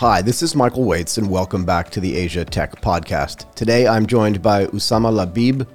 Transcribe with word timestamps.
Hi, 0.00 0.22
this 0.22 0.42
is 0.42 0.54
Michael 0.54 0.84
Waitze, 0.84 1.18
and 1.18 1.28
welcome 1.28 1.64
back 1.64 1.90
to 1.90 2.00
the 2.00 2.16
Asia 2.16 2.44
Tech 2.44 2.80
Podcast. 2.80 3.52
Today 3.54 3.88
I'm 3.88 4.06
joined 4.06 4.40
by 4.40 4.66
Oussama 4.66 5.10
Labib, 5.12 5.66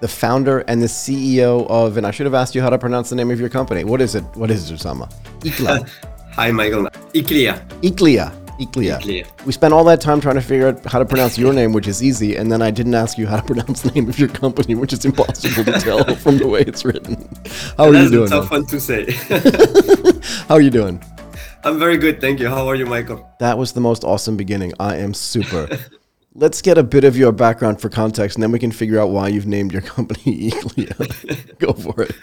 the 0.00 0.06
founder 0.08 0.60
and 0.60 0.80
the 0.80 0.86
CEO 0.86 1.66
of, 1.68 1.96
and 1.96 2.06
I 2.06 2.10
should 2.12 2.26
have 2.26 2.34
asked 2.34 2.54
you 2.54 2.62
how 2.62 2.70
to 2.70 2.78
pronounce 2.78 3.10
the 3.10 3.16
name 3.16 3.30
of 3.32 3.40
your 3.40 3.48
company. 3.48 3.82
What 3.84 4.00
is 4.00 4.14
it? 4.14 4.22
What 4.34 4.50
is 4.50 4.70
it, 4.70 4.74
Oussama? 4.78 5.12
Ikla. 5.40 5.88
Hi, 6.34 6.50
Michael. 6.52 6.84
aeqlia. 7.14 7.58
aeqlia. 7.80 8.32
aeqlia. 8.60 9.00
aeqlia. 9.00 9.44
We 9.44 9.50
spent 9.52 9.74
all 9.74 9.84
that 9.84 10.00
time 10.00 10.20
trying 10.20 10.36
to 10.36 10.40
figure 10.40 10.68
out 10.68 10.84
how 10.84 11.00
to 11.00 11.04
pronounce 11.04 11.36
your 11.36 11.52
name, 11.52 11.72
which 11.72 11.88
is 11.88 12.00
easy, 12.02 12.36
and 12.36 12.52
then 12.52 12.62
I 12.62 12.70
didn't 12.70 12.94
ask 12.94 13.18
you 13.18 13.26
how 13.26 13.38
to 13.38 13.42
pronounce 13.42 13.82
the 13.82 13.90
name 13.90 14.08
of 14.08 14.18
your 14.20 14.28
company, 14.28 14.76
which 14.76 14.92
is 14.92 15.04
impossible 15.04 15.64
to 15.64 15.72
tell 15.80 16.14
from 16.24 16.38
the 16.38 16.46
way 16.46 16.60
it's 16.60 16.84
written. 16.84 17.28
How 17.76 17.86
are 17.86 17.92
That's 17.92 18.04
you 18.04 18.18
doing? 18.18 18.26
a 18.26 18.30
tough 18.30 18.50
man? 18.52 18.60
one 18.60 18.68
to 18.70 18.80
say. 18.80 19.10
How 20.48 20.54
are 20.54 20.60
you 20.60 20.70
doing? 20.70 21.02
I'm 21.64 21.78
very 21.78 21.96
good, 21.96 22.20
thank 22.20 22.40
you. 22.40 22.48
How 22.50 22.68
are 22.68 22.74
you, 22.74 22.84
Michael? 22.84 23.26
That 23.40 23.56
was 23.56 23.72
the 23.72 23.80
most 23.80 24.04
awesome 24.04 24.36
beginning. 24.36 24.74
I 24.78 24.96
am 24.96 25.14
super. 25.14 25.66
Let's 26.34 26.60
get 26.60 26.76
a 26.76 26.82
bit 26.82 27.04
of 27.04 27.16
your 27.16 27.32
background 27.32 27.80
for 27.80 27.88
context, 27.88 28.36
and 28.36 28.42
then 28.42 28.52
we 28.52 28.58
can 28.58 28.70
figure 28.70 29.00
out 29.00 29.10
why 29.10 29.28
you've 29.28 29.46
named 29.46 29.72
your 29.72 29.80
company 29.96 30.50
aeqlia. 30.50 31.58
Go 31.58 31.72
for 31.72 32.02
it. 32.02 32.14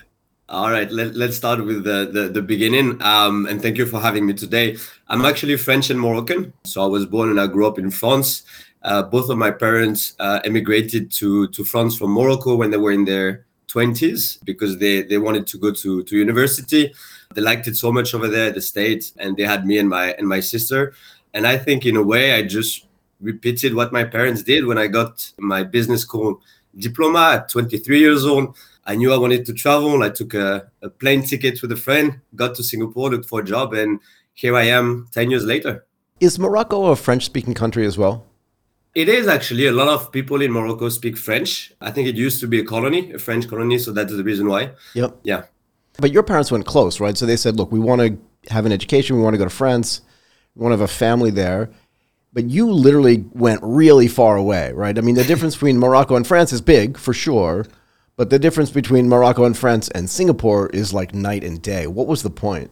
All 0.48 0.70
right, 0.70 0.92
let, 0.92 1.16
let's 1.16 1.38
start 1.38 1.66
with 1.66 1.84
the, 1.84 2.10
the, 2.14 2.28
the 2.28 2.42
beginning. 2.44 3.02
Um, 3.02 3.48
and 3.48 3.60
thank 3.60 3.78
you 3.78 3.88
for 3.88 4.00
having 4.00 4.28
me 4.28 4.34
today. 4.34 4.78
I'm 5.08 5.26
actually 5.26 5.58
French 5.58 5.90
and 5.90 6.00
Moroccan. 6.00 6.54
So 6.66 6.84
I 6.84 6.88
was 6.88 7.08
born 7.08 7.30
and 7.30 7.40
I 7.40 7.48
grew 7.48 7.66
up 7.66 7.80
in 7.80 7.90
France. 7.90 8.44
Uh, 8.84 9.02
both 9.02 9.30
of 9.30 9.38
my 9.38 9.50
parents 9.50 10.14
uh, 10.20 10.42
emigrated 10.44 11.10
to, 11.14 11.48
to 11.48 11.64
France 11.64 11.98
from 11.98 12.12
Morocco 12.12 12.56
when 12.56 12.70
they 12.70 12.78
were 12.78 12.92
in 12.92 13.06
their 13.06 13.46
20s 13.70 14.44
because 14.44 14.78
they, 14.78 15.04
they 15.04 15.18
wanted 15.18 15.48
to 15.48 15.58
go 15.58 15.72
to, 15.72 16.04
to 16.04 16.18
university. 16.18 16.94
They 17.34 17.42
liked 17.42 17.68
it 17.68 17.76
so 17.76 17.92
much 17.92 18.14
over 18.14 18.28
there, 18.28 18.52
the 18.52 18.62
States, 18.62 19.14
and 19.18 19.38
they 19.38 19.44
had 19.44 19.66
me 19.66 19.78
and 19.78 19.90
my 19.90 20.14
and 20.14 20.28
my 20.28 20.40
sister. 20.40 20.94
And 21.34 21.48
I 21.48 21.58
think 21.58 21.86
in 21.86 21.96
a 21.96 22.04
way 22.04 22.34
I 22.34 22.44
just 22.44 22.88
repeated 23.22 23.74
what 23.74 23.94
my 23.94 24.04
parents 24.04 24.44
did 24.44 24.66
when 24.66 24.78
I 24.78 24.88
got 24.88 25.32
my 25.38 25.64
business 25.64 26.02
school 26.02 26.42
diploma 26.78 27.34
at 27.36 27.50
23 27.50 28.00
years 28.00 28.26
old. 28.26 28.58
I 28.86 28.96
knew 28.96 29.14
I 29.14 29.18
wanted 29.18 29.46
to 29.46 29.54
travel. 29.54 30.04
I 30.04 30.10
took 30.10 30.34
a, 30.34 30.70
a 30.82 30.90
plane 30.90 31.24
ticket 31.24 31.62
with 31.62 31.72
a 31.72 31.76
friend, 31.76 32.20
got 32.36 32.56
to 32.56 32.64
Singapore, 32.64 33.12
looked 33.12 33.30
for 33.30 33.42
a 33.42 33.44
job, 33.44 33.74
and 33.74 34.00
here 34.34 34.56
I 34.56 34.64
am 34.64 35.08
10 35.12 35.30
years 35.30 35.46
later. 35.46 35.86
Is 36.20 36.40
Morocco 36.40 36.86
a 36.86 36.96
French 36.96 37.26
speaking 37.26 37.54
country 37.54 37.86
as 37.86 37.98
well? 37.98 38.26
It 38.94 39.08
is 39.08 39.28
actually 39.28 39.68
a 39.68 39.72
lot 39.72 39.88
of 39.88 40.12
people 40.12 40.42
in 40.42 40.52
Morocco 40.52 40.90
speak 40.90 41.18
French. 41.18 41.72
I 41.80 41.92
think 41.92 42.08
it 42.10 42.16
used 42.16 42.42
to 42.42 42.48
be 42.48 42.60
a 42.60 42.66
colony, 42.66 43.14
a 43.14 43.20
French 43.20 43.48
colony, 43.48 43.78
so 43.78 43.92
that 43.94 44.10
is 44.10 44.18
the 44.18 44.24
reason 44.24 44.50
why. 44.50 44.72
Yep. 44.96 45.20
Yeah. 45.24 45.44
But 45.98 46.12
your 46.12 46.24
parents 46.24 46.52
went 46.52 46.66
close, 46.66 47.00
right? 47.00 47.18
So 47.18 47.26
they 47.26 47.36
said, 47.38 47.58
look, 47.58 47.72
we 47.72 47.80
want 47.80 48.02
to 48.02 48.52
have 48.52 48.66
an 48.66 48.72
education, 48.72 49.18
we 49.18 49.22
want 49.22 49.34
to 49.34 49.38
go 49.38 49.44
to 49.44 49.50
France, 49.50 50.02
we 50.56 50.64
want 50.64 50.72
to 50.72 50.78
have 50.80 50.90
a 50.90 50.94
family 50.94 51.32
there. 51.32 51.70
But 52.34 52.46
you 52.50 52.72
literally 52.72 53.26
went 53.34 53.60
really 53.62 54.08
far 54.08 54.38
away, 54.38 54.72
right? 54.72 54.98
I 54.98 55.02
mean, 55.02 55.16
the 55.16 55.24
difference 55.24 55.56
between 55.56 55.78
Morocco 55.78 56.16
and 56.16 56.26
France 56.26 56.54
is 56.54 56.62
big, 56.62 56.98
for 56.98 57.14
sure. 57.14 57.66
But 58.16 58.30
the 58.30 58.40
difference 58.40 58.72
between 58.72 59.10
Morocco 59.10 59.44
and 59.46 59.58
France 59.58 59.90
and 59.90 60.10
Singapore 60.10 60.70
is 60.70 60.94
like 60.94 61.14
night 61.14 61.44
and 61.44 61.62
day. 61.62 61.88
What 61.88 62.08
was 62.08 62.24
the 62.24 62.30
point? 62.30 62.72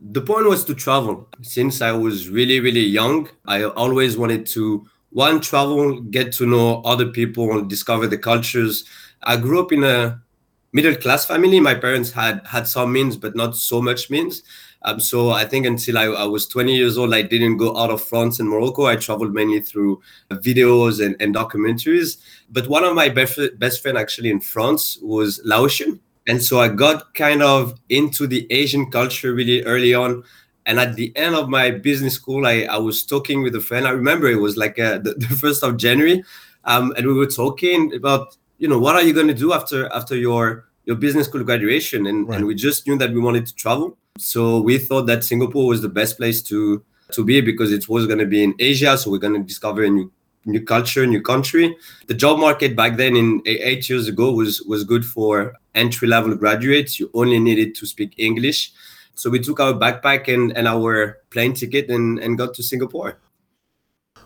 The 0.00 0.22
point 0.22 0.46
was 0.46 0.64
to 0.64 0.74
travel. 0.74 1.28
Since 1.42 1.82
I 1.82 1.92
was 1.92 2.28
really, 2.28 2.58
really 2.60 2.80
young, 2.80 3.28
I 3.46 3.64
always 3.64 4.16
wanted 4.16 4.46
to 4.46 4.86
one 5.10 5.40
travel, 5.40 6.00
get 6.00 6.32
to 6.34 6.46
know 6.46 6.80
other 6.82 7.06
people, 7.06 7.58
and 7.58 7.68
discover 7.68 8.06
the 8.06 8.18
cultures. 8.18 8.84
I 9.22 9.36
grew 9.36 9.60
up 9.60 9.72
in 9.72 9.84
a 9.84 10.22
middle 10.72 10.94
class 10.94 11.26
family. 11.26 11.60
My 11.60 11.74
parents 11.74 12.12
had 12.12 12.46
had 12.46 12.66
some 12.66 12.92
means, 12.92 13.16
but 13.16 13.34
not 13.34 13.56
so 13.56 13.80
much 13.82 14.10
means. 14.10 14.42
Um, 14.82 14.98
so 14.98 15.30
I 15.30 15.44
think 15.44 15.66
until 15.66 15.98
I, 15.98 16.04
I, 16.04 16.24
was 16.24 16.46
20 16.46 16.74
years 16.74 16.96
old, 16.96 17.12
I 17.12 17.20
didn't 17.20 17.58
go 17.58 17.76
out 17.76 17.90
of 17.90 18.02
France 18.02 18.40
and 18.40 18.48
Morocco. 18.48 18.86
I 18.86 18.96
traveled 18.96 19.34
mainly 19.34 19.60
through 19.60 20.00
videos 20.30 21.04
and, 21.04 21.16
and 21.20 21.34
documentaries. 21.34 22.16
But 22.50 22.66
one 22.66 22.84
of 22.84 22.94
my 22.94 23.10
best 23.10 23.38
best 23.58 23.82
friend 23.82 23.98
actually 23.98 24.30
in 24.30 24.40
France 24.40 24.98
was 25.02 25.40
Laotian, 25.44 26.00
and 26.26 26.42
so 26.42 26.60
I 26.60 26.68
got 26.68 27.14
kind 27.14 27.42
of 27.42 27.78
into 27.88 28.26
the 28.26 28.46
Asian 28.50 28.90
culture 28.90 29.34
really 29.34 29.62
early 29.64 29.94
on. 29.94 30.24
And 30.66 30.78
at 30.78 30.94
the 30.94 31.12
end 31.16 31.34
of 31.34 31.48
my 31.48 31.70
business 31.70 32.14
school, 32.14 32.46
I, 32.46 32.62
I 32.62 32.78
was 32.78 33.04
talking 33.04 33.42
with 33.42 33.54
a 33.56 33.60
friend. 33.60 33.86
I 33.86 33.90
remember 33.90 34.28
it 34.28 34.40
was 34.40 34.56
like 34.56 34.78
uh, 34.78 34.98
the, 34.98 35.14
the 35.18 35.26
first 35.26 35.62
of 35.62 35.76
January, 35.76 36.24
um, 36.64 36.94
and 36.96 37.06
we 37.06 37.12
were 37.12 37.26
talking 37.26 37.94
about 37.94 38.36
you 38.60 38.68
know 38.68 38.78
what 38.78 38.94
are 38.94 39.02
you 39.02 39.12
going 39.12 39.26
to 39.26 39.34
do 39.34 39.52
after 39.52 39.92
after 39.92 40.14
your 40.14 40.66
your 40.84 40.96
business 40.96 41.26
school 41.26 41.42
graduation? 41.42 42.06
And, 42.06 42.28
right. 42.28 42.36
and 42.36 42.46
we 42.46 42.54
just 42.54 42.86
knew 42.86 42.96
that 42.98 43.12
we 43.12 43.20
wanted 43.20 43.46
to 43.46 43.54
travel. 43.54 43.96
So 44.18 44.60
we 44.60 44.78
thought 44.78 45.06
that 45.06 45.24
singapore 45.24 45.66
was 45.66 45.80
the 45.82 45.88
best 45.88 46.18
place 46.18 46.42
to 46.42 46.84
to 47.12 47.24
be 47.24 47.40
because 47.40 47.72
it 47.72 47.88
was 47.88 48.06
going 48.06 48.18
to 48.18 48.26
be 48.26 48.44
in 48.44 48.54
asia. 48.58 48.96
So 48.98 49.10
we're 49.10 49.26
going 49.26 49.34
to 49.34 49.42
discover 49.52 49.82
a 49.82 49.90
new 49.90 50.12
new 50.44 50.62
culture 50.62 51.06
new 51.06 51.22
country. 51.22 51.76
The 52.06 52.14
job 52.14 52.38
market 52.38 52.76
back 52.76 52.96
then 52.98 53.16
in 53.16 53.42
eh, 53.46 53.56
eight 53.70 53.88
years 53.88 54.06
ago 54.08 54.30
was 54.32 54.62
was 54.62 54.84
good 54.84 55.04
for 55.04 55.54
entry 55.74 56.06
level 56.06 56.34
graduates. 56.34 57.00
You 57.00 57.10
only 57.14 57.38
needed 57.38 57.74
to 57.76 57.86
speak 57.86 58.14
english. 58.18 58.72
So 59.14 59.28
we 59.28 59.38
took 59.38 59.60
our 59.60 59.74
backpack 59.74 60.32
and, 60.32 60.56
and 60.56 60.66
our 60.66 61.18
plane 61.30 61.52
ticket 61.52 61.90
and, 61.90 62.18
and 62.18 62.38
got 62.38 62.54
to 62.54 62.62
singapore 62.62 63.18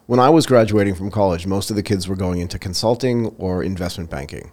when 0.06 0.20
I 0.20 0.28
was 0.31 0.47
graduating 0.47 0.94
from 0.94 1.10
college, 1.10 1.47
most 1.47 1.70
of 1.70 1.76
the 1.76 1.82
kids 1.82 2.09
were 2.09 2.16
going 2.16 2.41
into 2.41 2.59
consulting 2.59 3.26
or 3.38 3.62
investment 3.62 4.10
banking. 4.10 4.53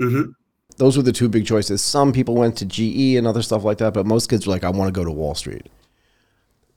Mm-hmm. 0.00 0.32
Those 0.76 0.96
were 0.96 1.02
the 1.02 1.12
two 1.12 1.28
big 1.28 1.46
choices. 1.46 1.82
Some 1.82 2.12
people 2.12 2.34
went 2.34 2.56
to 2.58 2.66
GE 2.66 3.16
and 3.16 3.26
other 3.26 3.42
stuff 3.42 3.64
like 3.64 3.78
that, 3.78 3.94
but 3.94 4.06
most 4.06 4.28
kids 4.28 4.46
were 4.46 4.52
like, 4.52 4.64
I 4.64 4.70
want 4.70 4.88
to 4.88 4.98
go 4.98 5.04
to 5.04 5.10
Wall 5.10 5.34
Street. 5.34 5.68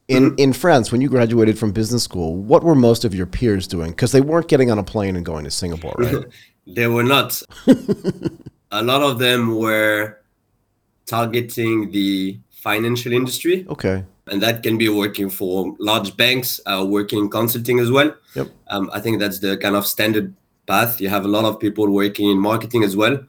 In, 0.08 0.32
mm-hmm. 0.32 0.36
in 0.38 0.54
France, 0.54 0.92
when 0.92 1.02
you 1.02 1.10
graduated 1.10 1.60
from 1.60 1.72
business 1.72 2.04
school, 2.04 2.36
what 2.36 2.64
were 2.64 2.76
most 2.76 3.06
of 3.06 3.14
your 3.14 3.28
peers 3.28 3.68
doing? 3.68 3.92
Because 3.92 4.12
they 4.12 4.22
weren't 4.22 4.48
getting 4.48 4.72
on 4.72 4.80
a 4.80 4.84
plane 4.84 5.16
and 5.16 5.26
going 5.26 5.44
to 5.44 5.52
Singapore, 5.52 5.96
right? 5.98 6.26
they 6.68 6.88
were 6.88 7.04
not. 7.04 7.42
a 8.72 8.82
lot 8.82 9.04
of 9.04 9.20
them 9.20 9.56
were 9.56 10.22
targeting 11.06 11.92
the 11.92 12.40
financial 12.50 13.12
industry. 13.12 13.68
Okay 13.70 14.06
and 14.32 14.42
that 14.42 14.64
can 14.64 14.78
be 14.78 14.90
working 14.90 15.30
for 15.30 15.76
large 15.80 16.16
banks, 16.16 16.60
uh, 16.66 16.86
working 16.88 17.20
in 17.20 17.30
consulting 17.30 17.80
as 17.80 17.92
well. 17.92 18.14
Yep. 18.36 18.48
Um, 18.68 18.90
I 18.94 19.00
think 19.00 19.20
that's 19.20 19.40
the 19.40 19.58
kind 19.58 19.76
of 19.76 19.86
standard 19.86 20.34
path. 20.68 21.02
You 21.02 21.10
have 21.10 21.26
a 21.26 21.28
lot 21.28 21.46
of 21.46 21.60
people 21.60 21.90
working 21.90 22.30
in 22.30 22.40
marketing 22.40 22.84
as 22.84 22.96
well. 22.96 23.20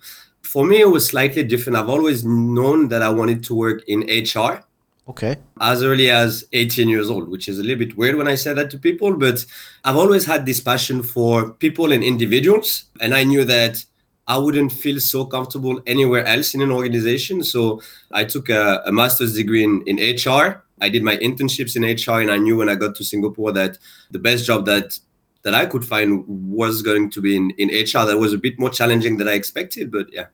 For 0.43 0.67
me, 0.67 0.81
it 0.81 0.91
was 0.91 1.07
slightly 1.07 1.45
different. 1.45 1.77
I've 1.77 1.89
always 1.89 2.25
known 2.25 2.89
that 2.89 3.03
I 3.03 3.09
wanted 3.09 3.43
to 3.45 3.55
work 3.55 3.83
in 3.87 4.01
HR. 4.03 4.65
Okay. 5.09 5.37
As 5.61 5.83
early 5.83 6.11
as 6.11 6.45
18 6.53 6.89
years 6.89 7.11
old, 7.11 7.29
which 7.29 7.49
is 7.49 7.59
a 7.59 7.63
little 7.63 7.79
bit 7.79 7.97
weird 7.97 8.17
when 8.17 8.29
I 8.29 8.37
say 8.37 8.53
that 8.55 8.71
to 8.71 8.79
people, 8.79 9.17
but 9.17 9.45
I've 9.85 9.97
always 9.97 10.25
had 10.25 10.47
this 10.47 10.61
passion 10.61 11.03
for 11.03 11.51
people 11.51 11.93
and 11.93 12.05
individuals. 12.05 12.85
And 13.01 13.15
I 13.15 13.25
knew 13.25 13.45
that 13.45 13.85
I 14.29 14.39
wouldn't 14.39 14.71
feel 14.71 15.01
so 15.01 15.25
comfortable 15.25 15.81
anywhere 15.87 16.25
else 16.25 16.55
in 16.55 16.63
an 16.63 16.71
organization. 16.71 17.43
So 17.43 17.83
I 18.13 18.25
took 18.25 18.49
a, 18.49 18.83
a 18.87 18.93
master's 18.93 19.35
degree 19.35 19.65
in, 19.65 19.83
in 19.87 19.97
HR 19.97 20.63
I 20.81 20.89
did 20.89 21.03
my 21.03 21.17
internships 21.19 21.77
in 21.77 21.83
HR, 21.83 22.21
and 22.21 22.31
I 22.31 22.39
knew 22.39 22.57
when 22.57 22.69
I 22.69 22.75
got 22.75 22.95
to 22.97 23.05
Singapore 23.05 23.53
that 23.53 23.79
the 24.11 24.19
best 24.19 24.47
job 24.47 24.67
that 24.67 24.99
that 25.43 25.55
I 25.55 25.67
could 25.67 25.85
find 25.85 26.25
was 26.27 26.83
going 26.83 27.11
to 27.11 27.21
be 27.21 27.35
in, 27.35 27.51
in 27.51 27.69
HR. 27.69 28.05
That 28.05 28.19
was 28.19 28.33
a 28.33 28.39
bit 28.39 28.59
more 28.59 28.71
challenging 28.71 29.17
than 29.17 29.27
I 29.27 29.33
expected, 29.33 29.91
but 29.91 30.13
yeah. 30.13 30.27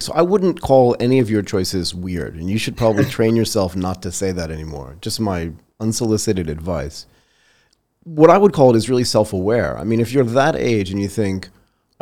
So 0.00 0.14
I 0.14 0.22
wouldn't 0.22 0.62
call 0.62 0.96
any 0.98 1.18
of 1.18 1.28
your 1.28 1.42
choices 1.42 1.94
weird, 1.94 2.36
and 2.36 2.48
you 2.48 2.58
should 2.58 2.76
probably 2.76 3.04
train 3.16 3.36
yourself 3.36 3.76
not 3.76 4.02
to 4.02 4.12
say 4.12 4.32
that 4.32 4.50
anymore. 4.50 4.96
Just 5.00 5.20
my 5.20 5.52
unsolicited 5.78 6.48
advice. 6.48 7.06
What 8.04 8.30
I 8.30 8.38
would 8.38 8.54
call 8.54 8.70
it 8.70 8.76
is 8.76 8.88
really 8.88 9.04
self-aware. 9.04 9.76
I 9.76 9.84
mean, 9.84 10.00
if 10.00 10.12
you're 10.12 10.24
that 10.24 10.56
age 10.56 10.90
and 10.90 11.00
you 11.00 11.08
think, 11.08 11.50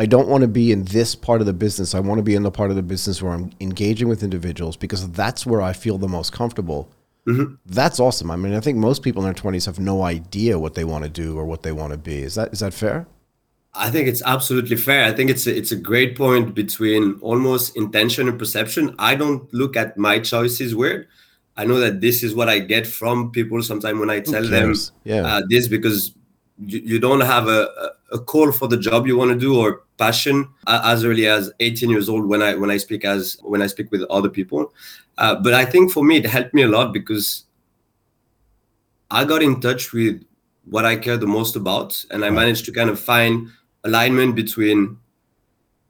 I 0.01 0.07
don't 0.07 0.29
want 0.29 0.43
to 0.43 0.49
be 0.49 0.71
in 0.71 0.85
this 0.85 1.17
part 1.17 1.41
of 1.41 1.49
the 1.49 1.53
business. 1.53 1.93
I 1.93 1.99
want 1.99 2.21
to 2.21 2.23
be 2.23 2.37
in 2.37 2.45
the 2.45 2.53
part 2.53 2.71
of 2.71 2.77
the 2.77 2.83
business 2.83 3.21
where 3.21 3.33
I'm 3.33 3.51
engaging 3.59 4.07
with 4.09 4.23
individuals 4.23 4.77
because 4.77 5.11
that's 5.11 5.45
where 5.45 5.61
I 5.61 5.73
feel 5.73 5.99
the 5.99 6.07
most 6.07 6.33
comfortable 6.33 6.89
Mm-hmm. 7.29 7.55
That's 7.67 8.01
awesome. 8.01 8.31
I 8.31 8.37
mean, 8.37 8.55
I 8.55 8.61
think 8.61 8.79
most 8.79 9.03
people 9.03 9.23
in 9.23 9.27
their 9.27 9.35
twenties 9.35 9.67
have 9.67 9.79
no 9.79 10.03
idea 10.03 10.59
what 10.59 10.75
they 10.75 10.85
want 10.85 11.05
to 11.05 11.11
do 11.11 11.39
or 11.39 11.45
what 11.45 11.63
they 11.63 11.73
want 11.73 11.93
to 11.93 11.99
be. 11.99 12.23
Is 12.23 12.35
that 12.37 12.53
is 12.53 12.61
that 12.61 12.73
fair? 12.73 13.07
I 13.75 13.91
think 13.91 14.09
it's 14.09 14.23
absolutely 14.25 14.77
fair. 14.77 15.05
I 15.05 15.13
think 15.13 15.31
it's 15.31 15.47
a, 15.47 15.57
it's 15.57 15.71
a 15.71 15.77
great 15.77 16.17
point 16.17 16.55
between 16.55 17.19
almost 17.21 17.77
intention 17.77 18.29
and 18.29 18.39
perception. 18.39 18.95
I 18.99 19.15
don't 19.15 19.53
look 19.53 19.77
at 19.77 19.99
my 19.99 20.19
choices 20.19 20.75
weird. 20.75 21.07
I 21.57 21.65
know 21.65 21.79
that 21.81 22.01
this 22.01 22.23
is 22.23 22.35
what 22.35 22.49
I 22.49 22.61
get 22.61 22.87
from 22.87 23.31
people 23.31 23.63
sometimes 23.63 23.99
when 23.99 24.11
I 24.11 24.21
tell 24.21 24.47
them 24.47 24.75
yeah. 25.05 25.27
uh, 25.27 25.43
this 25.51 25.69
because 25.69 26.13
you, 26.59 26.81
you 26.81 26.99
don't 26.99 27.21
have 27.21 27.49
a, 27.49 27.69
a 28.13 28.19
call 28.19 28.53
for 28.53 28.69
the 28.69 28.77
job 28.77 29.07
you 29.07 29.17
want 29.17 29.33
to 29.33 29.39
do 29.39 29.61
or 29.61 29.83
passion 29.99 30.49
as 30.67 31.05
early 31.05 31.27
as 31.27 31.53
18 31.61 31.91
years 31.91 32.09
old 32.09 32.27
when 32.27 32.43
I 32.43 32.55
when 32.55 32.71
I 32.71 32.77
speak 32.77 33.05
as 33.05 33.37
when 33.43 33.61
I 33.61 33.67
speak 33.67 33.91
with 33.91 34.03
other 34.05 34.29
people. 34.29 34.73
Uh, 35.19 35.35
but 35.35 35.53
I 35.53 35.65
think 35.67 35.93
for 35.93 36.05
me, 36.05 36.17
it 36.19 36.27
helped 36.27 36.55
me 36.55 36.63
a 36.63 36.69
lot 36.69 36.93
because 36.95 37.45
I 39.11 39.25
got 39.25 39.43
in 39.43 39.61
touch 39.61 39.93
with 39.93 40.23
what 40.65 40.85
I 40.85 40.97
care 40.97 41.17
the 41.17 41.27
most 41.27 41.57
about, 41.57 42.05
and 42.11 42.25
I 42.25 42.31
managed 42.31 42.65
to 42.67 42.73
kind 42.73 42.91
of 42.91 43.01
find 43.01 43.49
alignment 43.85 44.37
between 44.37 44.99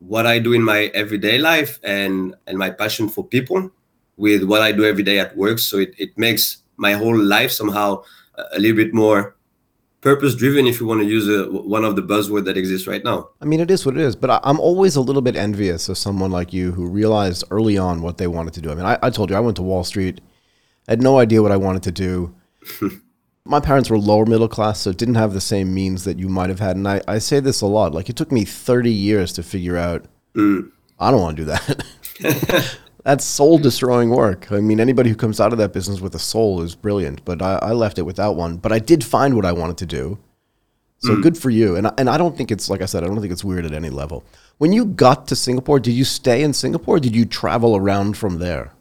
what 0.00 0.26
I 0.26 0.38
do 0.38 0.52
in 0.52 0.62
my 0.62 0.90
everyday 0.94 1.38
life 1.38 1.80
and 1.84 2.36
and 2.46 2.58
my 2.58 2.70
passion 2.70 3.08
for 3.08 3.24
people 3.24 3.70
with 4.16 4.44
what 4.44 4.62
I 4.62 4.72
do 4.72 4.84
every 4.84 5.04
day 5.04 5.20
at 5.20 5.36
work. 5.36 5.58
So 5.60 5.78
it, 5.78 5.94
it 5.98 6.16
makes 6.18 6.58
my 6.76 6.94
whole 6.94 7.18
life 7.18 7.52
somehow 7.52 8.04
a 8.52 8.60
little 8.60 8.76
bit 8.76 8.94
more 8.94 9.36
purpose 10.00 10.34
driven 10.34 10.66
if 10.66 10.80
you 10.80 10.86
want 10.86 11.00
to 11.00 11.06
use 11.06 11.28
a, 11.28 11.50
one 11.50 11.84
of 11.84 11.96
the 11.96 12.02
buzzwords 12.02 12.44
that 12.44 12.56
exists 12.56 12.86
right 12.86 13.02
now 13.04 13.28
I 13.40 13.44
mean, 13.44 13.60
it 13.60 13.70
is 13.70 13.84
what 13.84 13.96
it 13.96 14.02
is, 14.02 14.16
but 14.16 14.30
I, 14.30 14.40
I'm 14.42 14.60
always 14.60 14.96
a 14.96 15.00
little 15.00 15.22
bit 15.22 15.36
envious 15.36 15.88
of 15.88 15.98
someone 15.98 16.30
like 16.30 16.52
you 16.52 16.72
who 16.72 16.86
realized 16.86 17.44
early 17.50 17.78
on 17.78 18.02
what 18.02 18.18
they 18.18 18.26
wanted 18.26 18.54
to 18.54 18.60
do. 18.60 18.70
I 18.70 18.74
mean, 18.74 18.84
I, 18.84 18.98
I 19.02 19.10
told 19.10 19.30
you 19.30 19.36
I 19.36 19.40
went 19.40 19.56
to 19.56 19.62
Wall 19.62 19.84
Street, 19.84 20.20
I 20.88 20.92
had 20.92 21.02
no 21.02 21.18
idea 21.18 21.42
what 21.42 21.52
I 21.52 21.56
wanted 21.56 21.82
to 21.84 21.92
do. 21.92 22.34
My 23.44 23.60
parents 23.60 23.88
were 23.88 23.98
lower 23.98 24.26
middle 24.26 24.48
class, 24.48 24.80
so 24.80 24.92
didn't 24.92 25.14
have 25.14 25.32
the 25.32 25.40
same 25.40 25.72
means 25.72 26.04
that 26.04 26.18
you 26.18 26.28
might 26.28 26.50
have 26.50 26.60
had. 26.60 26.76
And 26.76 26.86
I, 26.86 27.00
I 27.08 27.18
say 27.18 27.40
this 27.40 27.62
a 27.62 27.66
lot. 27.66 27.94
Like, 27.94 28.10
it 28.10 28.16
took 28.16 28.30
me 28.30 28.44
30 28.44 28.92
years 28.92 29.32
to 29.34 29.42
figure 29.42 29.76
out, 29.76 30.04
mm. 30.34 30.70
I 30.98 31.10
don't 31.10 31.20
want 31.20 31.36
to 31.38 31.44
do 31.44 31.46
that. 31.46 32.78
That's 33.08 33.24
soul 33.24 33.56
destroying 33.56 34.10
work. 34.10 34.52
I 34.52 34.60
mean, 34.60 34.80
anybody 34.80 35.08
who 35.08 35.16
comes 35.16 35.40
out 35.40 35.52
of 35.52 35.58
that 35.58 35.72
business 35.72 36.00
with 36.00 36.14
a 36.14 36.18
soul 36.18 36.60
is 36.60 36.74
brilliant, 36.74 37.24
but 37.24 37.40
I, 37.40 37.54
I 37.62 37.72
left 37.72 37.98
it 37.98 38.02
without 38.02 38.36
one. 38.36 38.58
But 38.58 38.70
I 38.70 38.78
did 38.78 39.02
find 39.02 39.34
what 39.34 39.46
I 39.46 39.52
wanted 39.52 39.78
to 39.78 39.86
do. 39.86 40.18
So 40.98 41.10
mm. 41.10 41.22
good 41.22 41.38
for 41.38 41.48
you. 41.48 41.74
And 41.76 41.86
I, 41.86 41.92
and 41.96 42.10
I 42.10 42.18
don't 42.18 42.36
think 42.36 42.50
it's 42.50 42.68
like 42.68 42.82
I 42.82 42.84
said, 42.84 43.04
I 43.04 43.06
don't 43.06 43.18
think 43.20 43.32
it's 43.32 43.44
weird 43.44 43.64
at 43.64 43.72
any 43.72 43.88
level. 43.88 44.24
When 44.58 44.72
you 44.72 44.84
got 44.84 45.26
to 45.28 45.36
Singapore, 45.36 45.80
did 45.80 45.92
you 45.92 46.04
stay 46.04 46.42
in 46.42 46.52
Singapore? 46.52 46.96
Or 46.96 47.00
did 47.00 47.16
you 47.16 47.24
travel 47.24 47.76
around 47.76 48.16
from 48.16 48.40
there? 48.40 48.72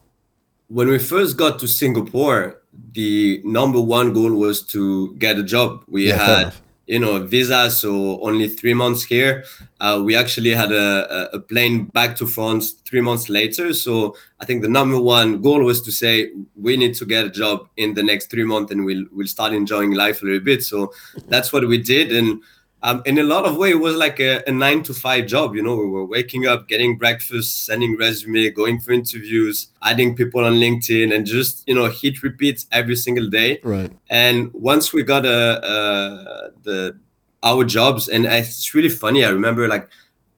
when 0.68 0.90
we 0.90 1.00
first 1.00 1.38
got 1.38 1.60
to 1.60 1.68
Singapore, 1.68 2.62
the 2.94 3.42
number 3.44 3.82
one 3.82 4.14
goal 4.14 4.34
was 4.34 4.62
to 4.62 5.16
get 5.16 5.40
a 5.40 5.44
job. 5.44 5.84
We 5.88 6.10
Yeah, 6.10 6.18
had. 6.18 6.54
You 6.88 7.00
know, 7.00 7.20
visa, 7.26 7.70
so 7.70 8.20
only 8.22 8.48
three 8.48 8.74
months 8.74 9.04
here. 9.04 9.44
Uh, 9.80 10.02
we 10.04 10.16
actually 10.16 10.52
had 10.52 10.72
a, 10.72 10.88
a 11.34 11.38
a 11.38 11.40
plane 11.40 11.86
back 11.86 12.16
to 12.16 12.26
France 12.26 12.72
three 12.88 13.02
months 13.02 13.30
later. 13.30 13.74
So 13.74 14.16
I 14.40 14.46
think 14.46 14.62
the 14.62 14.70
number 14.70 15.00
one 15.00 15.42
goal 15.42 15.64
was 15.64 15.82
to 15.84 15.92
say 15.92 16.32
we 16.56 16.78
need 16.78 16.96
to 16.96 17.06
get 17.06 17.26
a 17.26 17.30
job 17.30 17.68
in 17.76 17.94
the 17.94 18.04
next 18.04 18.32
three 18.32 18.46
months, 18.46 18.72
and 18.72 18.86
we'll 18.86 19.06
we'll 19.12 19.28
start 19.28 19.54
enjoying 19.54 19.92
life 19.94 20.22
a 20.22 20.26
little 20.26 20.46
bit. 20.52 20.64
So 20.64 20.92
that's 21.28 21.52
what 21.54 21.68
we 21.68 21.78
did, 21.78 22.12
and. 22.12 22.42
Um, 22.84 23.02
in 23.06 23.18
a 23.18 23.24
lot 23.24 23.46
of 23.46 23.58
way, 23.58 23.72
it 23.72 23.80
was 23.80 23.96
like 23.96 24.20
a, 24.20 24.44
a 24.48 24.52
nine 24.52 24.84
to 24.84 24.94
five 24.94 25.26
job. 25.26 25.56
You 25.56 25.64
know, 25.64 25.76
we 25.76 25.88
were 25.88 26.06
waking 26.06 26.46
up, 26.46 26.68
getting 26.68 26.98
breakfast, 26.98 27.66
sending 27.66 27.98
resume, 27.98 28.50
going 28.52 28.80
for 28.80 28.92
interviews, 28.92 29.70
adding 29.82 30.16
people 30.16 30.46
on 30.46 30.54
LinkedIn, 30.54 31.14
and 31.14 31.26
just 31.26 31.64
you 31.68 31.74
know 31.74 31.88
hit 31.88 32.22
repeats 32.22 32.68
every 32.72 32.96
single 32.96 33.30
day. 33.30 33.60
Right. 33.64 33.92
And 34.10 34.54
once 34.54 34.94
we 34.94 35.02
got 35.04 35.26
uh, 35.26 35.60
uh, 35.64 36.50
the 36.64 37.00
our 37.42 37.66
jobs, 37.66 38.10
and 38.10 38.26
it's 38.26 38.74
really 38.76 38.90
funny. 38.90 39.26
I 39.26 39.30
remember 39.30 39.68
like 39.68 39.90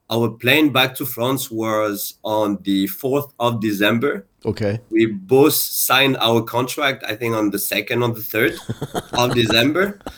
our 0.10 0.30
plane 0.30 0.72
back 0.72 0.96
to 0.96 1.06
France 1.06 1.52
was 1.52 2.16
on 2.24 2.58
the 2.64 2.88
fourth 2.88 3.34
of 3.40 3.62
December. 3.62 4.26
Okay. 4.46 4.80
We 4.90 5.08
both 5.08 5.54
signed 5.54 6.18
our 6.18 6.42
contract. 6.42 7.04
I 7.08 7.16
think 7.16 7.36
on 7.36 7.50
the 7.52 7.60
second 7.60 8.02
or 8.04 8.14
the 8.14 8.24
third 8.24 8.54
of 9.14 9.36
December. 9.36 10.00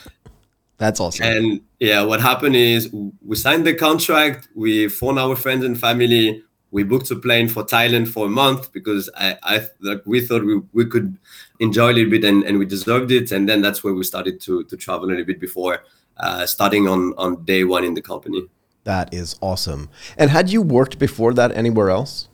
That's 0.81 1.00
awesome. 1.00 1.28
And 1.28 1.62
yeah, 1.80 2.01
what 2.01 2.22
happened 2.22 2.56
is 2.56 2.89
we 3.24 3.36
signed 3.36 3.68
the 3.68 3.75
contract. 3.75 4.48
We 4.56 4.88
phoned 4.89 5.19
our 5.19 5.36
friends 5.36 5.63
and 5.63 5.80
family. 5.80 6.44
We 6.72 6.81
booked 6.81 7.12
a 7.12 7.16
plane 7.16 7.50
for 7.50 7.63
Thailand 7.63 8.07
for 8.07 8.25
a 8.25 8.30
month 8.30 8.74
because 8.74 9.07
I, 9.16 9.38
I 9.44 9.68
like 9.81 10.01
we 10.06 10.22
thought 10.22 10.44
we, 10.44 10.60
we 10.74 10.88
could 10.88 11.19
enjoy 11.60 11.92
a 11.92 11.95
little 11.98 12.10
bit 12.10 12.24
and, 12.24 12.44
and 12.44 12.57
we 12.57 12.66
deserved 12.66 13.12
it. 13.12 13.31
And 13.31 13.48
then 13.48 13.62
that's 13.62 13.83
where 13.83 13.94
we 13.94 14.04
started 14.04 14.42
to 14.42 14.63
to 14.63 14.75
travel 14.75 15.06
a 15.06 15.10
little 15.12 15.25
bit 15.25 15.39
before 15.39 15.83
uh, 16.18 16.48
starting 16.48 16.88
on 16.88 17.13
on 17.16 17.45
day 17.45 17.63
one 17.63 17.83
in 17.83 17.94
the 17.94 18.01
company. 18.01 18.42
that 18.86 19.13
is 19.13 19.36
awesome. 19.39 19.83
And 20.18 20.31
had 20.31 20.50
you 20.50 20.63
worked 20.63 20.98
before 20.98 21.31
that 21.36 21.51
anywhere 21.56 21.89
else? 21.92 22.28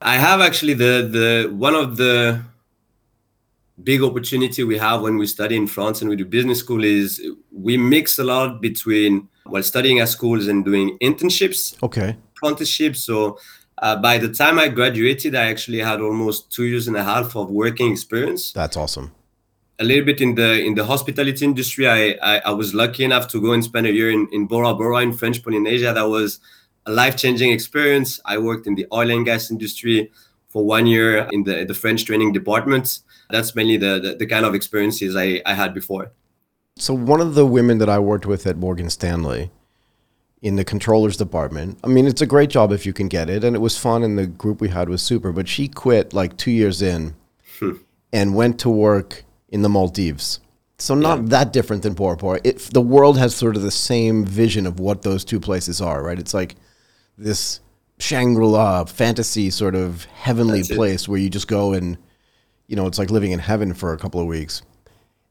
I 0.00 0.16
have 0.26 0.40
actually 0.48 0.74
the 0.74 0.94
the 1.18 1.28
one 1.68 1.76
of 1.84 1.96
the 1.96 2.42
big 3.82 4.02
opportunity 4.02 4.62
we 4.64 4.78
have 4.78 5.02
when 5.02 5.16
we 5.18 5.26
study 5.26 5.56
in 5.56 5.66
France 5.66 6.00
and 6.00 6.08
we 6.08 6.16
do 6.16 6.24
business 6.24 6.60
school 6.60 6.84
is 6.84 7.20
we 7.52 7.76
mix 7.76 8.18
a 8.18 8.24
lot 8.24 8.60
between 8.60 9.28
while 9.44 9.62
studying 9.62 9.98
at 10.00 10.08
schools 10.08 10.46
and 10.46 10.64
doing 10.64 10.96
internships, 11.02 11.76
Okay. 11.82 12.16
apprenticeships. 12.36 13.00
So 13.02 13.38
uh, 13.78 13.96
by 13.96 14.16
the 14.18 14.28
time 14.32 14.58
I 14.58 14.68
graduated, 14.68 15.34
I 15.34 15.46
actually 15.50 15.80
had 15.80 16.00
almost 16.00 16.50
two 16.50 16.64
years 16.64 16.88
and 16.88 16.96
a 16.96 17.02
half 17.04 17.34
of 17.36 17.50
working 17.50 17.90
experience. 17.90 18.52
That's 18.52 18.76
awesome. 18.76 19.12
A 19.80 19.84
little 19.84 20.04
bit 20.04 20.20
in 20.20 20.36
the 20.36 20.62
in 20.64 20.76
the 20.76 20.84
hospitality 20.84 21.44
industry. 21.44 21.88
I 21.88 22.16
I, 22.22 22.38
I 22.46 22.50
was 22.52 22.74
lucky 22.74 23.04
enough 23.04 23.26
to 23.32 23.40
go 23.40 23.52
and 23.52 23.62
spend 23.64 23.86
a 23.88 23.92
year 23.92 24.10
in, 24.10 24.28
in 24.30 24.46
Bora 24.46 24.72
Bora 24.72 24.98
in 25.02 25.12
French 25.12 25.42
Polynesia. 25.42 25.92
That 25.92 26.08
was 26.08 26.38
a 26.86 26.92
life 26.92 27.16
changing 27.16 27.50
experience. 27.50 28.20
I 28.24 28.38
worked 28.38 28.66
in 28.68 28.76
the 28.76 28.86
oil 28.92 29.10
and 29.10 29.24
gas 29.24 29.50
industry 29.50 30.12
for 30.48 30.64
one 30.64 30.86
year 30.86 31.28
in 31.32 31.42
the 31.42 31.64
the 31.64 31.74
French 31.74 32.04
training 32.04 32.32
department. 32.32 33.00
That's 33.34 33.54
mainly 33.54 33.76
the 33.76 34.00
the, 34.04 34.14
the 34.14 34.26
kind 34.26 34.44
of 34.46 34.54
experiences 34.54 35.16
I, 35.16 35.42
I 35.44 35.54
had 35.54 35.74
before. 35.74 36.12
So 36.76 36.94
one 36.94 37.20
of 37.20 37.34
the 37.34 37.46
women 37.46 37.78
that 37.78 37.88
I 37.88 37.98
worked 37.98 38.26
with 38.26 38.46
at 38.46 38.56
Morgan 38.56 38.90
Stanley 38.90 39.50
in 40.42 40.56
the 40.56 40.64
controllers 40.64 41.16
department, 41.16 41.78
I 41.84 41.88
mean, 41.88 42.06
it's 42.06 42.20
a 42.20 42.26
great 42.26 42.50
job 42.50 42.72
if 42.72 42.84
you 42.86 42.92
can 42.92 43.08
get 43.08 43.30
it, 43.30 43.44
and 43.44 43.54
it 43.54 43.60
was 43.60 43.78
fun, 43.78 44.02
and 44.02 44.18
the 44.18 44.26
group 44.26 44.60
we 44.60 44.68
had 44.68 44.88
was 44.88 45.02
super. 45.02 45.32
But 45.32 45.48
she 45.48 45.68
quit 45.68 46.12
like 46.12 46.36
two 46.36 46.50
years 46.50 46.82
in, 46.82 47.14
hmm. 47.58 47.76
and 48.12 48.34
went 48.34 48.58
to 48.60 48.70
work 48.70 49.24
in 49.48 49.62
the 49.62 49.68
Maldives. 49.68 50.40
So 50.78 50.94
not 50.94 51.28
that 51.28 51.52
different 51.52 51.82
than 51.82 51.94
Bora. 51.94 52.40
It, 52.42 52.58
the 52.72 52.80
world 52.80 53.16
has 53.18 53.34
sort 53.34 53.56
of 53.56 53.62
the 53.62 53.70
same 53.70 54.24
vision 54.24 54.66
of 54.66 54.80
what 54.80 55.02
those 55.02 55.24
two 55.24 55.38
places 55.38 55.80
are, 55.80 56.02
right? 56.02 56.18
It's 56.18 56.34
like 56.34 56.56
this 57.16 57.60
Shangri-La 57.98 58.84
fantasy 58.84 59.50
sort 59.50 59.76
of 59.76 60.04
heavenly 60.06 60.58
That's 60.58 60.70
it. 60.70 60.76
place 60.76 61.08
where 61.08 61.20
you 61.20 61.30
just 61.30 61.46
go 61.46 61.72
and, 61.72 61.96
you 62.66 62.76
know, 62.76 62.86
it's 62.86 62.98
like 62.98 63.10
living 63.10 63.32
in 63.32 63.38
heaven 63.38 63.74
for 63.74 63.92
a 63.92 63.98
couple 63.98 64.20
of 64.20 64.26
weeks. 64.26 64.62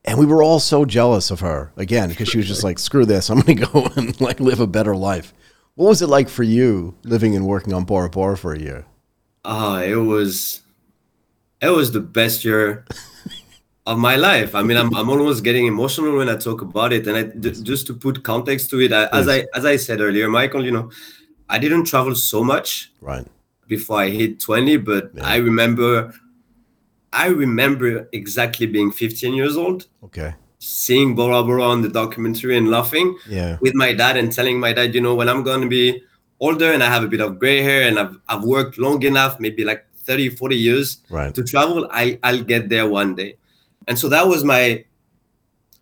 And 0.05 0.19
we 0.19 0.25
were 0.25 0.43
all 0.43 0.59
so 0.59 0.83
jealous 0.85 1.31
of 1.31 1.39
her 1.39 1.71
again 1.77 2.09
because 2.09 2.27
she 2.27 2.37
was 2.37 2.47
just 2.47 2.63
like, 2.63 2.77
"Screw 2.77 3.05
this! 3.05 3.29
I'm 3.29 3.39
going 3.39 3.57
to 3.61 3.65
go 3.65 3.85
and 3.95 4.19
like 4.19 4.39
live 4.39 4.59
a 4.59 4.67
better 4.67 4.95
life." 4.95 5.33
What 5.75 5.87
was 5.87 6.01
it 6.01 6.07
like 6.07 6.29
for 6.29 6.43
you 6.43 6.93
living 7.03 7.35
and 7.35 7.47
working 7.47 7.73
on 7.73 7.83
Bora 7.85 8.09
Bora 8.09 8.37
for 8.37 8.53
a 8.53 8.59
year? 8.59 8.85
Ah, 9.45 9.81
it 9.81 9.95
was 9.95 10.61
it 11.61 11.69
was 11.69 11.91
the 11.93 12.01
best 12.01 12.43
year 12.43 12.85
of 13.87 13.97
my 13.97 14.15
life. 14.17 14.55
I 14.55 14.61
mean, 14.61 14.77
I'm, 14.77 14.93
I'm 14.95 15.09
almost 15.09 15.43
getting 15.43 15.65
emotional 15.67 16.17
when 16.17 16.29
I 16.29 16.35
talk 16.35 16.61
about 16.61 16.93
it. 16.93 17.07
And 17.07 17.17
I, 17.17 17.23
j- 17.23 17.61
just 17.63 17.87
to 17.87 17.93
put 17.93 18.23
context 18.23 18.69
to 18.71 18.79
it, 18.81 18.91
I, 18.93 19.05
as 19.07 19.27
I 19.29 19.45
as 19.55 19.65
I 19.65 19.77
said 19.77 20.01
earlier, 20.01 20.29
Michael, 20.29 20.63
you 20.65 20.71
know, 20.71 20.91
I 21.49 21.59
didn't 21.59 21.85
travel 21.85 22.13
so 22.15 22.43
much 22.43 22.91
Right. 23.01 23.25
before 23.67 23.99
I 24.01 24.09
hit 24.09 24.39
20, 24.41 24.77
but 24.77 25.11
I 25.21 25.37
remember 25.37 26.13
I 27.13 27.27
remember 27.27 28.09
exactly 28.11 28.65
being 28.65 28.91
15 28.91 29.33
years 29.33 29.55
old, 29.55 29.87
Okay. 30.03 30.33
seeing 30.59 31.15
Bora 31.15 31.43
Bora 31.43 31.63
on 31.63 31.81
the 31.81 31.89
documentary 31.89 32.57
and 32.57 32.69
laughing 32.69 33.15
Yeah. 33.27 33.57
with 33.61 33.75
my 33.75 33.93
dad 33.93 34.17
and 34.17 34.31
telling 34.31 34.59
my 34.59 34.73
dad, 34.73 34.95
you 34.95 35.01
know, 35.01 35.15
when 35.15 35.29
I'm 35.29 35.43
going 35.43 35.61
to 35.61 35.67
be 35.67 36.01
older 36.39 36.71
and 36.73 36.81
I 36.83 36.87
have 36.87 37.03
a 37.03 37.07
bit 37.07 37.21
of 37.21 37.37
gray 37.39 37.61
hair 37.61 37.87
and 37.87 37.99
I've, 37.99 38.15
I've 38.27 38.43
worked 38.43 38.77
long 38.77 39.03
enough, 39.03 39.39
maybe 39.39 39.63
like 39.63 39.85
30, 39.97 40.29
40 40.29 40.55
years 40.55 40.97
Right. 41.09 41.33
to 41.35 41.43
travel, 41.43 41.87
I, 41.91 42.19
I'll 42.23 42.43
get 42.43 42.69
there 42.69 42.87
one 42.89 43.15
day. 43.15 43.35
And 43.87 43.97
so 43.99 44.09
that 44.09 44.27
was 44.27 44.43
my 44.43 44.83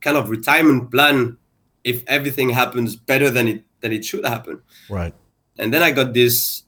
kind 0.02 0.18
of 0.18 0.30
retirement 0.30 0.92
plan 0.92 1.38
if 1.84 2.04
everything 2.08 2.50
happens 2.50 2.96
better 2.96 3.30
than 3.30 3.48
it 3.48 3.64
than 3.82 3.92
it 3.92 4.06
should 4.06 4.26
happen. 4.26 4.62
Right. 4.90 5.14
And 5.58 5.74
then 5.74 5.82
I 5.82 5.90
got 5.92 6.14
this 6.14 6.64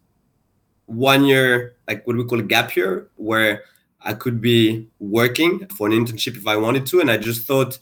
one 0.88 1.26
year, 1.26 1.76
like 1.88 2.06
what 2.08 2.16
we 2.16 2.24
call 2.26 2.40
a 2.40 2.44
gap 2.44 2.76
year, 2.76 3.08
where 3.18 3.64
I 4.04 4.14
could 4.14 4.42
be 4.42 4.88
working 5.00 5.68
for 5.68 5.88
an 5.88 5.94
internship 5.94 6.36
if 6.38 6.46
I 6.46 6.58
wanted 6.58 6.86
to. 6.88 7.00
And 7.00 7.10
I 7.10 7.18
just 7.18 7.48
thought, 7.48 7.80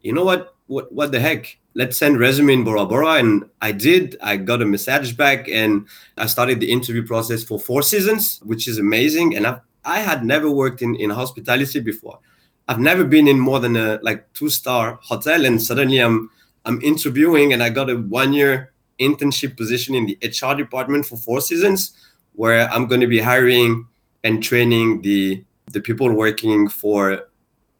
you 0.00 0.12
know 0.12 0.24
what? 0.24 0.54
What 0.66 0.92
what 0.92 1.12
the 1.12 1.20
heck? 1.20 1.58
Let's 1.74 1.96
send 1.96 2.18
resume 2.18 2.52
in 2.52 2.64
Bora 2.64 2.86
Bora. 2.86 3.14
And 3.14 3.44
I 3.60 3.72
did. 3.72 4.16
I 4.22 4.36
got 4.36 4.62
a 4.62 4.66
message 4.66 5.16
back 5.16 5.48
and 5.48 5.86
I 6.16 6.26
started 6.26 6.60
the 6.60 6.70
interview 6.70 7.06
process 7.06 7.42
for 7.42 7.58
four 7.58 7.82
seasons, 7.82 8.40
which 8.44 8.68
is 8.68 8.78
amazing. 8.78 9.36
And 9.36 9.46
I 9.46 9.60
I 9.84 9.98
had 9.98 10.24
never 10.24 10.50
worked 10.50 10.82
in, 10.82 10.94
in 10.96 11.10
hospitality 11.10 11.80
before. 11.80 12.20
I've 12.68 12.78
never 12.78 13.04
been 13.04 13.26
in 13.26 13.38
more 13.38 13.58
than 13.58 13.76
a 13.76 13.98
like 14.02 14.32
two 14.32 14.48
star 14.48 14.98
hotel. 15.02 15.44
And 15.44 15.60
suddenly 15.60 15.98
I'm 15.98 16.30
I'm 16.64 16.80
interviewing 16.82 17.52
and 17.52 17.62
I 17.62 17.70
got 17.70 17.90
a 17.90 17.96
one 17.96 18.32
year 18.32 18.72
internship 19.00 19.56
position 19.56 19.94
in 19.94 20.06
the 20.06 20.18
HR 20.22 20.54
department 20.54 21.06
for 21.06 21.16
four 21.16 21.40
seasons, 21.40 21.92
where 22.34 22.68
I'm 22.70 22.86
going 22.86 23.00
to 23.00 23.06
be 23.06 23.18
hiring 23.18 23.86
and 24.24 24.42
training 24.42 25.02
the 25.02 25.44
the 25.72 25.80
people 25.80 26.12
working 26.12 26.68
for 26.68 27.28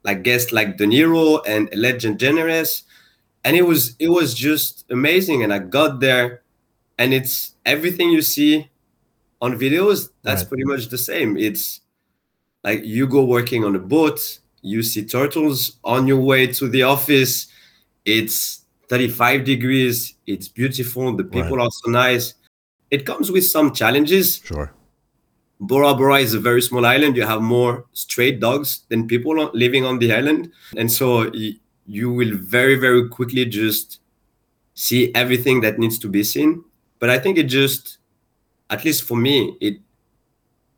like 0.05 0.23
guests 0.23 0.53
like 0.53 0.77
De 0.79 0.87
Niro 0.87 1.41
and 1.47 1.69
Legend 1.75 2.19
Generous, 2.19 2.85
and 3.45 3.57
it 3.57 3.63
was 3.67 3.95
it 3.99 4.09
was 4.09 4.35
just 4.35 4.85
amazing. 4.91 5.43
And 5.43 5.53
I 5.53 5.59
got 5.59 6.01
there, 6.01 6.43
and 6.99 7.13
it's 7.15 7.55
everything 7.67 8.11
you 8.11 8.23
see 8.23 8.69
on 9.41 9.59
videos. 9.59 10.09
That's 10.23 10.43
Right. 10.43 10.49
pretty 10.49 10.65
much 10.65 10.89
the 10.89 10.99
same. 10.99 11.37
It's 11.37 11.81
like 12.65 12.85
you 12.85 13.07
go 13.07 13.25
working 13.25 13.65
on 13.65 13.75
a 13.77 13.79
boat, 13.81 14.39
you 14.63 14.83
see 14.83 15.05
turtles 15.05 15.77
on 15.85 16.07
your 16.07 16.21
way 16.21 16.47
to 16.47 16.69
the 16.69 16.83
office. 16.85 17.49
It's 18.05 18.63
35 18.89 19.45
degrees. 19.45 20.15
It's 20.27 20.49
beautiful. 20.49 21.17
The 21.17 21.25
people 21.25 21.57
Right. 21.57 21.67
are 21.67 21.71
so 21.71 21.91
nice. 21.91 22.35
It 22.91 23.05
comes 23.07 23.31
with 23.33 23.45
some 23.47 23.73
challenges. 23.73 24.41
Sure. 24.45 24.73
Bora 25.62 25.95
Bora 25.95 26.19
is 26.19 26.35
a 26.35 26.40
very 26.40 26.61
small 26.61 26.85
island. 26.85 27.16
You 27.16 27.25
have 27.25 27.40
more 27.40 27.87
stray 27.92 28.33
dogs 28.33 28.83
than 28.88 29.07
people 29.07 29.50
living 29.54 29.85
on 29.85 29.99
the 29.99 30.12
island, 30.12 30.50
and 30.76 30.90
so 30.90 31.31
you 31.87 32.12
will 32.12 32.35
very 32.37 32.76
very 32.76 33.09
quickly 33.09 33.45
just 33.45 34.00
see 34.75 35.14
everything 35.14 35.61
that 35.61 35.78
needs 35.78 35.99
to 36.00 36.09
be 36.09 36.25
seen. 36.25 36.64
But 36.99 37.11
i 37.11 37.19
think 37.19 37.37
it 37.37 37.49
just 37.50 37.99
at 38.71 38.85
least 38.85 39.02
for 39.02 39.16
me 39.16 39.57
it 39.61 39.81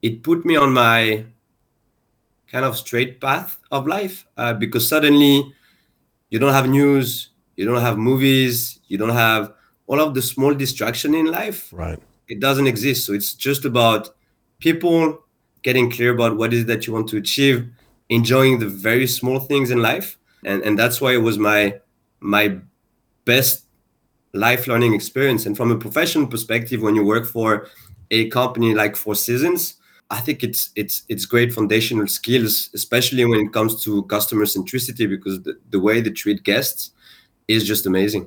it 0.00 0.22
put 0.22 0.44
me 0.44 0.56
on 0.56 0.72
my 0.72 1.24
kind 2.50 2.64
of 2.64 2.76
straight 2.76 3.20
path 3.20 3.58
of 3.70 3.86
life 3.86 4.26
uh, 4.38 4.54
because 4.54 4.88
suddenly 4.88 5.52
you 6.30 6.38
don't 6.38 6.54
have 6.54 6.68
news 6.68 7.28
you 7.56 7.66
don't 7.66 7.82
have 7.82 7.98
movies 7.98 8.80
you 8.88 8.96
don't 8.96 9.16
have 9.16 9.52
all 9.86 10.00
of 10.00 10.14
the 10.14 10.22
small 10.22 10.54
distraction 10.54 11.14
in 11.14 11.26
life. 11.26 11.68
Right. 11.72 11.98
It 12.28 12.40
doesn't 12.40 12.66
exist. 12.66 13.06
So 13.06 13.12
it's 13.12 13.34
just 13.34 13.64
about 13.64 14.10
people 14.64 14.99
getting 15.62 15.90
clear 15.90 16.12
about 16.14 16.33
what 16.38 16.52
is 16.54 16.61
it 16.62 16.66
that 16.73 16.87
you 16.87 16.92
want 16.92 17.09
to 17.12 17.16
achieve 17.25 17.59
enjoying 18.09 18.59
the 18.59 18.71
very 18.88 19.06
small 19.06 19.38
things 19.50 19.71
in 19.71 19.78
life. 19.90 20.09
And 20.44 20.59
and 20.66 20.75
that's 20.80 20.99
why 21.02 21.12
it 21.18 21.23
was 21.28 21.37
my 21.50 21.61
my 22.21 22.47
best 23.25 23.54
life 24.33 24.62
learning 24.71 24.92
experience. 24.94 25.42
And 25.47 25.54
from 25.56 25.71
a 25.76 25.78
professional 25.87 26.26
perspective 26.35 26.80
when 26.87 26.94
you 26.99 27.04
work 27.14 27.26
for 27.37 27.49
a 28.11 28.28
company 28.28 28.75
like 28.75 28.94
four 28.97 29.14
seasons 29.14 29.61
i 30.11 30.21
think 30.25 30.38
it's 30.47 30.71
it's 30.76 30.97
it's 31.09 31.25
great 31.35 31.50
foundational 31.59 32.06
skills 32.06 32.54
especially 32.75 33.25
when 33.25 33.40
it 33.40 33.50
comes 33.56 33.73
to 33.85 34.02
customer 34.04 34.44
centricity 34.44 35.06
because 35.09 35.42
the, 35.42 35.54
the 35.71 35.80
way 35.87 36.02
they 36.02 36.11
treat 36.11 36.42
guests 36.44 36.90
is 37.49 37.66
just 37.66 37.87
amazing. 37.87 38.25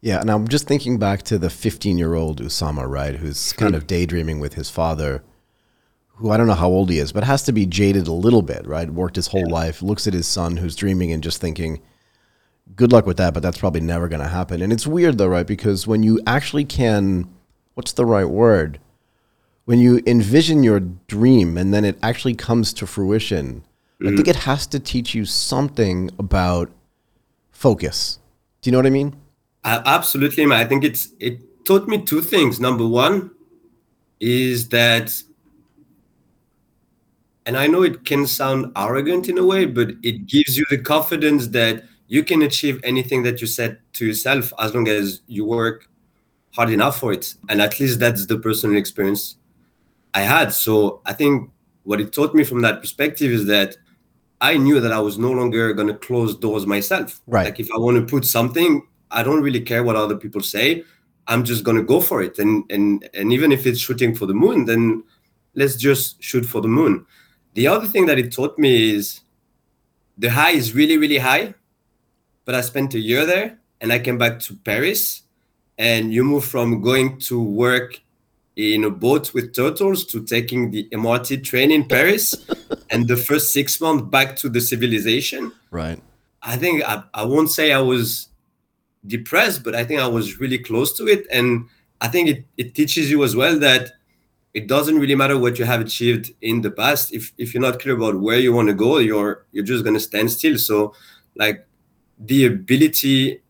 Yeah 0.00 0.20
and 0.20 0.30
i'm 0.32 0.48
just 0.48 0.66
thinking 0.66 0.98
back 0.98 1.22
to 1.30 1.38
the 1.38 1.50
15 1.50 1.98
year 1.98 2.14
old 2.14 2.42
Oussama 2.42 2.84
right 2.98 3.14
who's 3.20 3.52
kind 3.52 3.74
hmm. 3.74 3.80
of 3.80 3.86
daydreaming 3.86 4.40
with 4.40 4.54
his 4.54 4.68
father 4.68 5.22
who 6.14 6.30
I 6.30 6.36
don't 6.36 6.46
know 6.46 6.54
how 6.54 6.68
old 6.68 6.90
he 6.90 6.98
is, 6.98 7.12
but 7.12 7.24
has 7.24 7.42
to 7.44 7.52
be 7.52 7.66
jaded 7.66 8.06
a 8.06 8.12
little 8.12 8.42
bit, 8.42 8.66
right? 8.66 8.88
Worked 8.90 9.16
his 9.16 9.28
whole 9.28 9.48
yeah. 9.48 9.54
life, 9.54 9.82
looks 9.82 10.06
at 10.06 10.14
his 10.14 10.26
son 10.26 10.56
who's 10.56 10.76
dreaming 10.76 11.10
and 11.12 11.22
just 11.22 11.40
thinking, 11.40 11.80
good 12.76 12.92
luck 12.92 13.06
with 13.06 13.16
that, 13.16 13.34
but 13.34 13.42
that's 13.42 13.58
probably 13.58 13.80
never 13.80 14.08
going 14.08 14.22
to 14.22 14.28
happen. 14.28 14.62
And 14.62 14.72
it's 14.72 14.86
weird 14.86 15.18
though, 15.18 15.28
right? 15.28 15.46
Because 15.46 15.86
when 15.86 16.02
you 16.02 16.20
actually 16.26 16.64
can, 16.64 17.28
what's 17.74 17.92
the 17.92 18.06
right 18.06 18.28
word? 18.28 18.78
When 19.64 19.78
you 19.78 20.02
envision 20.06 20.62
your 20.62 20.80
dream 20.80 21.56
and 21.56 21.72
then 21.72 21.84
it 21.84 21.98
actually 22.02 22.34
comes 22.34 22.72
to 22.74 22.86
fruition, 22.86 23.64
mm-hmm. 24.00 24.08
I 24.08 24.16
think 24.16 24.28
it 24.28 24.36
has 24.36 24.66
to 24.68 24.80
teach 24.80 25.14
you 25.14 25.24
something 25.24 26.10
about 26.18 26.70
focus. 27.50 28.18
Do 28.60 28.68
you 28.68 28.72
know 28.72 28.78
what 28.78 28.86
I 28.86 28.90
mean? 28.90 29.16
Uh, 29.64 29.82
absolutely, 29.86 30.46
man. 30.46 30.60
I 30.60 30.64
think 30.64 30.82
it's 30.82 31.08
it 31.20 31.64
taught 31.64 31.86
me 31.86 32.02
two 32.02 32.20
things. 32.20 32.58
Number 32.58 32.86
one 32.86 33.30
is 34.20 34.68
that 34.70 35.22
and 37.46 37.56
I 37.56 37.66
know 37.66 37.82
it 37.82 38.04
can 38.04 38.26
sound 38.26 38.72
arrogant 38.76 39.28
in 39.28 39.38
a 39.38 39.44
way, 39.44 39.64
but 39.66 39.90
it 40.02 40.26
gives 40.26 40.56
you 40.56 40.64
the 40.70 40.78
confidence 40.78 41.48
that 41.48 41.84
you 42.06 42.22
can 42.22 42.42
achieve 42.42 42.80
anything 42.84 43.22
that 43.24 43.40
you 43.40 43.46
set 43.46 43.80
to 43.94 44.06
yourself 44.06 44.52
as 44.58 44.74
long 44.74 44.86
as 44.88 45.22
you 45.26 45.44
work 45.44 45.88
hard 46.54 46.70
enough 46.70 46.98
for 46.98 47.12
it. 47.12 47.34
And 47.48 47.60
at 47.60 47.80
least 47.80 47.98
that's 47.98 48.26
the 48.26 48.38
personal 48.38 48.76
experience 48.76 49.36
I 50.14 50.20
had. 50.20 50.52
So 50.52 51.00
I 51.06 51.14
think 51.14 51.50
what 51.84 52.00
it 52.00 52.12
taught 52.12 52.34
me 52.34 52.44
from 52.44 52.60
that 52.60 52.80
perspective 52.80 53.32
is 53.32 53.46
that 53.46 53.76
I 54.40 54.56
knew 54.56 54.80
that 54.80 54.92
I 54.92 55.00
was 55.00 55.18
no 55.18 55.30
longer 55.30 55.72
going 55.72 55.88
to 55.88 55.94
close 55.94 56.36
doors 56.36 56.66
myself. 56.66 57.20
Right. 57.26 57.46
Like 57.46 57.60
if 57.60 57.68
I 57.74 57.78
want 57.78 57.96
to 57.96 58.04
put 58.04 58.24
something, 58.24 58.86
I 59.10 59.22
don't 59.22 59.42
really 59.42 59.60
care 59.60 59.82
what 59.82 59.96
other 59.96 60.16
people 60.16 60.42
say. 60.42 60.84
I'm 61.28 61.44
just 61.44 61.64
going 61.64 61.76
to 61.76 61.82
go 61.82 62.00
for 62.00 62.22
it. 62.22 62.38
And 62.38 62.64
and 62.70 63.08
and 63.14 63.32
even 63.32 63.52
if 63.52 63.66
it's 63.66 63.78
shooting 63.78 64.14
for 64.14 64.26
the 64.26 64.34
moon, 64.34 64.64
then 64.64 65.04
let's 65.54 65.76
just 65.76 66.22
shoot 66.22 66.44
for 66.44 66.60
the 66.60 66.68
moon. 66.68 67.06
The 67.54 67.66
other 67.66 67.86
thing 67.86 68.06
that 68.06 68.18
it 68.18 68.32
taught 68.32 68.58
me 68.58 68.90
is 68.90 69.20
the 70.16 70.30
high 70.30 70.52
is 70.52 70.74
really, 70.74 70.96
really 70.96 71.18
high, 71.18 71.54
but 72.44 72.54
I 72.54 72.60
spent 72.60 72.94
a 72.94 72.98
year 72.98 73.26
there 73.26 73.58
and 73.80 73.92
I 73.92 73.98
came 73.98 74.18
back 74.18 74.38
to 74.40 74.54
Paris. 74.56 75.22
And 75.78 76.12
you 76.12 76.22
move 76.22 76.44
from 76.44 76.80
going 76.82 77.18
to 77.20 77.42
work 77.42 78.00
in 78.56 78.84
a 78.84 78.90
boat 78.90 79.32
with 79.32 79.54
turtles 79.54 80.04
to 80.06 80.22
taking 80.22 80.70
the 80.70 80.88
MRT 80.92 81.42
train 81.42 81.70
in 81.70 81.84
Paris 81.88 82.34
and 82.90 83.08
the 83.08 83.16
first 83.16 83.52
six 83.52 83.80
months 83.80 84.04
back 84.04 84.36
to 84.36 84.48
the 84.48 84.60
civilization. 84.60 85.50
Right. 85.70 86.00
I 86.42 86.56
think 86.56 86.82
I, 86.86 87.02
I 87.14 87.24
won't 87.24 87.50
say 87.50 87.72
I 87.72 87.80
was 87.80 88.28
depressed, 89.06 89.64
but 89.64 89.74
I 89.74 89.84
think 89.84 90.00
I 90.00 90.06
was 90.06 90.38
really 90.38 90.58
close 90.58 90.96
to 90.98 91.06
it. 91.08 91.26
And 91.30 91.68
I 92.00 92.08
think 92.08 92.28
it, 92.28 92.44
it 92.56 92.74
teaches 92.74 93.10
you 93.10 93.24
as 93.24 93.34
well 93.34 93.58
that 93.60 93.92
it 94.54 94.66
doesn't 94.66 94.98
really 94.98 95.14
matter 95.14 95.38
what 95.38 95.58
you 95.58 95.64
have 95.64 95.80
achieved 95.80 96.32
in 96.42 96.60
the 96.60 96.70
past. 96.70 97.12
If 97.12 97.32
if 97.38 97.54
you're 97.54 97.62
not 97.62 97.80
clear 97.80 97.94
about 97.96 98.20
where 98.20 98.38
you 98.38 98.52
want 98.52 98.68
to 98.68 98.74
go 98.74 98.98
you're 98.98 99.46
you're 99.52 99.64
just 99.64 99.84
going 99.84 99.94
to 99.94 100.00
stand 100.00 100.30
still. 100.30 100.58
So 100.58 100.94
like 101.36 101.66
the 102.18 102.46
ability 102.46 103.42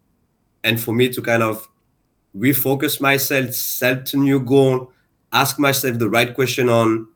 and 0.65 0.81
for 0.81 0.93
me 0.93 1.09
to 1.09 1.21
kind 1.21 1.43
of 1.43 1.69
refocus 2.37 3.01
myself 3.01 3.53
set 3.53 4.15
a 4.15 4.17
new 4.17 4.41
goal 4.41 4.91
ask 5.33 5.59
myself 5.59 5.99
the 5.99 6.09
right 6.09 6.35
question 6.35 6.71
on 6.71 7.07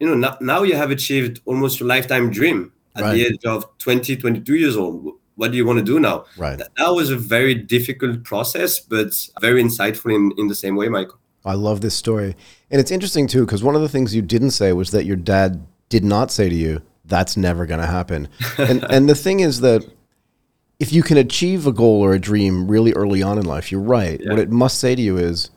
you 0.00 0.06
know 0.06 0.14
now, 0.14 0.38
now 0.40 0.62
you 0.62 0.74
have 0.74 0.90
achieved 0.90 1.40
almost 1.44 1.80
your 1.80 1.88
lifetime 1.88 2.30
dream 2.30 2.72
at 2.94 3.02
right. 3.02 3.14
the 3.14 3.26
age 3.26 3.44
of 3.44 3.66
20 3.78 4.16
22 4.16 4.54
years 4.54 4.76
old. 4.76 5.14
What 5.34 5.50
do 5.50 5.56
you 5.56 5.66
want 5.66 5.78
to 5.78 5.84
do 5.84 5.98
now? 5.98 6.26
Right. 6.36 6.58
That, 6.58 6.68
that 6.76 6.90
was 6.90 7.10
a 7.10 7.16
very 7.16 7.54
difficult 7.54 8.22
process 8.22 8.78
but 8.78 9.12
very 9.40 9.62
insightful 9.62 10.14
in 10.14 10.32
in 10.38 10.46
the 10.46 10.54
same 10.54 10.76
way 10.76 10.88
michael 10.88 11.18
I 11.44 11.54
love 11.54 11.80
this 11.80 11.94
story. 11.94 12.36
And 12.70 12.80
it's 12.80 12.90
interesting 12.90 13.26
too, 13.26 13.44
because 13.44 13.62
one 13.62 13.74
of 13.74 13.82
the 13.82 13.88
things 13.88 14.14
you 14.14 14.22
didn't 14.22 14.52
say 14.52 14.72
was 14.72 14.90
that 14.92 15.04
your 15.04 15.16
dad 15.16 15.66
did 15.88 16.04
not 16.04 16.30
say 16.30 16.48
to 16.48 16.54
you, 16.54 16.82
that's 17.04 17.36
never 17.36 17.66
going 17.66 17.80
to 17.80 17.86
happen. 17.86 18.28
and, 18.58 18.84
and 18.84 19.08
the 19.08 19.14
thing 19.14 19.40
is 19.40 19.60
that 19.60 19.84
if 20.78 20.92
you 20.92 21.02
can 21.02 21.16
achieve 21.16 21.66
a 21.66 21.72
goal 21.72 22.00
or 22.00 22.12
a 22.12 22.18
dream 22.18 22.68
really 22.68 22.92
early 22.92 23.22
on 23.22 23.38
in 23.38 23.44
life, 23.44 23.70
you're 23.70 23.80
right. 23.80 24.20
Yeah. 24.20 24.30
What 24.30 24.38
it 24.38 24.50
must 24.50 24.78
say 24.78 24.94
to 24.94 25.02
you 25.02 25.16
is, 25.16 25.50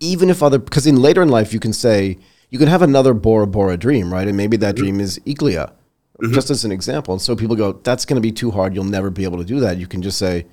even 0.00 0.30
if 0.30 0.42
other, 0.42 0.58
because 0.58 0.86
in 0.86 0.96
later 0.96 1.22
in 1.22 1.28
life, 1.28 1.52
you 1.52 1.60
can 1.60 1.72
say, 1.72 2.18
you 2.50 2.58
can 2.58 2.68
have 2.68 2.82
another 2.82 3.14
Bora 3.14 3.46
Bora 3.46 3.76
dream, 3.76 4.12
right? 4.12 4.28
And 4.28 4.36
maybe 4.36 4.56
that 4.58 4.74
mm-hmm. 4.74 4.84
dream 4.84 5.00
is 5.00 5.18
aeqlia, 5.20 5.70
mm-hmm. 5.70 6.32
just 6.32 6.50
as 6.50 6.64
an 6.64 6.72
example. 6.72 7.14
And 7.14 7.22
so 7.22 7.34
people 7.34 7.56
go, 7.56 7.72
that's 7.72 8.04
going 8.04 8.16
to 8.16 8.20
be 8.20 8.32
too 8.32 8.50
hard. 8.50 8.74
You'll 8.74 8.84
never 8.84 9.10
be 9.10 9.24
able 9.24 9.38
to 9.38 9.44
do 9.44 9.60
that. 9.60 9.78
You 9.78 9.86
can 9.86 10.02
just 10.02 10.18
say, 10.18 10.46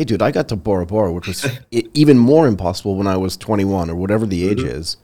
hey, 0.00 0.04
dude, 0.04 0.22
I 0.22 0.30
got 0.30 0.48
to 0.48 0.56
Bora 0.56 0.86
Bora, 0.86 1.12
which 1.12 1.26
was 1.26 1.46
even 1.70 2.16
more 2.16 2.46
impossible 2.46 2.96
when 2.96 3.06
I 3.06 3.18
was 3.18 3.36
21 3.36 3.90
or 3.90 3.94
whatever 3.94 4.24
the 4.24 4.48
age 4.48 4.60
mm-hmm. 4.60 4.78
is. 4.78 4.96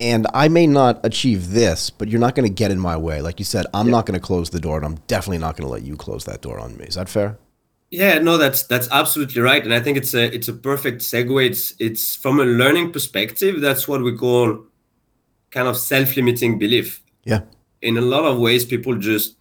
And 0.00 0.26
I 0.34 0.48
may 0.48 0.66
not 0.66 0.98
achieve 1.06 1.50
this, 1.50 1.88
but 1.88 2.08
you're 2.08 2.18
not 2.18 2.34
going 2.34 2.48
to 2.48 2.52
get 2.52 2.72
in 2.72 2.80
my 2.80 2.96
way. 2.96 3.22
Like 3.22 3.38
you 3.38 3.44
said, 3.44 3.66
I'm 3.72 3.86
yeah. 3.86 3.92
not 3.92 4.06
going 4.06 4.18
to 4.18 4.24
close 4.24 4.50
the 4.50 4.58
door, 4.58 4.78
and 4.78 4.84
I'm 4.84 4.96
definitely 5.06 5.38
not 5.38 5.56
going 5.56 5.66
to 5.68 5.72
let 5.72 5.82
you 5.82 5.94
close 5.96 6.24
that 6.24 6.40
door 6.40 6.58
on 6.58 6.76
me. 6.76 6.86
Is 6.86 6.96
that 6.96 7.08
fair? 7.08 7.38
Yeah, 7.90 8.18
no, 8.18 8.36
that's 8.36 8.64
that's 8.64 8.88
absolutely 8.90 9.40
right, 9.40 9.64
and 9.64 9.72
I 9.72 9.80
think 9.80 9.96
it's 9.96 10.12
a 10.12 10.24
it's 10.34 10.46
a 10.46 10.52
perfect 10.52 11.00
segue. 11.00 11.46
It's 11.46 11.72
it's 11.78 12.14
from 12.14 12.38
a 12.38 12.44
learning 12.44 12.92
perspective. 12.92 13.60
That's 13.60 13.88
what 13.88 14.02
we 14.02 14.14
call 14.16 14.66
kind 15.50 15.66
of 15.66 15.76
self-limiting 15.76 16.58
belief. 16.58 17.00
Yeah. 17.24 17.42
In 17.80 17.96
a 17.96 18.02
lot 18.02 18.24
of 18.24 18.38
ways, 18.38 18.64
people 18.64 18.96
just 18.96 19.36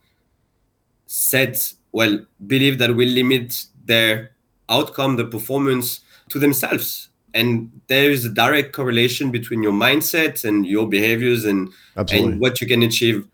set 1.07 1.73
well 1.91 2.19
believe 2.45 2.77
that 2.77 2.95
we 2.95 3.05
limit 3.05 3.65
their 3.87 4.31
outcome, 4.69 5.15
the 5.15 5.25
performance 5.25 6.01
to 6.29 6.39
themselves. 6.39 7.09
And 7.33 7.71
there 7.87 8.09
is 8.09 8.25
a 8.25 8.29
direct 8.29 8.73
correlation 8.73 9.31
between 9.31 9.61
your 9.63 9.73
mindset 9.73 10.43
and 10.43 10.65
your 10.65 10.87
behaviors 10.87 11.45
and, 11.45 11.69
and 11.95 12.39
what 12.39 12.61
you 12.61 12.67
can 12.67 12.83
achieve 12.83 13.27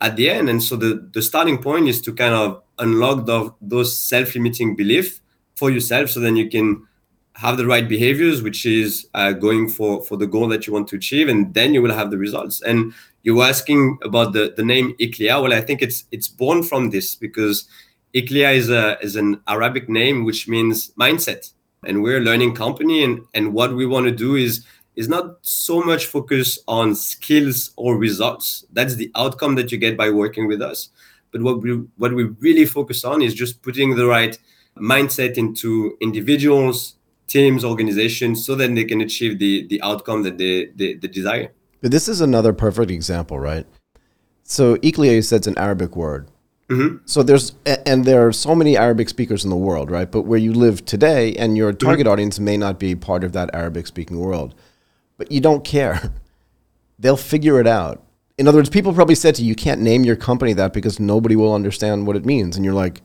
at 0.00 0.16
the 0.16 0.30
end. 0.30 0.48
And 0.48 0.62
so 0.62 0.76
the, 0.76 1.08
the 1.12 1.22
starting 1.22 1.58
point 1.58 1.88
is 1.88 2.00
to 2.02 2.12
kind 2.12 2.34
of 2.34 2.62
unlock 2.78 3.26
the, 3.26 3.52
those 3.60 3.98
self-limiting 3.98 4.76
beliefs 4.76 5.20
for 5.56 5.70
yourself 5.70 6.10
so 6.10 6.20
then 6.20 6.36
you 6.36 6.48
can 6.48 6.86
have 7.34 7.56
the 7.56 7.66
right 7.66 7.88
behaviors, 7.88 8.42
which 8.42 8.66
is 8.66 9.06
uh, 9.14 9.32
going 9.32 9.68
for, 9.68 10.02
for 10.04 10.16
the 10.16 10.26
goal 10.26 10.48
that 10.48 10.66
you 10.66 10.72
want 10.72 10.88
to 10.88 10.96
achieve, 10.96 11.28
and 11.28 11.54
then 11.54 11.72
you 11.74 11.82
will 11.82 11.94
have 11.94 12.10
the 12.10 12.18
results. 12.18 12.60
And 12.62 12.92
you 13.22 13.34
were 13.36 13.44
asking 13.44 13.98
about 14.02 14.32
the, 14.32 14.52
the 14.56 14.64
name 14.64 14.94
aeqlia. 15.00 15.40
Well, 15.42 15.52
I 15.52 15.60
think 15.60 15.82
it's 15.82 16.04
it's 16.10 16.28
born 16.28 16.62
from 16.62 16.90
this 16.90 17.14
because 17.14 17.68
aeqlia 18.14 18.54
is 18.54 18.70
a 18.70 18.98
is 19.00 19.16
an 19.16 19.40
Arabic 19.46 19.88
name 19.88 20.24
which 20.24 20.48
means 20.48 20.90
mindset, 20.98 21.52
and 21.84 22.02
we're 22.02 22.18
a 22.18 22.20
learning 22.20 22.54
company, 22.54 23.02
and 23.04 23.20
and 23.34 23.52
what 23.52 23.74
we 23.74 23.86
want 23.86 24.06
to 24.06 24.12
do 24.12 24.36
is 24.36 24.64
is 24.96 25.08
not 25.08 25.38
so 25.42 25.82
much 25.82 26.06
focus 26.06 26.58
on 26.66 26.94
skills 26.94 27.70
or 27.76 27.96
results. 27.96 28.64
That's 28.72 28.96
the 28.96 29.10
outcome 29.14 29.54
that 29.54 29.72
you 29.72 29.78
get 29.78 29.96
by 29.96 30.10
working 30.10 30.46
with 30.46 30.60
us. 30.60 30.90
But 31.32 31.42
what 31.42 31.62
we 31.62 31.72
what 31.96 32.12
we 32.12 32.24
really 32.24 32.66
focus 32.66 33.04
on 33.04 33.22
is 33.22 33.34
just 33.34 33.62
putting 33.62 33.96
the 33.96 34.06
right 34.06 34.36
mindset 34.76 35.36
into 35.36 35.96
individuals, 36.00 36.96
teams, 37.28 37.64
organizations, 37.64 38.44
so 38.44 38.54
that 38.56 38.74
they 38.74 38.84
can 38.84 39.00
achieve 39.00 39.38
the 39.38 39.66
the 39.68 39.80
outcome 39.82 40.22
that 40.24 40.38
they 40.38 40.66
they, 40.74 40.94
they 40.94 41.08
desire. 41.08 41.52
But 41.80 41.92
this 41.92 42.08
is 42.08 42.20
another 42.20 42.52
perfect 42.52 42.90
example, 42.90 43.38
right? 43.38 43.66
So 44.42 44.76
aeqlia, 44.76 45.24
said 45.24 45.36
it's 45.36 45.46
an 45.46 45.56
Arabic 45.56 45.96
word. 45.96 46.28
Mm-hmm. 46.70 46.98
So 47.04 47.22
there's 47.22 47.52
and 47.66 48.04
there 48.04 48.26
are 48.26 48.32
so 48.32 48.54
many 48.54 48.76
Arabic 48.76 49.08
speakers 49.08 49.44
in 49.44 49.50
the 49.50 49.56
world, 49.56 49.90
right? 49.90 50.10
But 50.10 50.22
where 50.22 50.38
you 50.38 50.52
live 50.52 50.84
today, 50.84 51.34
and 51.34 51.56
your 51.56 51.72
mm-hmm. 51.72 51.86
target 51.86 52.06
mm-hmm. 52.06 52.12
audience 52.12 52.38
may 52.38 52.56
not 52.56 52.78
be 52.78 52.94
part 52.94 53.24
of 53.24 53.32
that 53.32 53.50
Arabic 53.54 53.86
speaking 53.86 54.18
world, 54.18 54.54
but 55.16 55.32
you 55.32 55.40
don't 55.40 55.64
care. 55.64 56.12
They'll 56.98 57.16
figure 57.16 57.60
it 57.60 57.66
out. 57.66 58.02
In 58.38 58.46
other 58.46 58.58
words, 58.58 58.70
people 58.70 58.92
probably 58.92 59.14
said 59.14 59.34
to 59.36 59.42
you, 59.42 59.48
"You 59.48 59.54
can't 59.54 59.80
name 59.80 60.04
your 60.04 60.16
company 60.16 60.52
that 60.52 60.72
because 60.72 61.00
nobody 61.00 61.34
will 61.34 61.54
understand 61.54 62.06
what 62.06 62.16
it 62.16 62.24
means," 62.24 62.56
and 62.56 62.64
you're 62.64 62.74
like, 62.74 63.02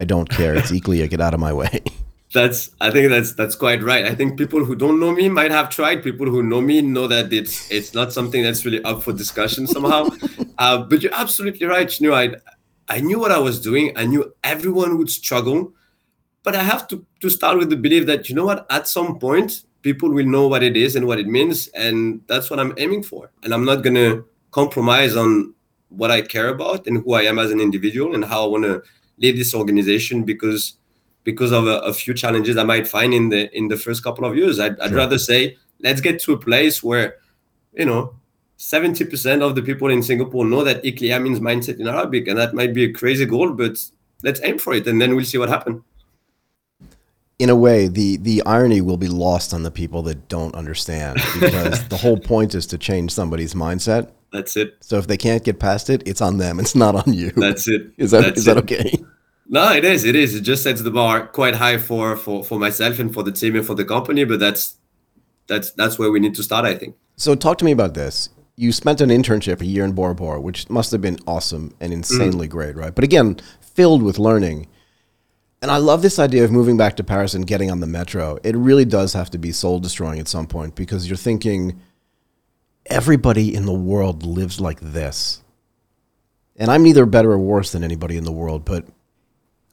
I 0.00 0.04
don't 0.04 0.28
care. 0.28 0.54
It's 0.54 0.70
aeqlia. 0.70 1.08
Get 1.08 1.20
out 1.20 1.34
of 1.34 1.40
my 1.40 1.52
way. 1.52 1.82
That's 2.34 2.70
I 2.78 2.90
think 2.90 3.08
that's 3.08 3.32
that's 3.32 3.54
quite 3.54 3.82
right. 3.82 4.04
I 4.04 4.14
think 4.14 4.36
people 4.36 4.62
who 4.62 4.74
don't 4.74 5.00
know 5.00 5.12
me 5.12 5.30
might 5.30 5.50
have 5.50 5.70
tried. 5.70 6.02
People 6.02 6.26
who 6.26 6.42
know 6.42 6.60
me 6.60 6.82
know 6.82 7.06
that 7.06 7.32
it's 7.32 7.70
it's 7.70 7.94
not 7.94 8.12
something 8.12 8.42
that's 8.42 8.66
really 8.66 8.84
up 8.84 9.02
for 9.02 9.14
discussion 9.14 9.66
somehow. 9.66 10.10
uh, 10.58 10.76
but 10.82 11.02
you're 11.02 11.14
absolutely 11.14 11.66
right. 11.66 11.90
Know, 12.02 12.12
I 12.12 12.34
I 12.88 13.00
knew 13.00 13.18
what 13.18 13.32
I 13.32 13.38
was 13.38 13.60
doing. 13.60 13.92
I 13.96 14.06
knew 14.06 14.32
everyone 14.42 14.98
would 14.98 15.10
struggle, 15.10 15.72
but 16.42 16.56
I 16.56 16.62
have 16.62 16.88
to 16.88 17.04
to 17.20 17.30
start 17.30 17.58
with 17.58 17.70
the 17.70 17.76
belief 17.76 18.06
that 18.06 18.28
you 18.28 18.34
know 18.34 18.46
what, 18.46 18.66
at 18.70 18.88
some 18.88 19.18
point, 19.18 19.64
people 19.82 20.10
will 20.10 20.26
know 20.26 20.48
what 20.48 20.62
it 20.62 20.76
is 20.76 20.96
and 20.96 21.06
what 21.06 21.18
it 21.18 21.26
means, 21.26 21.68
and 21.68 22.22
that's 22.26 22.50
what 22.50 22.58
I'm 22.58 22.74
aiming 22.78 23.02
for. 23.02 23.30
And 23.42 23.52
I'm 23.52 23.64
not 23.64 23.82
gonna 23.82 24.22
compromise 24.50 25.16
on 25.16 25.54
what 25.88 26.10
I 26.10 26.22
care 26.22 26.48
about 26.48 26.86
and 26.86 27.02
who 27.02 27.14
I 27.14 27.22
am 27.22 27.38
as 27.38 27.50
an 27.50 27.60
individual 27.60 28.14
and 28.14 28.24
how 28.24 28.44
I 28.44 28.48
want 28.48 28.64
to 28.64 28.82
lead 29.18 29.36
this 29.36 29.54
organization 29.54 30.24
because 30.24 30.74
because 31.24 31.52
of 31.52 31.66
a, 31.66 31.80
a, 31.80 31.92
few 31.92 32.14
challenges 32.14 32.56
I 32.56 32.64
might 32.64 32.86
find 32.86 33.12
in 33.12 33.28
the 33.28 33.54
in 33.56 33.68
the 33.68 33.76
first 33.76 34.02
couple 34.02 34.24
of 34.24 34.36
years. 34.36 34.58
I'd, 34.58 34.78
I'd 34.80 34.92
rather 34.92 35.18
say 35.18 35.56
let's 35.80 36.00
get 36.00 36.20
to 36.22 36.32
a 36.32 36.38
place 36.38 36.82
where 36.82 37.16
you 37.72 37.84
know 37.84 38.14
70% 38.58 39.42
of 39.42 39.54
the 39.54 39.62
people 39.62 39.88
in 39.88 40.02
Singapore 40.02 40.44
know 40.44 40.64
that 40.64 40.82
aeqlia 40.82 41.22
means 41.22 41.38
mindset 41.38 41.78
in 41.78 41.86
Arabic, 41.86 42.26
and 42.26 42.36
that 42.38 42.54
might 42.54 42.74
be 42.74 42.84
a 42.84 42.92
crazy 42.92 43.24
goal, 43.24 43.52
but 43.52 43.78
let's 44.22 44.40
aim 44.42 44.58
for 44.58 44.74
it, 44.74 44.86
and 44.86 45.00
then 45.00 45.14
we'll 45.14 45.24
see 45.24 45.38
what 45.38 45.48
happens. 45.48 45.82
In 47.38 47.50
a 47.50 47.56
way, 47.56 47.86
the 47.86 48.16
the 48.16 48.42
irony 48.44 48.80
will 48.80 48.96
be 48.96 49.06
lost 49.06 49.54
on 49.54 49.62
the 49.62 49.70
people 49.70 50.02
that 50.02 50.28
don't 50.28 50.56
understand 50.56 51.20
because 51.38 51.86
the 51.86 51.96
whole 51.96 52.18
point 52.18 52.52
is 52.52 52.66
to 52.66 52.78
change 52.78 53.12
somebody's 53.12 53.54
mindset. 53.54 54.10
That's 54.32 54.56
it. 54.56 54.76
So 54.80 54.98
if 54.98 55.06
they 55.06 55.16
can't 55.16 55.44
get 55.44 55.60
past 55.60 55.88
it, 55.88 56.02
it's 56.04 56.20
on 56.20 56.38
them. 56.38 56.58
It's 56.58 56.74
not 56.74 56.96
on 56.96 57.14
you. 57.14 57.30
That's 57.30 57.68
it. 57.68 57.92
Is 57.96 58.10
that 58.10 58.24
That's 58.24 58.38
is 58.40 58.44
that 58.46 58.58
okay? 58.58 58.92
No, 59.48 59.72
it 59.72 59.84
is. 59.84 60.04
It 60.04 60.14
is. 60.14 60.34
It 60.34 60.42
just 60.42 60.62
sets 60.62 60.82
the 60.82 60.90
bar 60.90 61.28
quite 61.28 61.54
high 61.54 61.78
for 61.78 62.16
for 62.16 62.44
for 62.44 62.58
myself 62.58 62.98
and 62.98 63.14
for 63.14 63.22
the 63.22 63.32
team 63.32 63.54
and 63.54 63.64
for 63.64 63.74
the 63.74 63.84
company. 63.84 64.24
But 64.24 64.40
that's 64.40 64.76
that's 65.46 65.70
that's 65.72 65.96
where 65.96 66.10
we 66.10 66.18
need 66.18 66.34
to 66.34 66.42
start. 66.42 66.64
I 66.64 66.74
think. 66.74 66.96
So 67.16 67.36
talk 67.36 67.56
to 67.58 67.64
me 67.64 67.70
about 67.72 67.94
this 67.94 68.30
you 68.58 68.72
spent 68.72 69.00
an 69.00 69.08
internship 69.08 69.60
a 69.60 69.66
year 69.66 69.84
in 69.84 69.92
Bora 69.92 70.16
Bora, 70.16 70.40
which 70.40 70.68
must 70.68 70.90
have 70.90 71.00
been 71.00 71.20
awesome 71.28 71.76
and 71.78 71.92
insanely 71.92 72.48
mm. 72.48 72.50
great, 72.50 72.74
right? 72.74 72.92
But 72.92 73.04
again, 73.04 73.38
filled 73.60 74.02
with 74.02 74.18
learning. 74.18 74.66
And 75.62 75.70
I 75.70 75.76
love 75.76 76.02
this 76.02 76.18
idea 76.18 76.42
of 76.42 76.50
moving 76.50 76.76
back 76.76 76.96
to 76.96 77.04
Paris 77.04 77.34
and 77.34 77.46
getting 77.46 77.70
on 77.70 77.78
the 77.78 77.86
metro. 77.86 78.40
It 78.42 78.56
really 78.56 78.84
does 78.84 79.12
have 79.12 79.30
to 79.30 79.38
be 79.38 79.52
soul 79.52 79.78
destroying 79.78 80.18
at 80.18 80.26
some 80.26 80.48
point 80.48 80.74
because 80.74 81.08
you're 81.08 81.16
thinking 81.16 81.80
everybody 82.86 83.54
in 83.54 83.64
the 83.64 83.72
world 83.72 84.24
lives 84.24 84.60
like 84.60 84.80
this. 84.80 85.44
And 86.56 86.68
I'm 86.68 86.82
neither 86.82 87.06
better 87.06 87.30
or 87.30 87.38
worse 87.38 87.70
than 87.70 87.84
anybody 87.84 88.16
in 88.16 88.24
the 88.24 88.32
world, 88.32 88.64
but 88.64 88.86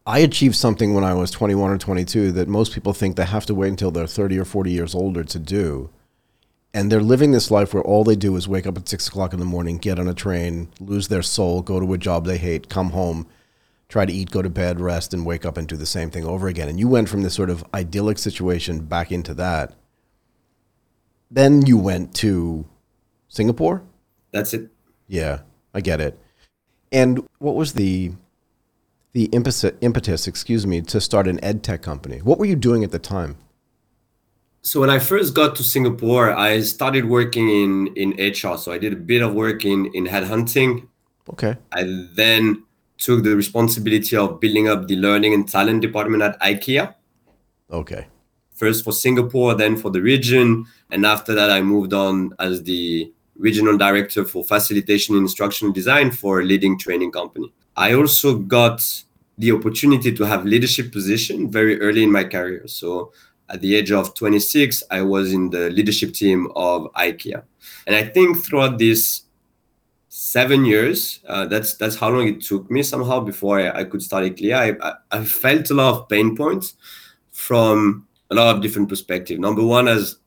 I 0.06 0.20
achieved 0.20 0.56
something 0.56 0.94
when 0.94 1.04
I 1.04 1.16
was 1.16 1.32
21 1.32 1.72
or 1.72 1.80
22 1.80 2.34
that 2.34 2.48
most 2.48 2.72
people 2.72 2.94
think 2.94 3.16
they 3.16 3.26
have 3.26 3.48
to 3.48 3.56
wait 3.56 3.70
until 3.70 3.90
they're 3.90 4.06
30 4.06 4.38
or 4.38 4.46
40 4.46 4.72
years 4.72 4.94
older 4.94 5.24
to 5.24 5.40
do 5.40 5.90
and 6.76 6.92
they're 6.92 7.02
living 7.02 7.32
this 7.32 7.50
life 7.50 7.74
where 7.74 7.82
all 7.82 8.04
they 8.04 8.18
do 8.18 8.36
is 8.36 8.50
wake 8.50 8.68
up 8.68 8.78
at 8.78 8.90
six 8.90 9.08
o'clock 9.08 9.32
in 9.32 9.40
the 9.40 9.46
morning, 9.46 9.78
get 9.78 9.98
on 9.98 10.10
a 10.10 10.14
train, 10.14 10.68
lose 10.82 11.08
their 11.08 11.22
soul, 11.22 11.62
go 11.62 11.80
to 11.80 11.94
a 11.94 11.98
job 11.98 12.26
they 12.26 12.38
hate, 12.38 12.68
come 12.68 12.90
home, 12.90 13.28
try 13.88 14.06
to 14.06 14.12
eat, 14.12 14.30
go 14.30 14.42
to 14.42 14.50
bed, 14.50 14.82
rest, 14.82 15.14
and 15.14 15.26
wake 15.26 15.46
up 15.46 15.56
and 15.56 15.70
do 15.70 15.78
the 15.78 15.86
same 15.86 16.12
thing 16.12 16.26
over 16.26 16.50
again. 16.50 16.68
And 16.68 16.78
you 16.78 16.90
went 16.90 17.08
from 17.08 17.24
this 17.24 17.34
sort 17.34 17.50
of 17.50 17.64
idyllic 17.74 18.18
situation 18.18 18.82
back 18.82 19.10
into 19.10 19.34
that. 19.36 19.74
Then 21.32 21.66
you 21.66 21.78
went 21.78 22.14
to 22.16 22.66
Singapore. 23.30 23.82
That's 24.32 24.54
it. 24.54 24.70
Yeah, 25.08 25.40
I 25.74 25.80
get 25.80 26.02
it. 26.02 26.20
And 26.92 27.26
what 27.40 27.56
was 27.56 27.74
the 27.74 28.12
the 29.14 29.26
impetus, 29.28 29.64
impetus, 29.80 30.28
excuse 30.28 30.68
me, 30.68 30.82
to 30.82 31.00
start 31.00 31.26
an 31.26 31.42
ed 31.42 31.64
tech 31.64 31.82
company? 31.82 32.18
What 32.18 32.38
were 32.38 32.46
you 32.46 32.58
doing 32.58 32.84
at 32.84 32.92
the 32.92 33.00
time? 33.00 33.38
So 34.66 34.80
when 34.80 34.90
I 34.90 34.98
first 34.98 35.36
got 35.36 35.56
to 35.58 35.64
Singapore, 35.64 36.32
I 36.36 36.62
started 36.62 37.06
working 37.06 37.50
in 37.50 37.88
in 37.96 38.10
HR. 38.18 38.58
So 38.58 38.72
I 38.72 38.80
did 38.80 38.94
a 38.94 38.96
bit 38.96 39.22
of 39.22 39.36
work 39.36 39.64
in 39.64 39.92
in 39.94 40.08
headhunting. 40.08 40.88
Okay. 41.30 41.56
I 41.72 41.84
then 42.16 42.64
took 42.98 43.24
the 43.24 43.36
responsibility 43.36 44.18
of 44.18 44.40
building 44.40 44.68
up 44.68 44.88
the 44.88 44.96
learning 44.96 45.36
and 45.36 45.48
talent 45.48 45.82
department 45.82 46.24
at 46.24 46.40
IKEA. 46.42 46.96
Okay. 47.70 48.08
First 48.56 48.84
for 48.84 48.92
Singapore, 48.92 49.54
then 49.54 49.78
for 49.78 49.92
the 49.92 50.02
region, 50.02 50.66
and 50.90 51.06
after 51.06 51.36
that, 51.36 51.52
I 51.52 51.62
moved 51.62 51.94
on 51.94 52.34
as 52.40 52.64
the 52.64 53.12
regional 53.38 53.78
director 53.78 54.26
for 54.26 54.44
facilitation 54.44 55.14
and 55.16 55.24
instructional 55.24 55.74
design 55.74 56.10
for 56.10 56.40
a 56.40 56.44
leading 56.44 56.80
training 56.80 57.12
company. 57.12 57.54
I 57.76 57.94
also 57.94 58.38
got 58.38 58.82
the 59.38 59.52
opportunity 59.52 60.12
to 60.16 60.24
have 60.24 60.46
leadership 60.46 60.92
position 60.92 61.52
very 61.52 61.80
early 61.82 62.02
in 62.02 62.12
my 62.12 62.24
career. 62.24 62.64
So 62.68 63.12
at 63.50 63.62
the 63.62 63.76
age 63.76 63.92
of 63.92 64.14
26, 64.16 64.84
I 64.90 65.02
was 65.02 65.32
in 65.32 65.50
the 65.50 65.70
leadership 65.70 66.14
team 66.14 66.48
of 66.56 66.92
IKEA. 66.94 67.44
And 67.86 67.96
I 67.96 68.04
think 68.04 68.44
throughout 68.44 68.78
these 68.78 69.24
seven 70.10 70.66
years, 70.66 71.20
uh, 71.28 71.46
that's 71.46 71.76
that's 71.76 71.96
how 71.96 72.10
long 72.10 72.28
it 72.28 72.42
took 72.42 72.72
me 72.72 72.82
somehow 72.82 73.20
before 73.20 73.60
I, 73.60 73.82
I 73.82 73.84
could 73.84 74.02
start 74.02 74.24
aeqlia. 74.24 74.78
I, 74.82 74.94
I, 75.12 75.26
felt 75.26 75.70
a 75.70 75.74
lot 75.74 75.94
of 75.94 76.10
pain 76.10 76.36
points 76.36 76.76
from 77.32 78.08
a 78.32 78.36
lot 78.36 78.56
of 78.56 78.62
different 78.62 78.90
perspectives. 78.90 79.40
Number 79.40 79.64
one, 79.64 79.88
as 79.88 80.18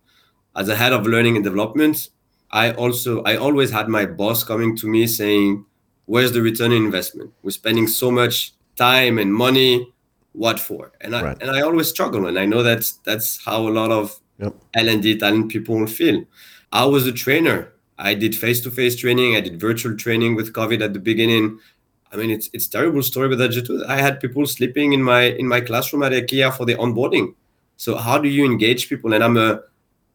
as 0.55 0.69
a 0.69 0.77
head 0.77 0.93
of 0.93 1.07
learning 1.07 1.37
and 1.37 1.45
development, 1.45 2.11
I 2.51 2.73
also 2.73 3.23
I 3.23 3.37
always 3.37 3.71
had 3.71 3.89
my 3.89 4.07
boss 4.07 4.45
coming 4.45 4.77
to 4.77 4.87
me 4.87 5.07
saying, 5.07 5.65
"Where's 6.07 6.33
the 6.33 6.43
return 6.43 6.73
on 6.73 6.77
investment? 6.77 7.33
We're 7.43 7.51
spending 7.51 7.87
so 7.87 8.11
much 8.11 8.53
time 8.77 9.19
and 9.19 9.35
money 9.35 9.93
what 10.39 10.61
for. 10.61 10.93
And 11.01 11.15
i 11.17 11.23
right. 11.23 11.39
and 11.41 11.51
i 11.51 11.61
always 11.61 11.89
struggle 11.89 12.27
and 12.27 12.39
i 12.39 12.47
know 12.47 12.63
that's 12.63 12.93
that's 13.09 13.45
how 13.45 13.69
a 13.69 13.73
lot 13.81 13.91
of 13.91 14.19
yep. 14.39 14.55
l&d 14.75 15.19
talent 15.19 15.51
people 15.51 15.87
feel. 15.87 16.25
I 16.73 16.85
was 16.85 17.07
a 17.07 17.13
trainer. 17.13 17.73
I 17.99 18.15
did 18.15 18.37
face-to-face 18.37 18.97
training. 18.97 19.35
I 19.35 19.41
did 19.41 19.59
virtual 19.61 19.97
training 19.97 20.37
with 20.37 20.53
covid 20.53 20.83
at 20.83 20.93
the 20.93 21.01
beginning. 21.01 21.59
I 22.13 22.17
mean 22.17 22.31
it's 22.31 22.49
it's 22.53 22.69
terrible 22.69 23.03
story 23.03 23.29
but 23.29 23.39
that's 23.39 23.61
true 23.63 23.85
i 23.87 23.97
had 23.97 24.21
people 24.21 24.47
sleeping 24.47 24.93
in 24.93 25.03
my 25.03 25.23
in 25.43 25.47
my 25.47 25.61
classroom 25.61 26.03
at 26.03 26.13
ikea 26.13 26.57
for 26.57 26.65
the 26.65 26.77
onboarding. 26.77 27.35
So 27.77 27.97
how 27.97 28.19
do 28.19 28.29
you 28.29 28.45
engage 28.45 28.89
people? 28.89 29.13
And 29.15 29.23
i'm 29.25 29.37
a 29.37 29.61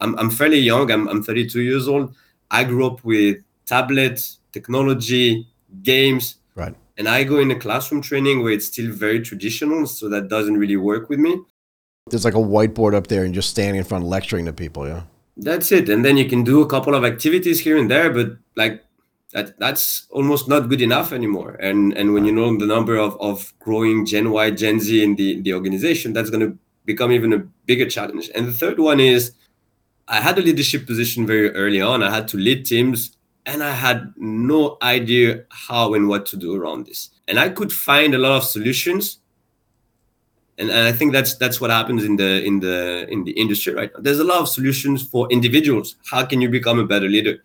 i'm, 0.01 0.17
I'm 0.19 0.29
fairly 0.29 0.59
young. 0.59 0.91
I'm, 0.91 1.07
I'm 1.07 1.23
32 1.23 1.62
years 1.62 1.88
old. 1.88 2.15
I 2.49 2.63
grew 2.63 2.86
up 2.86 3.03
with 3.03 3.38
tablets 3.65 4.39
technology 4.51 5.47
games 5.81 6.38
and 6.97 7.08
I 7.08 7.23
go 7.23 7.39
in 7.39 7.51
a 7.51 7.56
classroom 7.56 8.01
training 8.01 8.43
where 8.43 8.51
it's 8.51 8.67
still 8.67 8.91
very 8.91 9.19
traditional, 9.19 9.86
so 9.88 10.10
that 10.10 10.27
doesn't 10.27 10.58
really 10.58 10.77
work 10.77 11.10
with 11.10 11.19
me. 11.19 11.41
There's 12.10 12.25
like 12.25 12.34
a 12.36 12.38
whiteboard 12.38 12.93
up 12.93 13.08
there 13.08 13.23
and 13.23 13.34
just 13.34 13.49
standing 13.49 13.79
in 13.79 13.86
front 13.86 14.06
lecturing 14.06 14.45
to 14.45 14.53
people, 14.53 14.88
yeah. 14.88 15.03
That's 15.38 15.71
it. 15.71 15.89
And 15.89 16.06
then 16.06 16.17
you 16.17 16.29
can 16.29 16.43
do 16.43 16.62
a 16.62 16.67
couple 16.67 16.93
of 16.93 17.03
activities 17.03 17.62
here 17.62 17.77
and 17.77 17.89
there, 17.89 18.12
but 18.12 18.38
like 18.56 18.84
that 19.32 19.58
that's 19.58 20.06
almost 20.12 20.47
not 20.47 20.69
good 20.69 20.82
enough 20.82 21.12
anymore. 21.12 21.56
And 21.60 21.93
and 21.93 22.13
when 22.13 22.25
you 22.25 22.32
know 22.32 22.56
the 22.56 22.67
number 22.67 22.97
of, 22.97 23.19
of 23.19 23.53
growing 23.60 24.06
Gen 24.06 24.32
Y, 24.32 24.51
Gen 24.51 24.79
Z 24.79 25.03
in 25.03 25.15
the 25.15 25.41
the 25.41 25.53
organization, 25.53 26.13
that's 26.13 26.29
gonna 26.29 26.53
become 26.86 27.12
even 27.12 27.34
a 27.34 27.39
bigger 27.65 27.89
challenge. 27.89 28.29
And 28.36 28.47
the 28.47 28.51
third 28.51 28.79
one 28.79 28.99
is 28.99 29.34
I 30.08 30.21
had 30.21 30.38
a 30.38 30.41
leadership 30.41 30.86
position 30.86 31.25
very 31.25 31.49
early 31.56 31.82
on. 31.82 32.03
I 32.03 32.13
had 32.13 32.27
to 32.29 32.38
lead 32.38 32.65
teams 32.65 33.12
and 33.45 33.63
I 33.63 33.71
had 33.71 34.13
no 34.15 34.77
idea 34.82 35.43
how 35.49 35.93
and 35.93 36.08
what 36.08 36.25
to 36.27 36.38
do 36.38 36.56
around 36.56 36.86
this. 36.86 37.10
And 37.27 37.39
I 37.39 37.49
could 37.49 37.71
find 37.71 38.15
a 38.15 38.17
lot 38.17 38.38
of 38.38 38.43
solutions. 38.43 39.19
And, 40.58 40.69
and 40.69 40.88
I 40.88 40.91
think 40.91 41.12
that's 41.12 41.36
that's 41.38 41.60
what 41.60 41.71
happens 41.71 42.03
in 42.03 42.15
the 42.15 42.43
in 42.43 42.60
the 42.60 43.08
in 43.10 43.23
the 43.23 43.32
industry 43.32 43.73
right 43.73 43.91
now. 43.93 44.01
There's 44.01 44.19
a 44.19 44.23
lot 44.23 44.39
of 44.39 44.47
solutions 44.47 45.06
for 45.06 45.27
individuals. 45.32 45.95
How 46.10 46.25
can 46.25 46.41
you 46.41 46.49
become 46.49 46.79
a 46.79 46.86
better 46.86 47.08
leader? 47.08 47.43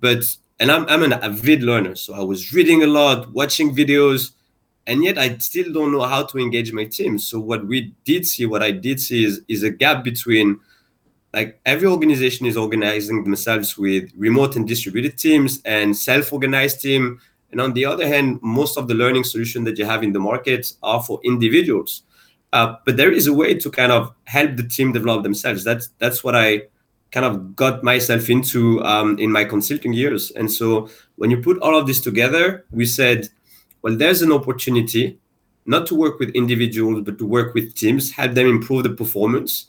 But 0.00 0.24
and 0.58 0.72
I'm 0.72 0.86
I'm 0.88 1.02
an 1.02 1.12
avid 1.12 1.62
learner, 1.62 1.94
so 1.96 2.14
I 2.14 2.22
was 2.22 2.52
reading 2.52 2.82
a 2.82 2.86
lot, 2.86 3.30
watching 3.32 3.76
videos, 3.76 4.32
and 4.86 5.04
yet 5.04 5.18
I 5.18 5.36
still 5.36 5.70
don't 5.70 5.92
know 5.92 6.02
how 6.02 6.22
to 6.24 6.38
engage 6.38 6.72
my 6.72 6.84
team. 6.84 7.18
So 7.18 7.38
what 7.38 7.66
we 7.66 7.94
did 8.04 8.26
see, 8.26 8.46
what 8.46 8.62
I 8.62 8.70
did 8.70 9.00
see 9.00 9.24
is 9.24 9.42
is 9.48 9.62
a 9.62 9.70
gap 9.70 10.02
between 10.02 10.58
like 11.36 11.60
every 11.66 11.86
organization 11.86 12.46
is 12.46 12.56
organizing 12.56 13.22
themselves 13.22 13.76
with 13.76 14.10
remote 14.16 14.56
and 14.56 14.66
distributed 14.66 15.18
teams 15.18 15.60
and 15.66 15.94
self-organized 15.94 16.80
team. 16.80 17.20
And 17.52 17.60
on 17.60 17.74
the 17.74 17.84
other 17.84 18.08
hand 18.08 18.40
most 18.42 18.78
of 18.78 18.88
the 18.88 18.94
learning 18.94 19.24
solution 19.24 19.64
that 19.64 19.78
you 19.78 19.84
have 19.84 20.02
in 20.02 20.12
the 20.12 20.18
market 20.18 20.72
are 20.82 21.02
for 21.02 21.20
individuals. 21.24 22.02
Uh, 22.54 22.76
but 22.86 22.96
there 22.96 23.12
is 23.12 23.26
a 23.26 23.34
way 23.34 23.52
to 23.52 23.70
kind 23.70 23.92
of 23.92 24.14
help 24.24 24.56
the 24.56 24.62
team 24.62 24.92
develop 24.92 25.22
themselves. 25.22 25.62
That's 25.62 25.90
that's 25.98 26.24
what 26.24 26.34
i 26.34 26.62
kind 27.12 27.26
of 27.26 27.54
got 27.54 27.84
myself 27.84 28.28
into 28.28 28.82
um, 28.82 29.18
in 29.18 29.30
my 29.30 29.44
consulting 29.44 29.92
years. 29.92 30.32
And 30.32 30.50
so 30.50 30.88
when 31.16 31.30
you 31.30 31.40
put 31.40 31.58
all 31.60 31.76
of 31.76 31.86
this 31.86 32.00
together 32.00 32.64
we 32.70 32.86
said 32.86 33.28
well 33.82 33.94
there's 33.94 34.22
an 34.22 34.32
opportunity 34.32 35.18
not 35.66 35.86
to 35.88 35.94
work 35.94 36.18
with 36.18 36.30
individuals 36.30 37.02
but 37.04 37.18
to 37.18 37.26
work 37.26 37.52
with 37.54 37.74
teams 37.74 38.12
help 38.12 38.32
them 38.32 38.48
improve 38.48 38.84
the 38.84 38.90
performance 39.02 39.66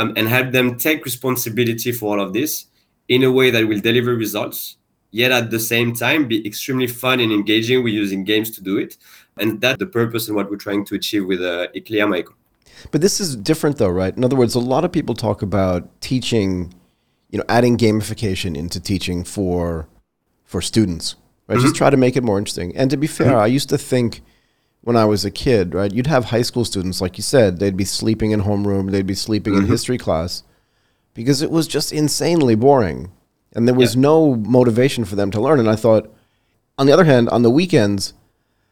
um, 0.00 0.12
and 0.16 0.28
help 0.28 0.52
them 0.52 0.76
take 0.76 1.04
responsibility 1.04 1.92
for 1.92 2.18
all 2.18 2.20
of 2.26 2.32
this 2.32 2.66
in 3.08 3.22
a 3.24 3.30
way 3.30 3.50
that 3.50 3.66
will 3.68 3.80
deliver 3.80 4.14
results 4.14 4.76
yet 5.12 5.32
at 5.32 5.50
the 5.50 5.58
same 5.58 5.92
time 5.92 6.28
be 6.28 6.46
extremely 6.46 6.86
fun 6.86 7.18
and 7.20 7.32
engaging 7.32 7.82
we're 7.82 8.00
using 8.04 8.22
games 8.24 8.50
to 8.50 8.60
do 8.62 8.78
it 8.78 8.96
And 9.40 9.60
that's 9.60 9.78
the 9.78 9.86
purpose 9.86 10.28
and 10.28 10.36
what 10.36 10.50
we're 10.50 10.56
trying 10.56 10.84
to 10.86 10.94
achieve 10.94 11.26
with 11.26 11.40
uh, 11.40 11.68
aeqlia, 11.74 12.08
Michael. 12.08 12.34
But 12.90 13.00
this 13.00 13.20
is 13.20 13.36
different, 13.36 13.78
though, 13.78 13.88
right? 13.88 14.14
In 14.16 14.24
other 14.24 14.36
words, 14.36 14.54
a 14.54 14.60
lot 14.60 14.84
of 14.84 14.92
people 14.92 15.14
talk 15.14 15.42
about 15.42 16.00
teaching, 16.00 16.74
you 17.30 17.38
know, 17.38 17.44
adding 17.48 17.76
gamification 17.76 18.56
into 18.56 18.80
teaching 18.80 19.24
for 19.24 19.88
for 20.44 20.60
students, 20.60 21.16
right? 21.46 21.56
Mm-hmm. 21.56 21.64
Just 21.64 21.76
try 21.76 21.90
to 21.90 21.96
make 21.96 22.16
it 22.16 22.22
more 22.22 22.38
interesting. 22.38 22.76
And 22.76 22.90
to 22.90 22.96
be 22.96 23.06
fair, 23.06 23.32
mm-hmm. 23.32 23.44
I 23.44 23.46
used 23.46 23.68
to 23.70 23.78
think 23.78 24.22
when 24.82 24.96
I 24.96 25.04
was 25.04 25.24
a 25.24 25.30
kid, 25.30 25.74
right? 25.74 25.92
You'd 25.92 26.06
have 26.06 26.26
high 26.26 26.42
school 26.42 26.64
students, 26.64 27.00
like 27.00 27.18
you 27.18 27.22
said, 27.22 27.58
they'd 27.58 27.76
be 27.76 27.84
sleeping 27.84 28.30
in 28.30 28.42
homeroom, 28.42 28.90
they'd 28.90 29.06
be 29.06 29.14
sleeping 29.14 29.54
mm-hmm. 29.54 29.64
in 29.64 29.70
history 29.70 29.98
class 29.98 30.42
because 31.14 31.42
it 31.42 31.50
was 31.50 31.68
just 31.68 31.92
insanely 31.92 32.54
boring. 32.54 33.12
And 33.52 33.66
there 33.66 33.74
was 33.74 33.94
yeah. 33.94 34.02
no 34.02 34.36
motivation 34.36 35.04
for 35.04 35.16
them 35.16 35.30
to 35.32 35.40
learn. 35.40 35.58
And 35.58 35.68
I 35.68 35.76
thought, 35.76 36.14
on 36.78 36.86
the 36.86 36.92
other 36.92 37.04
hand, 37.04 37.28
on 37.30 37.42
the 37.42 37.50
weekends, 37.50 38.14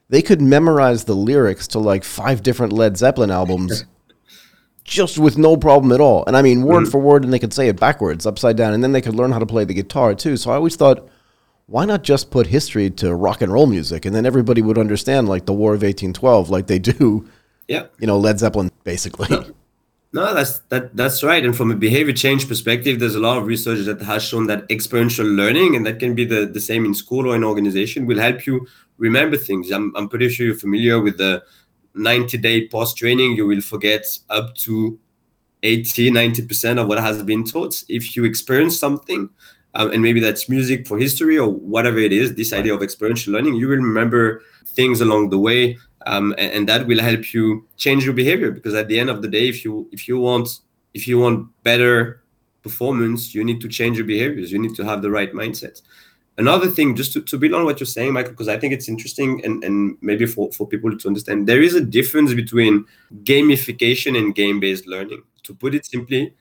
they 0.09 0.23
could 0.23 0.41
memorize 0.41 1.05
the 1.05 1.17
lyrics 1.17 1.67
to 1.69 1.79
like 1.79 2.05
five 2.05 2.43
different 2.43 2.73
Led 2.73 2.97
Zeppelin 2.97 3.31
albums 3.31 3.85
just 4.85 5.19
with 5.19 5.37
no 5.37 5.57
problem 5.57 5.93
at 5.93 6.01
all. 6.01 6.25
And 6.27 6.37
I 6.37 6.43
mean, 6.43 6.63
word 6.63 6.85
mm-hmm. 6.85 6.91
for 6.91 7.01
word, 7.01 7.25
and 7.25 7.33
they 7.33 7.39
could 7.39 7.53
say 7.53 7.69
it 7.69 7.79
backwards, 7.79 8.25
upside 8.25 8.57
down. 8.57 8.73
And 8.73 8.83
then 8.83 8.93
they 8.93 9.03
could 9.03 9.17
learn 9.17 9.33
how 9.33 9.41
to 9.41 9.47
play 9.47 9.65
the 9.65 9.75
guitar 9.75 10.15
too. 10.15 10.37
So 10.37 10.51
I 10.51 10.55
always 10.55 10.77
thought, 10.77 11.09
why 11.69 11.85
not 11.85 12.03
just 12.03 12.31
put 12.31 12.47
history 12.47 12.89
to 12.89 13.15
rock 13.15 13.43
and 13.43 13.53
roll 13.53 13.67
music, 13.67 14.07
and 14.07 14.15
then 14.15 14.25
everybody 14.25 14.63
would 14.63 14.79
understand 14.79 15.29
like 15.29 15.45
the 15.45 15.53
War 15.53 15.73
of 15.75 15.83
1812, 15.83 16.51
like 16.51 16.67
they 16.67 16.79
do. 16.79 17.29
Yeah. 17.69 17.87
You 18.01 18.07
know, 18.07 18.19
Led 18.19 18.39
Zeppelin, 18.39 18.73
basically. 18.85 19.29
No, 19.29 20.25
no, 20.25 20.33
that's 20.33 20.61
that 20.71 20.97
that's 20.97 21.23
right. 21.23 21.45
And 21.45 21.55
from 21.55 21.71
a 21.71 21.77
behavior 21.77 22.15
change 22.15 22.49
perspective, 22.49 22.99
there's 22.99 23.15
a 23.15 23.21
lot 23.21 23.37
of 23.37 23.45
research 23.47 23.85
that 23.85 24.01
has 24.01 24.25
shown 24.25 24.47
that 24.47 24.65
experiential 24.71 25.27
learning, 25.27 25.77
and 25.77 25.85
that 25.85 25.99
can 26.01 26.15
be 26.15 26.25
the, 26.25 26.47
the 26.47 26.61
same 26.61 26.87
in 26.87 26.95
school 26.95 27.31
or 27.31 27.37
in 27.37 27.45
organization, 27.45 28.07
will 28.07 28.19
help 28.19 28.47
you 28.47 28.67
remember 28.97 29.37
things. 29.37 29.71
I'm 29.71 29.95
I'm 29.95 30.09
pretty 30.09 30.31
sure 30.31 30.47
you're 30.47 30.55
familiar 30.55 30.99
with 30.99 31.19
the 31.19 31.43
90 31.95 32.39
day 32.39 32.67
post 32.69 32.97
training. 32.97 33.37
You 33.37 33.47
will 33.47 33.61
forget 33.61 34.07
up 34.31 34.55
to 34.65 34.99
80, 35.63 36.13
90% 36.13 36.81
of 36.81 36.89
what 36.89 36.99
has 37.01 37.23
been 37.25 37.45
taught. 37.45 37.85
If 37.91 38.17
you 38.17 38.25
experience 38.25 38.79
something, 38.79 39.29
um, 39.79 39.93
and 39.93 40.03
maybe 40.03 40.19
that's 40.19 40.49
music 40.49 40.89
for 40.89 40.99
history 40.99 41.39
or 41.39 41.49
whatever 41.49 41.99
it 41.99 42.13
is, 42.13 42.35
this 42.35 42.53
idea 42.53 42.75
of 42.75 42.83
experiential 42.83 43.33
learning, 43.33 43.55
you 43.55 43.69
will 43.69 43.77
remember 43.77 44.43
things 44.67 45.01
along 45.01 45.31
the 45.31 45.39
way, 45.39 45.79
um, 46.07 46.35
and, 46.37 46.53
and, 46.53 46.69
that 46.69 46.87
will 46.87 47.01
help 47.01 47.33
you 47.33 47.67
change 47.77 48.05
your 48.05 48.13
behavior. 48.13 48.51
Because 48.51 48.75
at 48.75 48.89
the 48.89 48.99
end 48.99 49.09
of 49.09 49.23
the 49.23 49.29
day, 49.29 49.49
if 49.49 49.65
you 49.65 49.89
if 49.93 50.09
you 50.09 50.19
want 50.19 50.49
if 50.95 51.07
you 51.07 51.21
want 51.21 51.49
better 51.63 52.25
performance, 52.63 53.35
you 53.35 53.45
need 53.45 53.61
to 53.61 53.69
change 53.69 53.97
your 53.97 54.07
behaviors. 54.07 54.51
You 54.51 54.59
need 54.59 54.75
to 54.75 54.85
have 54.85 55.01
the 55.01 55.11
right 55.11 55.33
mindset. 55.33 55.81
Another 56.39 56.69
thing, 56.69 56.97
just 56.97 57.13
to, 57.13 57.21
to 57.23 57.39
build 57.39 57.55
on 57.55 57.65
what 57.65 57.79
you're 57.79 57.87
saying, 57.87 58.13
Michael, 58.13 58.33
because 58.33 58.49
I 58.49 58.59
think 58.59 58.73
it's 58.73 58.89
interesting 58.89 59.45
and, 59.45 59.63
and 59.65 59.97
maybe 60.01 60.27
for, 60.27 60.53
for 60.53 60.67
people 60.67 60.97
to 60.97 61.09
understand, 61.09 61.49
there 61.49 61.63
is 61.63 61.75
a 61.75 61.81
difference 61.81 62.33
between 62.35 62.85
gamification 63.23 64.17
and 64.17 64.35
game-based 64.35 64.87
learning. 64.87 65.23
To 65.45 65.55
put 65.55 65.75
it 65.75 65.85
simply, 65.85 66.35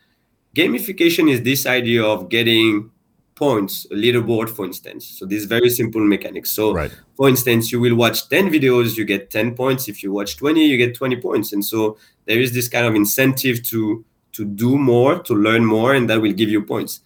gamification 0.55 1.31
is 1.31 1.41
this 1.41 1.65
idea 1.65 2.03
of 2.03 2.29
getting 2.29 2.91
points, 3.37 3.85
a 3.91 3.95
leaderboard, 3.95 4.49
for 4.49 4.65
instance. 4.65 5.07
So 5.07 5.25
these 5.25 5.45
very 5.45 5.69
simple 5.69 6.01
mechanics. 6.01 6.51
So, 6.51 6.73
right. 6.73 6.91
for 7.15 7.29
instance, 7.29 7.71
you 7.71 7.79
will 7.79 7.95
watch 7.95 8.27
10 8.29 8.49
videos, 8.49 8.97
you 8.97 9.05
get 9.05 9.31
10 9.31 9.55
points. 9.55 9.87
If 9.87 10.03
you 10.03 10.11
watch 10.11 10.35
20, 10.35 10.65
you 10.65 10.77
get 10.77 10.95
20 10.95 11.15
points. 11.17 11.53
And 11.53 11.63
so 11.63 11.97
there 12.25 12.39
is 12.39 12.53
this 12.53 12.67
kind 12.67 12.85
of 12.85 12.95
incentive 12.95 13.63
to 13.67 14.03
to 14.33 14.45
do 14.45 14.77
more, 14.77 15.17
to 15.17 15.33
learn 15.33 15.65
more, 15.65 15.95
and 15.95 16.07
that 16.09 16.21
will 16.21 16.31
give 16.31 16.49
you 16.49 16.61
points. 16.61 16.99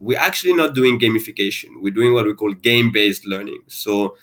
We're 0.00 0.18
actually 0.18 0.52
not 0.52 0.74
doing 0.74 0.98
gamification. 0.98 1.80
We're 1.80 1.94
doing 1.94 2.12
what 2.12 2.26
we 2.26 2.34
call 2.34 2.52
game-based 2.52 3.26
learning. 3.26 3.62
So 3.68 4.16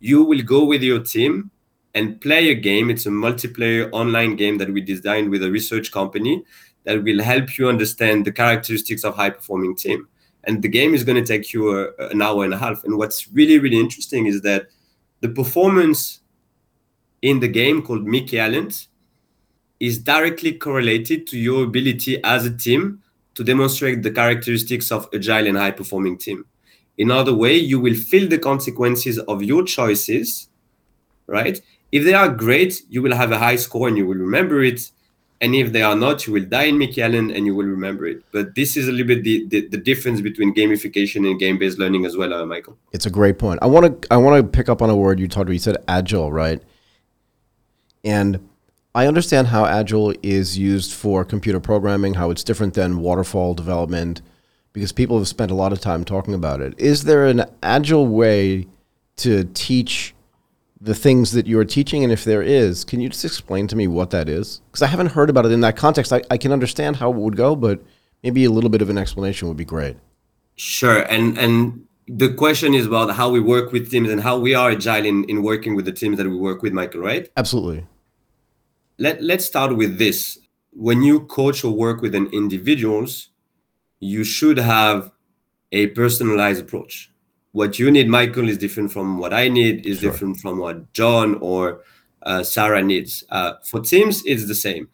you 0.00 0.24
will 0.24 0.42
go 0.42 0.64
with 0.64 0.82
your 0.82 0.98
team 0.98 1.52
and 1.94 2.20
play 2.20 2.50
a 2.50 2.54
game. 2.54 2.90
It's 2.90 3.06
a 3.06 3.10
multiplayer 3.10 3.88
online 3.92 4.34
game 4.34 4.58
that 4.58 4.72
we 4.72 4.80
designed 4.80 5.30
with 5.30 5.44
a 5.44 5.50
research 5.52 5.92
company 5.92 6.42
that 6.84 7.04
will 7.04 7.22
help 7.22 7.56
you 7.56 7.68
understand 7.68 8.24
the 8.24 8.32
characteristics 8.32 9.04
of 9.04 9.14
high-performing 9.14 9.76
team 9.76 10.08
and 10.44 10.62
the 10.62 10.68
game 10.68 10.94
is 10.94 11.04
going 11.04 11.22
to 11.22 11.26
take 11.26 11.52
you 11.52 11.70
a, 11.70 12.08
an 12.08 12.22
hour 12.22 12.44
and 12.44 12.54
a 12.54 12.58
half. 12.58 12.82
And 12.84 12.96
what's 12.96 13.28
really 13.28 13.58
really 13.58 13.78
interesting 13.78 14.26
is 14.26 14.42
that 14.42 14.68
the 15.20 15.28
performance 15.28 16.20
in 17.22 17.40
the 17.40 17.48
game 17.48 17.82
called 17.82 18.04
Mickey 18.04 18.38
Allen 18.38 18.70
is 19.78 19.98
directly 19.98 20.52
correlated 20.52 21.26
to 21.26 21.38
your 21.38 21.64
ability 21.64 22.22
as 22.24 22.46
a 22.46 22.56
team 22.56 23.02
to 23.34 23.44
demonstrate 23.44 24.02
the 24.02 24.10
characteristics 24.10 24.90
of 24.90 25.08
agile 25.14 25.46
and 25.46 25.56
high 25.56 25.70
performing 25.70 26.18
team. 26.18 26.44
In 26.98 27.10
other 27.10 27.34
way, 27.34 27.56
you 27.56 27.80
will 27.80 27.94
feel 27.94 28.28
the 28.28 28.38
consequences 28.38 29.18
of 29.20 29.42
your 29.42 29.64
choices, 29.64 30.48
right? 31.26 31.58
If 31.92 32.04
they 32.04 32.12
are 32.12 32.28
great, 32.28 32.82
you 32.88 33.00
will 33.02 33.14
have 33.14 33.32
a 33.32 33.38
high 33.38 33.56
score 33.56 33.88
and 33.88 33.96
you 33.96 34.06
will 34.06 34.18
remember 34.18 34.62
it 34.62 34.90
and 35.40 35.54
if 35.54 35.72
they 35.72 35.82
are 35.82 35.96
not 35.96 36.26
you 36.26 36.32
will 36.32 36.44
die 36.44 36.64
in 36.64 36.78
mickey 36.78 37.02
allen 37.02 37.30
and 37.30 37.46
you 37.46 37.54
will 37.54 37.66
remember 37.66 38.06
it. 38.06 38.22
But 38.32 38.54
this 38.54 38.76
is 38.76 38.88
a 38.88 38.92
little 38.92 39.06
bit 39.06 39.24
the, 39.24 39.46
the, 39.46 39.68
the 39.68 39.76
difference 39.78 40.20
between 40.20 40.54
gamification 40.54 41.28
and 41.28 41.38
game-based 41.38 41.78
learning 41.78 42.04
as 42.04 42.16
well 42.16 42.32
uh, 42.34 42.44
michael. 42.44 42.76
It's 42.92 43.06
a 43.06 43.10
great 43.10 43.38
point. 43.38 43.60
I 43.62 43.66
want 43.66 44.02
to 44.02 44.12
i 44.12 44.16
want 44.16 44.42
to 44.42 44.48
pick 44.48 44.68
up 44.68 44.82
on 44.82 44.90
a 44.90 44.96
word 44.96 45.18
you 45.18 45.28
talked 45.28 45.44
about. 45.44 45.52
You 45.52 45.58
said 45.58 45.78
agile 45.88 46.32
right? 46.32 46.62
And 48.04 48.48
i 48.94 49.06
understand 49.06 49.48
how 49.48 49.64
agile 49.66 50.14
is 50.22 50.58
used 50.58 50.92
for 50.92 51.24
computer 51.24 51.60
programming 51.60 52.14
how 52.14 52.30
it's 52.30 52.44
different 52.44 52.74
than 52.74 52.98
waterfall 52.98 53.54
development 53.54 54.20
because 54.72 54.92
people 54.92 55.18
have 55.18 55.28
spent 55.28 55.50
a 55.50 55.54
lot 55.54 55.72
of 55.72 55.80
time 55.80 56.04
talking 56.04 56.34
about 56.34 56.60
it. 56.60 56.74
Is 56.78 57.04
there 57.04 57.26
an 57.26 57.44
agile 57.62 58.06
way 58.06 58.68
to 59.16 59.44
teach 59.52 60.14
the 60.80 60.94
things 60.94 61.32
that 61.32 61.46
you're 61.46 61.64
teaching? 61.64 62.02
And 62.02 62.12
if 62.12 62.24
there 62.24 62.42
is, 62.42 62.84
can 62.84 63.00
you 63.00 63.08
just 63.08 63.24
explain 63.24 63.66
to 63.68 63.76
me 63.76 63.86
what 63.86 64.10
that 64.10 64.28
is? 64.28 64.60
Because 64.68 64.82
I 64.82 64.86
haven't 64.86 65.08
heard 65.08 65.30
about 65.30 65.46
it 65.46 65.52
in 65.52 65.60
that 65.60 65.76
context. 65.76 66.12
I, 66.12 66.22
I 66.30 66.38
can 66.38 66.52
understand 66.52 66.96
how 66.96 67.10
it 67.10 67.16
would 67.16 67.36
go, 67.36 67.54
but 67.54 67.82
maybe 68.22 68.44
a 68.44 68.50
little 68.50 68.70
bit 68.70 68.82
of 68.82 68.90
an 68.90 68.98
explanation 68.98 69.48
would 69.48 69.56
be 69.56 69.64
great. 69.64 69.96
Sure. 70.56 71.02
And 71.10 71.38
and 71.38 71.86
the 72.06 72.32
question 72.32 72.74
is 72.74 72.86
about 72.86 73.12
how 73.12 73.30
we 73.30 73.40
work 73.40 73.72
with 73.72 73.90
teams 73.90 74.10
and 74.10 74.20
how 74.20 74.38
we 74.38 74.54
are 74.54 74.70
agile 74.72 75.06
in, 75.06 75.24
in 75.24 75.42
working 75.42 75.76
with 75.76 75.84
the 75.84 75.92
teams 75.92 76.16
that 76.18 76.26
we 76.26 76.36
work 76.36 76.60
with, 76.60 76.72
Michael, 76.72 77.00
right? 77.00 77.30
Absolutely. 77.36 77.86
Let, 78.98 79.22
let's 79.22 79.44
start 79.44 79.76
with 79.76 79.98
this. 79.98 80.38
When 80.72 81.02
you 81.02 81.20
coach 81.20 81.64
or 81.64 81.72
work 81.72 82.02
with 82.02 82.14
an 82.14 82.26
individuals, 82.32 83.28
you 84.00 84.24
should 84.24 84.58
have 84.58 85.12
a 85.72 85.86
personalized 85.88 86.60
approach 86.60 87.09
what 87.52 87.78
you 87.78 87.90
need, 87.90 88.08
Michael, 88.08 88.48
is 88.48 88.58
different 88.58 88.92
from 88.92 89.18
what 89.18 89.34
I 89.34 89.48
need, 89.48 89.86
is 89.86 89.98
sure. 89.98 90.10
different 90.10 90.38
from 90.38 90.58
what 90.58 90.92
John 90.92 91.36
or 91.40 91.82
uh, 92.22 92.42
Sarah 92.42 92.82
needs. 92.82 93.24
Uh, 93.30 93.54
for 93.64 93.80
teams, 93.80 94.24
it's 94.24 94.46
the 94.46 94.54
same. 94.54 94.88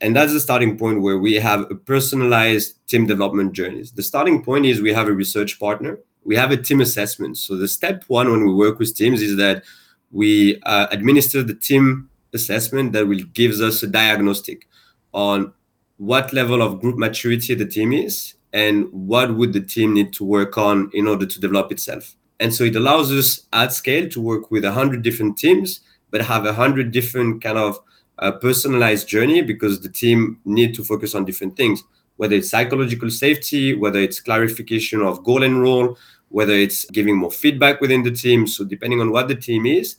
And 0.00 0.14
that's 0.14 0.32
the 0.32 0.40
starting 0.40 0.78
point 0.78 1.02
where 1.02 1.18
we 1.18 1.34
have 1.34 1.70
a 1.70 1.74
personalized 1.74 2.86
team 2.86 3.06
development 3.06 3.52
journeys. 3.52 3.92
The 3.92 4.02
starting 4.02 4.44
point 4.44 4.64
is 4.64 4.80
we 4.80 4.92
have 4.92 5.08
a 5.08 5.12
research 5.12 5.58
partner, 5.58 5.98
we 6.24 6.36
have 6.36 6.50
a 6.50 6.56
team 6.56 6.80
assessment. 6.80 7.36
So 7.36 7.56
the 7.56 7.68
step 7.68 8.04
one 8.06 8.30
when 8.30 8.46
we 8.46 8.54
work 8.54 8.78
with 8.78 8.94
teams 8.94 9.20
is 9.20 9.36
that 9.36 9.64
we 10.12 10.60
uh, 10.62 10.86
administer 10.90 11.42
the 11.42 11.54
team 11.54 12.08
assessment 12.32 12.92
that 12.92 13.06
will 13.06 13.24
gives 13.32 13.60
us 13.60 13.82
a 13.82 13.86
diagnostic 13.86 14.68
on 15.12 15.52
what 15.96 16.32
level 16.32 16.62
of 16.62 16.80
group 16.80 16.96
maturity 16.96 17.54
the 17.54 17.66
team 17.66 17.92
is 17.92 18.34
and 18.52 18.88
what 18.92 19.36
would 19.36 19.52
the 19.52 19.60
team 19.60 19.94
need 19.94 20.12
to 20.14 20.24
work 20.24 20.56
on 20.56 20.90
in 20.94 21.06
order 21.06 21.26
to 21.26 21.40
develop 21.40 21.70
itself. 21.70 22.14
And 22.40 22.54
so 22.54 22.64
it 22.64 22.76
allows 22.76 23.10
us 23.10 23.46
at 23.52 23.72
scale 23.72 24.08
to 24.10 24.20
work 24.20 24.50
with 24.50 24.64
100 24.64 25.02
different 25.02 25.36
teams, 25.36 25.80
but 26.10 26.22
have 26.22 26.44
100 26.44 26.90
different 26.90 27.42
kind 27.42 27.58
of 27.58 27.78
uh, 28.18 28.32
personalized 28.32 29.08
journey 29.08 29.42
because 29.42 29.80
the 29.80 29.88
team 29.88 30.40
need 30.44 30.74
to 30.74 30.84
focus 30.84 31.14
on 31.14 31.24
different 31.24 31.56
things, 31.56 31.82
whether 32.16 32.36
it's 32.36 32.50
psychological 32.50 33.10
safety, 33.10 33.74
whether 33.74 33.98
it's 33.98 34.20
clarification 34.20 35.02
of 35.02 35.24
goal 35.24 35.42
and 35.42 35.60
role, 35.60 35.96
whether 36.28 36.52
it's 36.52 36.84
giving 36.90 37.16
more 37.16 37.30
feedback 37.30 37.80
within 37.80 38.02
the 38.02 38.10
team. 38.10 38.46
So 38.46 38.64
depending 38.64 39.00
on 39.00 39.10
what 39.10 39.28
the 39.28 39.34
team 39.34 39.66
is, 39.66 39.96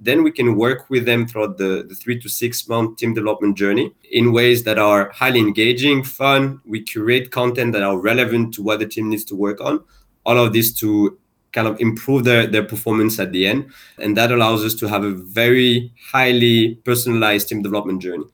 then 0.00 0.22
we 0.22 0.30
can 0.30 0.56
work 0.56 0.88
with 0.90 1.04
them 1.04 1.26
throughout 1.26 1.58
the, 1.58 1.84
the 1.88 1.94
three 1.94 2.18
to 2.20 2.28
six 2.28 2.68
month 2.68 2.98
team 2.98 3.14
development 3.14 3.56
journey 3.56 3.92
in 4.10 4.32
ways 4.32 4.64
that 4.64 4.78
are 4.78 5.10
highly 5.10 5.40
engaging, 5.40 6.02
fun. 6.02 6.60
We 6.64 6.82
curate 6.82 7.30
content 7.30 7.72
that 7.72 7.82
are 7.82 7.96
relevant 7.96 8.54
to 8.54 8.62
what 8.62 8.78
the 8.78 8.86
team 8.86 9.10
needs 9.10 9.24
to 9.26 9.36
work 9.36 9.60
on. 9.60 9.84
All 10.24 10.38
of 10.38 10.52
this 10.52 10.72
to 10.74 11.18
kind 11.52 11.68
of 11.68 11.78
improve 11.80 12.24
their, 12.24 12.46
their 12.46 12.62
performance 12.62 13.18
at 13.18 13.32
the 13.32 13.46
end. 13.46 13.72
And 13.98 14.16
that 14.16 14.32
allows 14.32 14.64
us 14.64 14.74
to 14.76 14.88
have 14.88 15.04
a 15.04 15.10
very 15.10 15.92
highly 16.10 16.76
personalized 16.76 17.48
team 17.48 17.62
development 17.62 18.00
journey. 18.00 18.24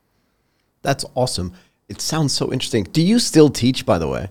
That's 0.82 1.04
awesome. 1.14 1.52
It 1.88 2.00
sounds 2.00 2.32
so 2.32 2.52
interesting. 2.52 2.84
Do 2.84 3.02
you 3.02 3.18
still 3.18 3.48
teach, 3.48 3.84
by 3.84 3.98
the 3.98 4.08
way? 4.08 4.28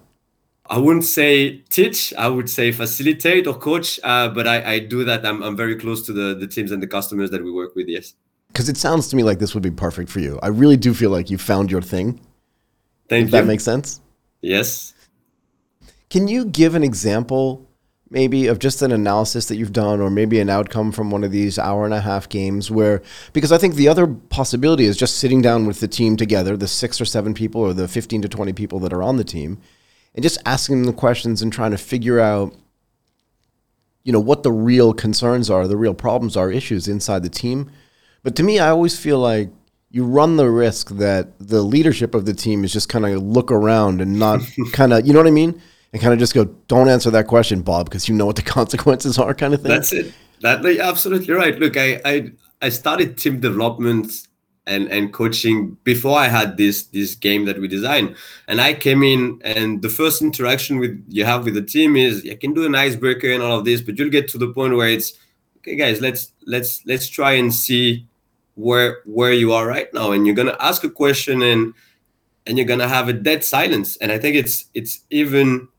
I 0.70 0.78
wouldn't 0.78 1.06
say 1.06 1.60
teach, 1.70 2.14
I 2.16 2.28
would 2.28 2.50
say 2.50 2.72
facilitate 2.72 3.48
or 3.48 3.58
coach, 3.58 4.00
uh, 4.04 4.30
but 4.30 4.48
I, 4.48 4.74
I 4.74 4.80
do 4.80 5.04
that. 5.06 5.26
I'm, 5.26 5.42
I'm 5.42 5.56
very 5.56 5.76
close 5.76 6.06
to 6.08 6.14
the, 6.14 6.36
the 6.36 6.48
teams 6.48 6.72
and 6.72 6.82
the 6.82 6.88
customers 6.88 7.32
that 7.32 7.44
we 7.44 7.52
work 7.52 7.76
with, 7.76 7.88
yes. 7.88 8.14
Because 8.48 8.70
it 8.70 8.78
sounds 8.78 9.08
to 9.10 9.16
me 9.16 9.24
like 9.24 9.40
this 9.40 9.54
would 9.54 9.64
be 9.64 9.72
perfect 9.72 10.10
for 10.10 10.20
you. 10.20 10.40
I 10.42 10.48
really 10.48 10.78
do 10.78 10.94
feel 10.94 11.10
like 11.10 11.30
you 11.30 11.38
found 11.38 11.72
your 11.72 11.82
thing. 11.82 12.20
Thank 13.10 13.28
you. 13.28 13.32
That 13.32 13.46
makes 13.46 13.64
sense? 13.64 14.02
Yes. 14.42 14.94
Can 16.10 16.28
you 16.28 16.46
give 16.46 16.76
an 16.76 16.84
example 16.84 17.68
maybe 18.10 18.48
of 18.48 18.60
just 18.60 18.82
an 18.82 18.92
analysis 18.92 19.48
that 19.48 19.58
you've 19.58 19.74
done 19.74 20.00
or 20.00 20.10
maybe 20.10 20.40
an 20.40 20.50
outcome 20.50 20.92
from 20.92 21.12
one 21.12 21.24
of 21.24 21.32
these 21.32 21.60
hour 21.60 21.84
and 21.84 21.94
a 21.94 22.02
half 22.02 22.30
games 22.30 22.72
where 22.72 23.02
because 23.34 23.52
I 23.52 23.58
think 23.58 23.76
the 23.76 23.90
other 23.90 24.08
possibility 24.08 24.86
is 24.86 24.96
just 24.96 25.18
sitting 25.18 25.42
down 25.42 25.66
with 25.66 25.82
the 25.82 25.90
team 25.90 26.16
together, 26.16 26.56
the 26.56 26.68
6 26.68 27.02
or 27.02 27.06
7 27.06 27.34
people 27.34 27.62
or 27.62 27.74
the 27.74 27.88
15 27.88 28.22
to 28.22 28.30
20 28.30 28.54
people 28.54 28.80
that 28.80 28.94
are 28.94 29.04
on 29.04 29.18
the 29.18 29.24
team 29.24 29.60
and 30.18 30.24
just 30.24 30.40
asking 30.46 30.82
them 30.82 30.86
the 30.86 30.98
questions 30.98 31.44
and 31.44 31.54
trying 31.54 31.72
to 31.72 31.78
figure 31.78 32.20
out 32.20 32.54
you 34.04 34.12
know 34.12 34.20
what 34.20 34.44
the 34.44 34.52
real 34.52 34.94
concerns 34.94 35.50
are, 35.50 35.68
the 35.68 35.78
real 35.78 35.94
problems 35.94 36.36
are, 36.36 36.52
issues 36.52 36.88
inside 36.88 37.24
the 37.24 37.30
team. 37.30 37.70
But 38.24 38.36
to 38.38 38.44
me, 38.44 38.58
I 38.58 38.70
always 38.70 38.98
feel 38.98 39.20
like 39.20 39.50
you 39.92 40.06
run 40.06 40.38
the 40.38 40.50
risk 40.50 40.90
that 40.92 41.38
the 41.40 41.62
leadership 41.62 42.16
of 42.16 42.26
the 42.26 42.34
team 42.34 42.64
is 42.64 42.74
just 42.74 42.90
kind 42.90 43.06
of 43.06 43.22
look 43.22 43.52
around 43.52 44.02
and 44.02 44.18
not 44.18 44.42
kind 44.72 44.94
of, 44.94 45.06
you 45.06 45.14
know 45.14 45.20
what 45.20 45.28
I 45.28 45.32
mean? 45.32 45.62
And 45.94 46.02
kind 46.02 46.14
of 46.14 46.20
just 46.20 46.34
go, 46.34 46.46
don't 46.68 46.90
answer 46.90 47.10
that 47.12 47.28
question, 47.28 47.62
Bob, 47.62 47.90
because 47.90 48.10
you 48.10 48.16
know 48.16 48.26
what 48.26 48.38
the 48.38 48.42
consequences 48.58 49.20
are, 49.20 49.34
kind 49.34 49.54
of 49.54 49.62
thing. 49.62 49.72
That's 49.72 49.94
it. 49.94 50.14
That 50.42 50.66
absolutely 50.66 51.34
right. 51.34 51.58
Look, 51.60 51.78
I 51.78 52.02
I, 52.06 52.32
I 52.62 52.70
started 52.70 53.18
team 53.18 53.40
development 53.40 54.27
and 54.68 54.92
and 54.92 55.14
coaching 55.14 55.78
before 55.84 56.20
I 56.20 56.28
had 56.28 56.58
this 56.58 56.84
this 56.88 57.16
game 57.16 57.46
that 57.46 57.60
we 57.60 57.68
designed. 57.68 58.16
And 58.48 58.62
I 58.62 58.74
came 58.74 59.02
in, 59.02 59.42
and 59.44 59.82
the 59.82 59.90
first 59.90 60.22
interaction 60.22 60.78
with 60.78 61.04
you 61.08 61.26
have 61.26 61.46
with 61.46 61.56
the 61.56 61.64
team 61.64 61.96
is 61.96 62.24
you 62.24 62.38
can 62.38 62.54
do 62.54 62.66
an 62.66 62.76
icebreaker 62.76 63.32
and 63.32 63.42
all 63.42 63.58
of 63.58 63.66
this, 63.66 63.82
but 63.82 63.98
you'll 63.98 64.10
get 64.10 64.28
to 64.30 64.38
the 64.38 64.50
point 64.50 64.76
where 64.76 64.90
it's 64.90 65.14
okay, 65.58 65.76
guys. 65.76 66.02
Let's 66.02 66.34
let's 66.46 66.86
let's 66.86 67.08
try 67.08 67.32
and 67.32 67.52
see 67.52 68.06
where 68.56 68.98
where 69.06 69.34
you 69.34 69.54
are 69.54 69.66
right 69.66 69.92
now, 69.94 70.12
and 70.12 70.28
you're 70.28 70.36
gonna 70.36 70.58
ask 70.60 70.84
a 70.84 70.90
question 70.90 71.42
and 71.42 71.74
and 72.46 72.58
you're 72.58 72.68
gonna 72.68 72.90
have 72.90 73.08
a 73.08 73.14
dead 73.14 73.44
silence. 73.44 73.98
And 73.98 74.12
I 74.12 74.20
think 74.20 74.36
it's 74.36 74.66
it's 74.74 75.00
even 75.10 75.70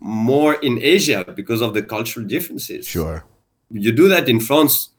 more 0.00 0.54
in 0.54 0.78
Asia 0.82 1.24
because 1.34 1.62
of 1.62 1.72
the 1.72 1.82
cultural 1.82 2.26
differences. 2.26 2.86
Sure. 2.86 3.24
You 3.70 3.90
do 3.90 4.08
that 4.08 4.28
in 4.28 4.38
France 4.38 4.90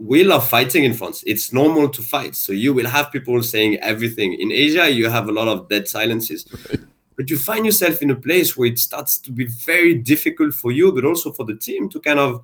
we 0.00 0.24
love 0.24 0.48
fighting 0.48 0.84
in 0.84 0.94
France. 0.94 1.22
It's 1.26 1.52
normal 1.52 1.88
to 1.90 2.00
fight. 2.00 2.34
So 2.34 2.52
you 2.52 2.72
will 2.72 2.88
have 2.88 3.12
people 3.12 3.42
saying 3.42 3.76
everything. 3.80 4.32
In 4.32 4.50
Asia, 4.50 4.90
you 4.90 5.10
have 5.10 5.28
a 5.28 5.32
lot 5.32 5.46
of 5.46 5.68
dead 5.68 5.88
silences. 5.88 6.46
Right. 6.70 6.80
But 7.16 7.28
you 7.28 7.36
find 7.36 7.66
yourself 7.66 8.00
in 8.00 8.10
a 8.10 8.16
place 8.16 8.56
where 8.56 8.68
it 8.68 8.78
starts 8.78 9.18
to 9.18 9.30
be 9.30 9.44
very 9.44 9.94
difficult 9.94 10.54
for 10.54 10.72
you, 10.72 10.90
but 10.90 11.04
also 11.04 11.32
for 11.32 11.44
the 11.44 11.54
team 11.54 11.90
to 11.90 12.00
kind 12.00 12.18
of 12.18 12.42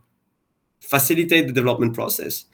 facilitate 0.80 1.46
the 1.46 1.52
development 1.54 1.94
process. 1.94 2.44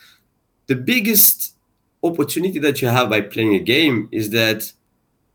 The 0.69 0.77
biggest 0.77 1.57
opportunity 2.05 2.61
that 2.61 2.81
you 2.81 2.87
have 2.87 3.11
by 3.11 3.23
playing 3.23 3.55
a 3.55 3.59
game 3.59 4.09
is 4.13 4.31
that 4.31 4.73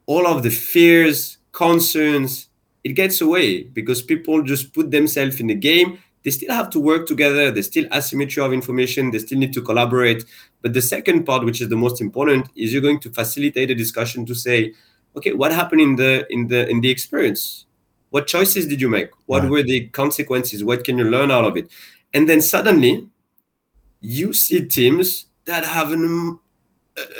all 0.05 0.25
of 0.25 0.43
the 0.43 0.49
fears, 0.49 1.39
concerns, 1.51 2.47
it 2.85 2.93
gets 2.93 3.19
away 3.19 3.63
because 3.63 4.01
people 4.01 4.41
just 4.43 4.73
put 4.73 4.91
themselves 4.91 5.41
in 5.41 5.47
the 5.47 5.55
game 5.55 5.99
they 6.23 6.31
still 6.31 6.53
have 6.53 6.69
to 6.71 6.79
work 6.79 7.07
together. 7.07 7.51
There's 7.51 7.67
still 7.67 7.85
asymmetry 7.93 8.43
of 8.43 8.51
information. 8.53 9.11
They 9.11 9.19
still 9.19 9.37
need 9.37 9.53
to 9.53 9.61
collaborate. 9.61 10.25
But 10.61 10.73
the 10.73 10.81
second 10.81 11.25
part, 11.25 11.45
which 11.45 11.61
is 11.61 11.69
the 11.69 11.75
most 11.75 12.01
important, 12.01 12.49
is 12.55 12.73
you're 12.73 12.81
going 12.81 12.99
to 13.01 13.09
facilitate 13.09 13.71
a 13.71 13.75
discussion 13.75 14.25
to 14.25 14.35
say, 14.35 14.73
okay, 15.15 15.33
what 15.33 15.51
happened 15.51 15.81
in 15.81 15.95
the 15.95 16.25
in 16.29 16.47
the 16.47 16.67
in 16.69 16.81
the 16.81 16.89
experience? 16.89 17.65
What 18.09 18.27
choices 18.27 18.67
did 18.67 18.81
you 18.81 18.89
make? 18.89 19.09
What 19.25 19.43
right. 19.43 19.51
were 19.51 19.63
the 19.63 19.87
consequences? 19.89 20.63
What 20.63 20.83
can 20.83 20.97
you 20.97 21.05
learn 21.05 21.31
out 21.31 21.45
of 21.45 21.57
it? 21.57 21.69
And 22.13 22.27
then 22.27 22.41
suddenly, 22.41 23.07
you 24.01 24.33
see 24.33 24.65
teams 24.65 25.27
that 25.45 25.65
have 25.65 25.91
an 25.91 26.39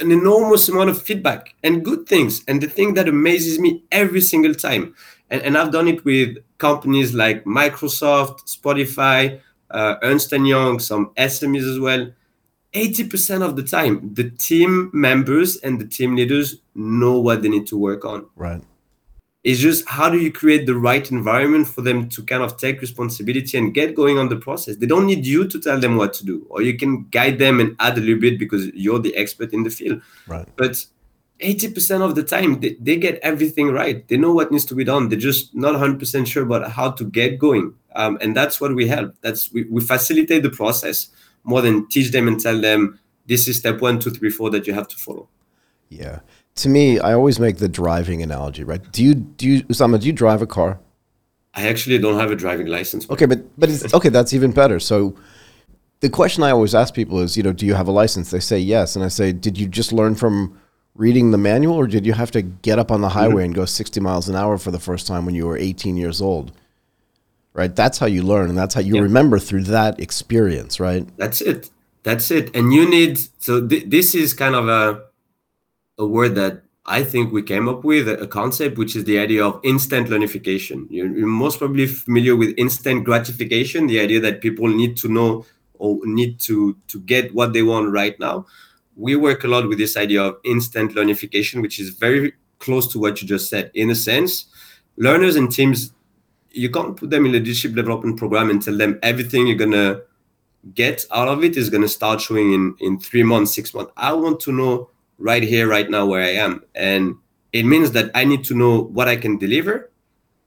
an 0.01 0.11
enormous 0.11 0.67
amount 0.69 0.89
of 0.89 1.01
feedback 1.01 1.53
and 1.63 1.85
good 1.85 2.07
things. 2.07 2.43
And 2.47 2.61
the 2.61 2.67
thing 2.67 2.95
that 2.95 3.07
amazes 3.07 3.59
me 3.59 3.83
every 3.91 4.21
single 4.21 4.53
time 4.53 4.95
and, 5.29 5.41
and 5.41 5.57
I've 5.57 5.71
done 5.71 5.87
it 5.87 6.03
with 6.05 6.37
companies 6.57 7.13
like 7.13 7.43
Microsoft, 7.45 8.45
Spotify, 8.45 9.39
uh, 9.71 9.95
Ernst 10.01 10.33
and 10.33 10.47
Young, 10.47 10.79
some 10.79 11.11
SMEs 11.17 11.69
as 11.69 11.79
well. 11.79 12.11
80% 12.73 13.41
of 13.41 13.55
the 13.55 13.63
time, 13.63 14.13
the 14.13 14.29
team 14.29 14.91
members 14.93 15.57
and 15.57 15.79
the 15.79 15.85
team 15.87 16.15
leaders 16.15 16.57
know 16.75 17.19
what 17.19 17.41
they 17.41 17.49
need 17.49 17.65
to 17.67 17.77
work 17.77 18.05
on. 18.05 18.27
Right. 18.35 18.61
It's 19.43 19.59
just 19.59 19.87
how 19.87 20.09
do 20.09 20.19
you 20.19 20.31
create 20.31 20.65
the 20.65 20.75
right 20.75 21.09
environment 21.09 21.67
for 21.67 21.81
them 21.81 22.09
to 22.09 22.23
kind 22.23 22.43
of 22.43 22.57
take 22.57 22.81
responsibility 22.81 23.57
and 23.57 23.73
get 23.73 23.95
going 23.95 24.17
on 24.17 24.27
the 24.27 24.35
process? 24.35 24.75
They 24.75 24.85
don't 24.85 25.05
need 25.05 25.25
you 25.25 25.47
to 25.47 25.59
tell 25.59 25.79
them 25.79 25.95
what 25.95 26.13
to 26.15 26.25
do, 26.25 26.45
or 26.49 26.61
you 26.61 26.77
can 26.77 27.05
guide 27.11 27.39
them 27.39 27.61
and 27.61 27.75
add 27.79 27.97
a 27.97 28.01
little 28.01 28.19
bit 28.19 28.39
because 28.39 28.67
you're 28.73 28.99
the 28.99 29.15
expert 29.15 29.53
in 29.53 29.63
the 29.63 29.69
field. 29.69 30.01
Right. 30.27 30.45
But 30.57 30.85
80% 31.39 32.01
of 32.01 32.15
the 32.15 32.23
time 32.23 32.59
they, 32.59 32.75
they 32.79 32.97
get 32.97 33.19
everything 33.21 33.71
right. 33.71 34.07
They 34.07 34.17
know 34.17 34.33
what 34.33 34.51
needs 34.51 34.65
to 34.65 34.75
be 34.75 34.83
done. 34.83 35.09
They're 35.09 35.19
just 35.19 35.53
not 35.53 35.75
100% 35.75 36.27
sure 36.27 36.43
about 36.43 36.71
how 36.71 36.91
to 36.91 37.03
get 37.05 37.37
going. 37.37 37.73
Um, 37.95 38.17
and 38.21 38.35
that's 38.35 38.59
what 38.59 38.75
we 38.75 38.87
help. 38.87 39.15
That's 39.21 39.51
we, 39.51 39.63
we 39.65 39.81
facilitate 39.81 40.43
the 40.43 40.49
process 40.49 41.09
more 41.43 41.61
than 41.61 41.87
teach 41.87 42.11
them 42.11 42.27
and 42.27 42.39
tell 42.39 42.59
them 42.59 42.99
this 43.25 43.47
is 43.47 43.57
step 43.57 43.81
one 43.81 43.99
two 43.99 44.11
three 44.11 44.29
four 44.29 44.49
that 44.51 44.67
you 44.67 44.73
have 44.73 44.87
to 44.87 44.95
follow. 44.97 45.27
Yeah. 45.89 46.19
To 46.55 46.69
me 46.69 46.99
i 46.99 47.13
always 47.13 47.39
make 47.39 47.57
the 47.57 47.69
driving 47.69 48.21
analogy 48.21 48.63
right? 48.63 48.81
Do 48.91 49.03
you 49.03 49.15
do 49.15 49.47
you 49.47 49.63
Oussama 49.63 49.99
do 49.99 50.07
you 50.07 50.13
drive 50.13 50.41
a 50.41 50.47
car? 50.47 50.79
I 51.53 51.67
actually 51.67 51.97
don't 51.97 52.19
have 52.19 52.31
a 52.31 52.35
driving 52.35 52.67
license 52.67 53.09
okay 53.09 53.25
but 53.25 53.39
but 53.59 53.69
it's 53.69 53.93
okay 53.93 54.09
that's 54.09 54.33
even 54.33 54.51
better. 54.51 54.79
So 54.79 55.15
the 55.99 56.09
question 56.09 56.43
i 56.43 56.51
always 56.51 56.75
ask 56.75 56.93
people 56.93 57.19
is 57.19 57.37
you 57.37 57.43
know 57.43 57.53
do 57.53 57.65
you 57.65 57.75
have 57.75 57.87
a 57.87 57.91
license? 57.91 58.31
They 58.31 58.39
say 58.39 58.59
yes 58.59 58.95
and 58.95 59.05
i 59.05 59.07
say 59.07 59.31
did 59.31 59.57
you 59.57 59.67
just 59.67 59.91
learn 59.93 60.15
from 60.15 60.59
reading 60.97 61.31
the 61.31 61.37
manual, 61.37 61.75
or 61.75 61.87
did 61.87 62.05
you 62.05 62.13
have 62.13 62.31
to 62.31 62.41
get 62.41 62.79
up 62.79 62.91
on 62.91 63.01
the 63.01 63.09
highway 63.09 63.43
mm-hmm. 63.43 63.45
and 63.45 63.55
go 63.55 63.65
60 63.65 63.99
miles 64.01 64.27
an 64.27 64.35
hour 64.35 64.57
for 64.57 64.71
the 64.71 64.79
first 64.79 65.07
time 65.07 65.25
when 65.25 65.35
you 65.35 65.45
were 65.45 65.57
18 65.57 65.95
years 65.95 66.21
old? 66.21 66.51
Right? 67.53 67.73
That's 67.75 67.97
how 67.97 68.07
you 68.07 68.23
learn, 68.23 68.49
and 68.49 68.57
that's 68.57 68.75
how 68.75 68.81
you 68.81 69.01
remember 69.01 69.39
through 69.39 69.63
that 69.63 69.99
experience, 69.99 70.79
right? 70.79 71.07
That's 71.17 71.41
it. 71.41 71.69
That's 72.03 72.29
it. 72.29 72.55
And 72.55 72.73
you 72.73 72.87
need 72.89 73.19
so 73.39 73.65
th- 73.65 73.85
this 73.87 74.13
is 74.13 74.33
kind 74.33 74.55
of 74.55 74.67
a 74.67 75.03
a 75.97 76.05
word 76.05 76.35
that 76.35 76.61
I 76.85 77.03
think 77.03 77.33
we 77.33 77.41
came 77.41 77.67
up 77.67 77.83
with 77.83 78.07
a 78.07 78.27
concept 78.27 78.77
which 78.77 78.95
is 78.95 79.05
the 79.05 79.17
idea 79.17 79.43
of 79.43 79.59
instant 79.63 80.07
learnification. 80.07 80.85
You're, 80.89 81.07
you're 81.07 81.27
most 81.27 81.57
probably 81.57 81.87
familiar 81.87 82.35
with 82.35 82.53
instant 82.57 83.03
gratification, 83.03 83.87
the 83.87 83.99
idea 83.99 84.19
that 84.21 84.39
people 84.39 84.67
need 84.67 84.95
to 84.97 85.07
know 85.07 85.45
or 85.79 85.99
need 86.03 86.39
to 86.41 86.77
to 86.87 86.99
get 87.01 87.33
what 87.33 87.53
they 87.53 87.63
want 87.63 87.91
right 87.91 88.17
now 88.19 88.45
we 88.97 89.15
work 89.15 89.43
a 89.43 89.47
lot 89.47 89.67
with 89.69 89.77
this 89.77 89.95
idea 89.95 90.23
of 90.23 90.37
instant 90.43 90.95
learnification, 90.95 91.61
which 91.61 91.79
is 91.79 91.89
very 91.89 92.33
close 92.59 92.91
to 92.91 92.99
what 92.99 93.21
you 93.21 93.27
just 93.27 93.49
said. 93.49 93.69
In 93.75 93.91
a 93.91 93.95
sense, 93.95 94.47
learners 94.97 95.35
and 95.35 95.51
teams, 95.51 95.93
you 96.51 96.69
can't 96.71 96.97
put 96.97 97.11
them 97.11 97.25
in 97.25 97.31
a 97.31 97.33
leadership 97.35 97.75
development 97.75 98.17
program 98.17 98.49
and 98.49 98.61
tell 98.61 98.75
them 98.75 98.97
everything 99.03 99.45
you're 99.45 99.55
gonna 99.55 100.01
get 100.73 101.05
out 101.11 101.27
of 101.27 101.43
it 101.43 101.55
is 101.55 101.69
gonna 101.69 101.87
start 101.87 102.19
showing 102.19 102.53
in 102.53 102.75
in 102.79 102.99
three 102.99 103.23
months, 103.23 103.53
six 103.53 103.73
months. 103.73 103.91
I 103.95 104.13
want 104.13 104.39
to 104.41 104.51
know 104.51 104.89
right 105.19 105.43
here, 105.43 105.67
right 105.67 105.89
now, 105.89 106.07
where 106.07 106.23
I 106.23 106.31
am, 106.31 106.63
and 106.73 107.15
it 107.53 107.63
means 107.63 107.91
that 107.91 108.09
I 108.15 108.25
need 108.25 108.43
to 108.45 108.55
know 108.55 108.81
what 108.81 109.07
I 109.07 109.15
can 109.15 109.37
deliver 109.37 109.91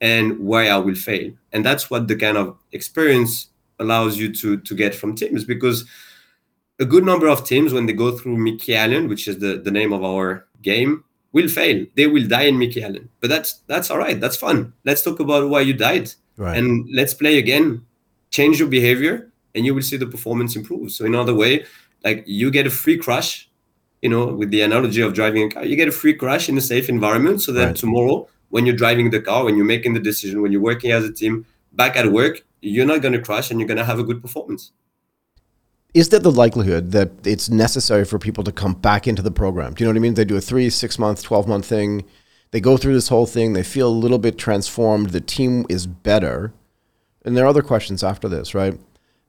and 0.00 0.38
where 0.40 0.72
I 0.72 0.78
will 0.78 0.96
fail, 0.96 1.32
and 1.52 1.64
that's 1.64 1.88
what 1.88 2.08
the 2.08 2.16
kind 2.16 2.36
of 2.36 2.58
experience 2.72 3.50
allows 3.78 4.18
you 4.18 4.34
to 4.34 4.56
to 4.56 4.74
get 4.74 4.94
from 4.94 5.14
teams 5.14 5.44
because 5.44 5.84
a 6.80 6.84
good 6.86 7.04
number 7.04 7.28
of 7.28 7.44
teams 7.44 7.72
when 7.72 7.86
they 7.86 7.92
go 7.92 8.16
through 8.16 8.38
Mickey 8.38 8.74
Allen, 8.74 9.06
which 9.06 9.28
is 9.28 9.38
the, 9.38 9.58
the 9.58 9.70
name 9.70 9.92
of 9.92 10.02
our 10.02 10.46
game, 10.62 11.04
will 11.32 11.48
fail. 11.48 11.86
They 11.94 12.06
will 12.06 12.26
die 12.26 12.44
in 12.44 12.58
Mickey 12.58 12.82
Allen. 12.82 13.08
But 13.20 13.28
that's 13.28 13.60
that's 13.66 13.90
all 13.90 13.98
right. 13.98 14.18
That's 14.18 14.36
fun. 14.36 14.72
Let's 14.84 15.02
talk 15.02 15.20
about 15.20 15.48
why 15.48 15.60
you 15.60 15.74
died. 15.74 16.10
Right. 16.36 16.56
And 16.56 16.88
let's 16.92 17.14
play 17.14 17.38
again. 17.38 17.84
Change 18.30 18.58
your 18.58 18.68
behavior 18.68 19.30
and 19.54 19.66
you 19.66 19.74
will 19.74 19.82
see 19.82 19.96
the 19.96 20.06
performance 20.06 20.56
improve. 20.56 20.90
So 20.92 21.04
in 21.04 21.14
other 21.14 21.34
way, 21.34 21.66
like 22.04 22.24
you 22.26 22.50
get 22.50 22.66
a 22.66 22.70
free 22.70 22.96
crash, 22.96 23.50
you 24.00 24.08
know, 24.08 24.26
with 24.26 24.50
the 24.50 24.62
analogy 24.62 25.02
of 25.02 25.12
driving 25.12 25.44
a 25.44 25.50
car, 25.50 25.64
you 25.64 25.76
get 25.76 25.88
a 25.88 25.92
free 25.92 26.14
crash 26.14 26.48
in 26.48 26.56
a 26.56 26.60
safe 26.60 26.88
environment 26.88 27.42
so 27.42 27.52
that 27.52 27.66
right. 27.66 27.76
tomorrow 27.76 28.26
when 28.48 28.64
you're 28.64 28.76
driving 28.76 29.10
the 29.10 29.20
car, 29.20 29.44
when 29.44 29.56
you're 29.56 29.66
making 29.66 29.94
the 29.94 30.00
decision, 30.00 30.40
when 30.40 30.50
you're 30.50 30.62
working 30.62 30.92
as 30.92 31.04
a 31.04 31.12
team, 31.12 31.44
back 31.72 31.96
at 31.96 32.10
work, 32.10 32.42
you're 32.62 32.86
not 32.86 33.02
going 33.02 33.12
to 33.12 33.20
crash 33.20 33.50
and 33.50 33.60
you're 33.60 33.68
going 33.68 33.78
to 33.78 33.84
have 33.84 33.98
a 33.98 34.04
good 34.04 34.22
performance 34.22 34.72
is 35.94 36.08
there 36.10 36.20
the 36.20 36.30
likelihood 36.30 36.92
that 36.92 37.10
it's 37.26 37.48
necessary 37.48 38.04
for 38.04 38.18
people 38.18 38.44
to 38.44 38.52
come 38.52 38.74
back 38.74 39.08
into 39.08 39.22
the 39.22 39.30
program? 39.30 39.74
Do 39.74 39.82
you 39.82 39.86
know 39.86 39.92
what 39.92 40.00
I 40.00 40.02
mean? 40.02 40.14
They 40.14 40.24
do 40.24 40.36
a 40.36 40.40
three, 40.40 40.70
six 40.70 40.98
month, 40.98 41.22
12 41.22 41.48
month 41.48 41.66
thing. 41.66 42.04
They 42.52 42.60
go 42.60 42.76
through 42.76 42.94
this 42.94 43.08
whole 43.08 43.26
thing. 43.26 43.52
They 43.52 43.62
feel 43.62 43.88
a 43.88 43.90
little 43.90 44.18
bit 44.18 44.38
transformed. 44.38 45.10
The 45.10 45.20
team 45.20 45.66
is 45.68 45.86
better. 45.86 46.52
And 47.24 47.36
there 47.36 47.44
are 47.44 47.48
other 47.48 47.62
questions 47.62 48.02
after 48.02 48.28
this, 48.28 48.54
right? 48.54 48.78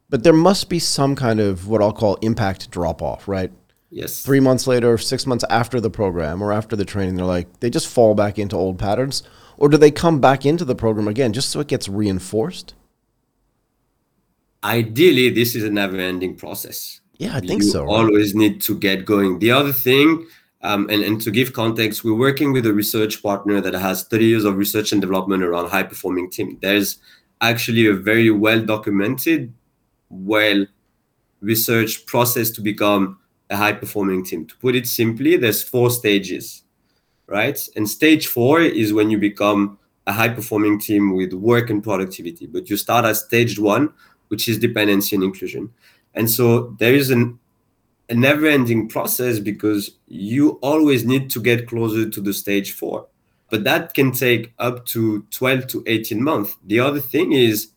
But 0.09 0.23
there 0.23 0.33
must 0.33 0.69
be 0.69 0.79
some 0.79 1.15
kind 1.15 1.39
of 1.39 1.67
what 1.67 1.81
I'll 1.81 1.93
call 1.93 2.15
impact 2.15 2.69
drop 2.69 3.01
off, 3.01 3.27
right? 3.27 3.51
Yes. 3.89 4.21
Three 4.21 4.39
months 4.39 4.67
later, 4.67 4.97
six 4.97 5.25
months 5.25 5.43
after 5.49 5.81
the 5.81 5.89
program 5.89 6.41
or 6.41 6.53
after 6.53 6.75
the 6.75 6.85
training, 6.85 7.15
they're 7.15 7.25
like, 7.25 7.59
they 7.59 7.69
just 7.69 7.87
fall 7.87 8.15
back 8.15 8.39
into 8.39 8.55
old 8.55 8.79
patterns. 8.79 9.23
Or 9.57 9.69
do 9.69 9.77
they 9.77 9.91
come 9.91 10.19
back 10.19 10.45
into 10.45 10.65
the 10.65 10.75
program 10.75 11.07
again 11.07 11.33
just 11.33 11.49
so 11.49 11.59
it 11.59 11.67
gets 11.67 11.89
reinforced? 11.89 12.73
Ideally 14.63 15.29
this 15.29 15.55
is 15.55 15.63
a 15.63 15.69
never 15.69 15.97
ending 15.97 16.35
process 16.35 17.01
yeah 17.17 17.35
i 17.35 17.39
think 17.39 17.63
you 17.63 17.69
so 17.69 17.83
right? 17.83 17.91
always 17.91 18.35
need 18.35 18.61
to 18.61 18.77
get 18.77 19.05
going 19.05 19.39
the 19.39 19.51
other 19.51 19.73
thing 19.73 20.25
um, 20.63 20.87
and, 20.91 21.01
and 21.01 21.19
to 21.19 21.31
give 21.31 21.53
context 21.53 22.03
we're 22.03 22.13
working 22.13 22.53
with 22.53 22.65
a 22.65 22.73
research 22.73 23.23
partner 23.23 23.59
that 23.59 23.73
has 23.73 24.03
30 24.03 24.25
years 24.25 24.45
of 24.45 24.57
research 24.57 24.91
and 24.91 25.01
development 25.01 25.43
around 25.43 25.69
high 25.69 25.83
performing 25.83 26.29
team 26.29 26.57
there's 26.61 26.99
actually 27.41 27.87
a 27.87 27.93
very 27.93 28.29
well 28.29 28.63
documented, 28.63 29.53
well 30.09 30.65
researched 31.41 32.05
process 32.05 32.51
to 32.51 32.61
become 32.61 33.19
a 33.49 33.57
high 33.57 33.73
performing 33.73 34.23
team. 34.23 34.45
To 34.45 34.55
put 34.57 34.75
it 34.75 34.87
simply, 34.87 35.35
there's 35.35 35.61
four 35.61 35.89
stages, 35.89 36.63
right? 37.27 37.59
And 37.75 37.89
stage 37.89 38.27
four 38.27 38.61
is 38.61 38.93
when 38.93 39.09
you 39.09 39.17
become 39.17 39.79
a 40.07 40.13
high 40.13 40.29
performing 40.29 40.79
team 40.79 41.15
with 41.15 41.33
work 41.33 41.69
and 41.69 41.83
productivity. 41.83 42.45
But 42.45 42.69
you 42.69 42.77
start 42.77 43.05
at 43.05 43.17
stage 43.17 43.59
one, 43.59 43.93
which 44.31 44.47
is 44.47 44.57
dependency 44.57 45.13
and 45.13 45.25
inclusion. 45.25 45.69
And 46.13 46.31
so 46.31 46.73
there 46.79 46.95
is 46.95 47.11
an, 47.11 47.37
a 48.07 48.15
never 48.15 48.45
ending 48.47 48.87
process 48.87 49.39
because 49.39 49.91
you 50.07 50.51
always 50.61 51.03
need 51.03 51.29
to 51.31 51.41
get 51.41 51.67
closer 51.67 52.09
to 52.09 52.21
the 52.21 52.33
stage 52.33 52.71
four. 52.71 53.07
But 53.49 53.65
that 53.65 53.93
can 53.93 54.13
take 54.13 54.53
up 54.57 54.85
to 54.87 55.25
12 55.31 55.67
to 55.67 55.83
18 55.85 56.23
months. 56.23 56.55
The 56.65 56.79
other 56.79 57.01
thing 57.01 57.33
is, 57.33 57.71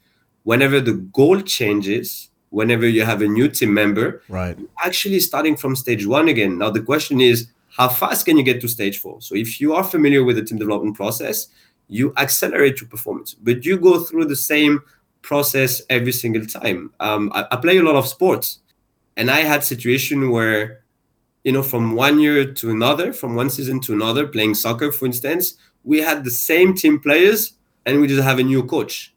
whenever 0.45 0.81
the 0.81 0.93
goal 0.93 1.41
changes, 1.41 2.31
whenever 2.51 2.87
you 2.87 3.05
have 3.05 3.21
a 3.21 3.27
new 3.27 3.49
team 3.49 3.75
member, 3.75 4.23
right? 4.29 4.57
Actually, 4.85 5.19
starting 5.19 5.57
from 5.57 5.75
stage 5.75 6.07
one 6.07 6.29
again. 6.29 6.57
Now 6.57 6.71
the 6.71 6.83
question 6.83 7.21
is, 7.21 7.49
how 7.71 7.89
fast 7.89 8.27
can 8.27 8.37
you 8.37 8.45
get 8.45 8.61
to 8.61 8.69
stage 8.69 8.99
four? 8.99 9.21
So 9.21 9.35
if 9.35 9.61
you 9.61 9.75
are 9.75 9.83
familiar 9.83 10.23
with 10.23 10.37
the 10.37 10.45
team 10.45 10.59
development 10.59 10.95
process, 10.95 11.49
you 11.89 12.15
accelerate 12.17 12.81
your 12.81 12.89
performance, 12.89 13.35
but 13.35 13.65
you 13.65 13.77
go 13.77 13.99
through 14.05 14.27
the 14.27 14.37
same 14.37 14.83
process 15.25 15.83
every 15.89 16.13
single 16.13 16.47
time. 16.47 16.93
Um, 17.01 17.33
I, 17.35 17.47
I 17.51 17.57
play 17.57 17.79
a 17.79 17.83
lot 17.83 17.97
of 17.97 18.07
sports, 18.07 18.61
and 19.17 19.31
I 19.31 19.41
had 19.41 19.65
situation 19.65 20.31
where, 20.31 20.85
you 21.43 21.53
know, 21.53 21.63
from 21.63 21.97
one 21.97 22.21
year 22.21 22.53
to 22.61 22.71
another, 22.71 23.13
from 23.13 23.35
one 23.35 23.51
season 23.51 23.81
to 23.81 23.93
another, 23.93 24.27
playing 24.27 24.55
soccer, 24.55 24.93
for 24.93 25.07
instance, 25.07 25.57
we 25.83 25.99
had 25.99 26.25
the 26.25 26.31
same 26.31 26.75
team 26.75 27.01
players, 27.01 27.55
and 27.87 28.01
we 28.01 28.07
just 28.07 28.23
have 28.23 28.39
a 28.39 28.43
new 28.43 28.63
coach. 28.65 29.15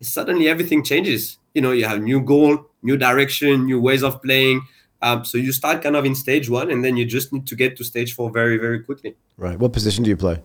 Suddenly, 0.00 0.48
everything 0.48 0.82
changes. 0.82 1.38
You 1.54 1.62
know, 1.62 1.72
you 1.72 1.84
have 1.84 2.00
new 2.02 2.20
goal, 2.20 2.66
new 2.82 2.96
direction, 2.96 3.66
new 3.66 3.80
ways 3.80 4.02
of 4.02 4.20
playing. 4.22 4.62
Um, 5.02 5.24
so 5.24 5.38
you 5.38 5.52
start 5.52 5.82
kind 5.82 5.96
of 5.96 6.04
in 6.04 6.14
stage 6.14 6.48
one, 6.50 6.70
and 6.70 6.84
then 6.84 6.96
you 6.96 7.04
just 7.04 7.32
need 7.32 7.46
to 7.46 7.56
get 7.56 7.76
to 7.76 7.84
stage 7.84 8.14
four 8.14 8.30
very, 8.30 8.58
very 8.58 8.80
quickly. 8.82 9.14
Right. 9.36 9.58
What 9.58 9.72
position 9.72 10.04
do 10.04 10.10
you 10.10 10.16
play? 10.16 10.42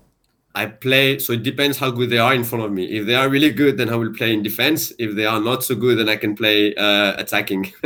I 0.56 0.66
play. 0.68 1.20
So 1.20 1.34
it 1.34 1.44
depends 1.44 1.78
how 1.78 1.92
good 1.92 2.10
they 2.10 2.18
are 2.18 2.34
in 2.34 2.44
front 2.44 2.66
of 2.66 2.72
me. 2.72 2.86
If 2.86 3.06
they 3.06 3.16
are 3.16 3.30
really 3.30 3.52
good, 3.52 3.78
then 3.78 3.90
I 3.90 3.96
will 3.96 4.14
play 4.14 4.34
in 4.34 4.42
defense. 4.42 4.94
If 4.98 5.16
they 5.16 5.26
are 5.26 5.40
not 5.40 5.64
so 5.64 5.76
good, 5.76 6.00
then 6.00 6.10
I 6.10 6.16
can 6.16 6.36
play 6.36 6.74
uh, 6.76 7.14
attacking. 7.18 7.74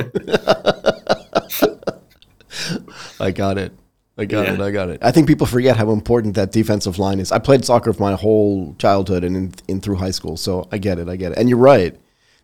I 3.20 3.32
got 3.32 3.58
it. 3.58 3.74
I 4.18 4.26
got 4.26 4.48
yeah. 4.48 4.54
it. 4.54 4.62
I 4.62 4.72
got 4.72 4.90
it. 4.90 5.00
I 5.02 5.12
think 5.12 5.28
people 5.28 5.48
forget 5.48 5.78
how 5.78 5.92
important 5.92 6.36
that 6.36 6.52
defensive 6.52 7.00
line 7.00 7.20
is. 7.20 7.32
I 7.32 7.40
played 7.40 7.66
soccer 7.66 7.92
for 7.94 8.02
my 8.02 8.14
whole 8.14 8.76
childhood 8.78 9.24
and 9.24 9.36
in, 9.36 9.54
in 9.68 9.82
through 9.82 9.96
high 9.96 10.12
school, 10.12 10.38
so 10.38 10.68
I 10.72 10.78
get 10.78 11.00
it. 11.00 11.10
I 11.10 11.16
get 11.16 11.32
it. 11.32 11.38
And 11.38 11.50
you're 11.50 11.58
right 11.58 11.98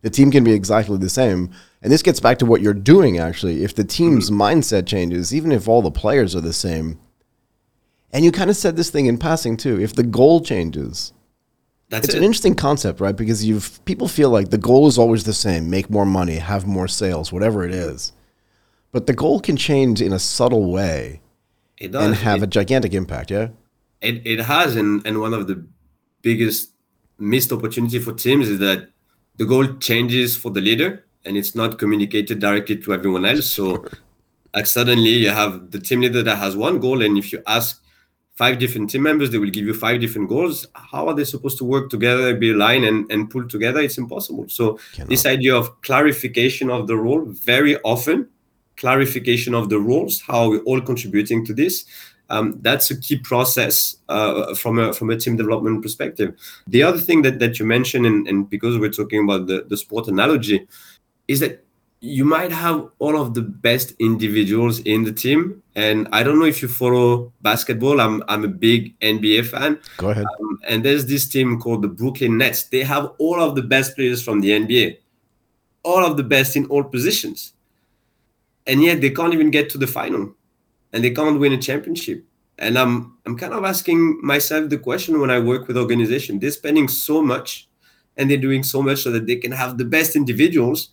the 0.06 0.12
team 0.12 0.30
can 0.30 0.44
be 0.44 0.54
exactly 0.54 1.00
the 1.00 1.10
same. 1.10 1.50
And 1.82 1.92
this 1.92 2.04
gets 2.04 2.20
back 2.20 2.38
to 2.38 2.46
what 2.46 2.62
you're 2.62 2.76
doing, 2.76 3.18
actually. 3.18 3.64
If 3.64 3.74
the 3.74 3.84
team's 3.84 4.30
mm-hmm. 4.30 4.40
mindset 4.40 4.86
changes, 4.86 5.34
even 5.34 5.52
if 5.52 5.68
all 5.68 5.82
the 5.82 5.90
players 5.90 6.36
are 6.36 6.42
the 6.42 6.54
same, 6.54 7.00
and 8.16 8.24
you 8.24 8.32
kind 8.32 8.50
of 8.50 8.56
said 8.56 8.78
this 8.78 8.90
thing 8.90 9.08
in 9.08 9.18
passing 9.18 9.58
too, 9.58 9.78
if 9.82 9.94
the 9.94 10.04
goal 10.04 10.40
changes, 10.40 11.12
that's 11.90 12.06
it's 12.06 12.16
it. 12.16 12.20
an 12.20 12.24
interesting 12.24 12.56
concept, 12.56 13.02
right? 13.02 13.16
Because 13.16 13.44
you've 13.44 13.84
people 13.84 14.08
feel 14.08 14.30
like 14.30 14.52
the 14.52 14.58
goal 14.58 14.88
is 14.88 14.98
always 14.98 15.26
the 15.26 15.34
same: 15.34 15.70
make 15.70 15.90
more 15.90 16.06
money, 16.06 16.38
have 16.38 16.66
more 16.66 16.88
sales, 16.88 17.34
whatever 17.34 17.66
it 17.66 17.74
is. 17.74 18.14
But 18.94 19.06
the 19.06 19.14
goal 19.14 19.42
can 19.42 19.58
change 19.58 20.02
in 20.02 20.14
a 20.14 20.20
subtle 20.20 20.72
way, 20.72 21.20
it 21.78 21.92
does. 21.92 22.06
and 22.06 22.16
have 22.16 22.42
it, 22.42 22.44
a 22.44 22.48
gigantic 22.48 22.94
impact. 22.94 23.32
Yeah, 23.32 23.50
it 24.00 24.26
it 24.26 24.40
has, 24.40 24.78
and 24.78 25.06
and 25.06 25.20
one 25.20 25.34
of 25.34 25.48
the 25.48 25.68
biggest 26.22 26.72
missed 27.20 27.52
opportunity 27.52 28.00
for 28.00 28.14
teams 28.14 28.48
is 28.48 28.60
that 28.60 28.88
the 29.36 29.46
goal 29.46 29.68
changes 29.80 30.38
for 30.38 30.52
the 30.52 30.62
leader 30.62 31.06
and 31.26 31.36
it's 31.36 31.54
not 31.54 31.78
communicated 31.78 32.40
directly 32.40 32.78
to 32.78 32.94
everyone 32.94 33.26
else. 33.26 33.46
So 33.46 33.86
like 34.54 34.68
suddenly 34.68 35.10
you 35.10 35.32
have 35.32 35.72
the 35.72 35.80
team 35.80 36.00
leader 36.00 36.24
that 36.24 36.38
has 36.38 36.56
one 36.56 36.80
goal, 36.80 37.02
and 37.02 37.18
if 37.18 37.34
you 37.34 37.44
ask 37.46 37.82
five 38.38 38.60
different 38.60 38.90
team 38.90 39.04
members, 39.04 39.32
they 39.32 39.38
will 39.38 39.50
give 39.50 39.66
you 39.66 39.74
five 39.74 40.02
different 40.02 40.30
goals. 40.30 40.68
How 40.74 41.08
are 41.08 41.14
they 41.14 41.24
supposed 41.24 41.58
to 41.60 41.64
work 41.64 41.90
together, 41.90 42.36
be 42.36 42.52
aligned, 42.52 42.86
and, 42.86 43.10
and 43.12 43.30
pull 43.30 43.48
together? 43.48 43.80
It's 43.80 43.98
impossible. 43.98 44.48
So 44.50 44.80
Cannot. 44.94 45.10
this 45.10 45.26
idea 45.26 45.56
of 45.56 45.82
clarification 45.82 46.70
of 46.70 46.88
the 46.88 46.98
role 46.98 47.26
very 47.26 47.78
often, 47.82 48.28
clarification 48.76 49.56
of 49.56 49.70
the 49.70 49.80
roles, 49.80 50.22
how 50.22 50.50
we're 50.50 50.64
all 50.64 50.82
contributing 50.82 51.46
to 51.46 51.54
this 51.54 51.86
um, 52.30 52.58
that's 52.62 52.90
a 52.92 53.00
key 53.00 53.18
process 53.18 53.98
uh, 54.10 54.56
from 54.56 54.80
a 54.80 54.94
from 54.94 55.10
a 55.10 55.18
team 55.18 55.36
development 55.36 55.82
perspective. 55.82 56.36
The 56.68 56.84
other 56.84 56.98
thing 56.98 57.22
that, 57.24 57.40
that 57.40 57.60
you 57.60 57.66
mentioned, 57.66 58.06
and, 58.06 58.28
and 58.28 58.50
because 58.50 58.78
we're 58.78 58.92
talking 58.92 59.24
about 59.24 59.48
the, 59.48 59.66
the 59.68 59.78
sport 59.78 60.08
analogy, 60.08 60.68
is 61.28 61.40
that 61.42 61.64
you 62.02 62.26
might 62.26 62.52
have 62.52 62.90
all 63.00 63.20
of 63.20 63.34
the 63.34 63.42
best 63.42 63.94
individuals 64.00 64.80
in 64.82 65.04
the 65.04 65.12
team. 65.12 65.64
And 65.76 66.08
I 66.12 66.24
don't 66.24 66.40
know 66.40 66.46
if 66.46 66.62
you 66.62 66.68
follow 66.68 67.34
basketball. 67.42 68.00
I'm 68.00 68.24
I'm 68.28 68.44
a 68.44 68.48
big 68.50 68.98
NBA 69.00 69.48
fan. 69.48 69.80
Go 69.98 70.10
ahead. 70.10 70.26
Um, 70.26 70.60
and 70.68 70.86
there's 70.86 71.06
this 71.06 71.28
team 71.28 71.60
called 71.60 71.82
the 71.82 71.88
Brooklyn 71.88 72.38
Nets. 72.38 72.66
They 72.66 72.84
have 72.84 73.12
all 73.18 73.42
of 73.42 73.56
the 73.56 73.64
best 73.64 73.96
players 73.96 74.22
from 74.22 74.42
the 74.42 74.52
NBA, 74.52 74.98
all 75.84 76.06
of 76.06 76.18
the 76.18 76.24
best 76.24 76.56
in 76.56 76.66
all 76.68 76.84
positions, 76.84 77.54
and 78.68 78.84
yet 78.84 79.02
they 79.02 79.10
can't 79.10 79.34
even 79.34 79.52
get 79.52 79.70
to 79.72 79.78
the 79.78 79.88
final 79.88 80.36
and 80.96 81.04
they 81.04 81.12
can't 81.12 81.40
win 81.40 81.52
a 81.52 81.58
championship. 81.58 82.24
And 82.58 82.80
I'm 82.80 83.18
I'm 83.26 83.38
kind 83.38 83.54
of 83.54 83.66
asking 83.66 84.20
myself 84.24 84.70
the 84.70 84.78
question 84.78 85.20
when 85.20 85.30
I 85.30 85.40
work 85.40 85.68
with 85.68 85.78
organizations. 85.78 86.40
They're 86.40 86.52
spending 86.52 86.88
so 86.88 87.22
much 87.22 87.68
and 88.16 88.32
they're 88.32 88.38
doing 88.38 88.64
so 88.64 88.82
much 88.82 89.00
so 89.00 89.12
that 89.12 89.28
they 89.28 89.36
can 89.36 89.52
have 89.52 89.78
the 89.78 89.84
best 89.84 90.16
individuals. 90.16 90.90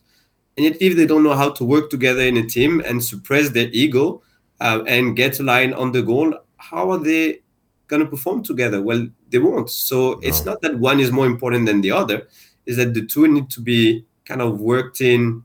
And 0.57 0.65
yet 0.65 0.81
if 0.81 0.97
they 0.97 1.07
don't 1.07 1.23
know 1.23 1.35
how 1.35 1.51
to 1.51 1.65
work 1.65 1.91
together 1.91 2.23
in 2.23 2.37
a 2.37 2.47
team 2.47 2.83
and 2.85 3.03
suppress 3.03 3.51
their 3.51 3.69
ego 3.73 4.23
uh, 4.61 4.83
and 4.87 5.17
get 5.17 5.41
aligned 5.41 5.75
on 5.75 5.93
the 5.93 6.03
goal, 6.03 6.35
how 6.57 6.91
are 6.91 6.99
they 6.99 7.41
going 7.89 8.03
to 8.03 8.09
perform 8.09 8.43
together? 8.43 8.83
Well, 8.83 9.09
they 9.31 9.39
won't. 9.39 9.71
So 9.71 10.13
no. 10.13 10.21
it's 10.23 10.45
not 10.45 10.61
that 10.63 10.79
one 10.79 11.01
is 11.01 11.11
more 11.11 11.27
important 11.27 11.67
than 11.67 11.81
the 11.81 11.93
other, 11.93 12.29
is 12.67 12.77
that 12.77 12.95
the 12.95 13.05
two 13.07 13.27
need 13.29 13.51
to 13.51 13.61
be 13.61 14.05
kind 14.25 14.43
of 14.43 14.61
worked 14.61 15.01
in 15.01 15.45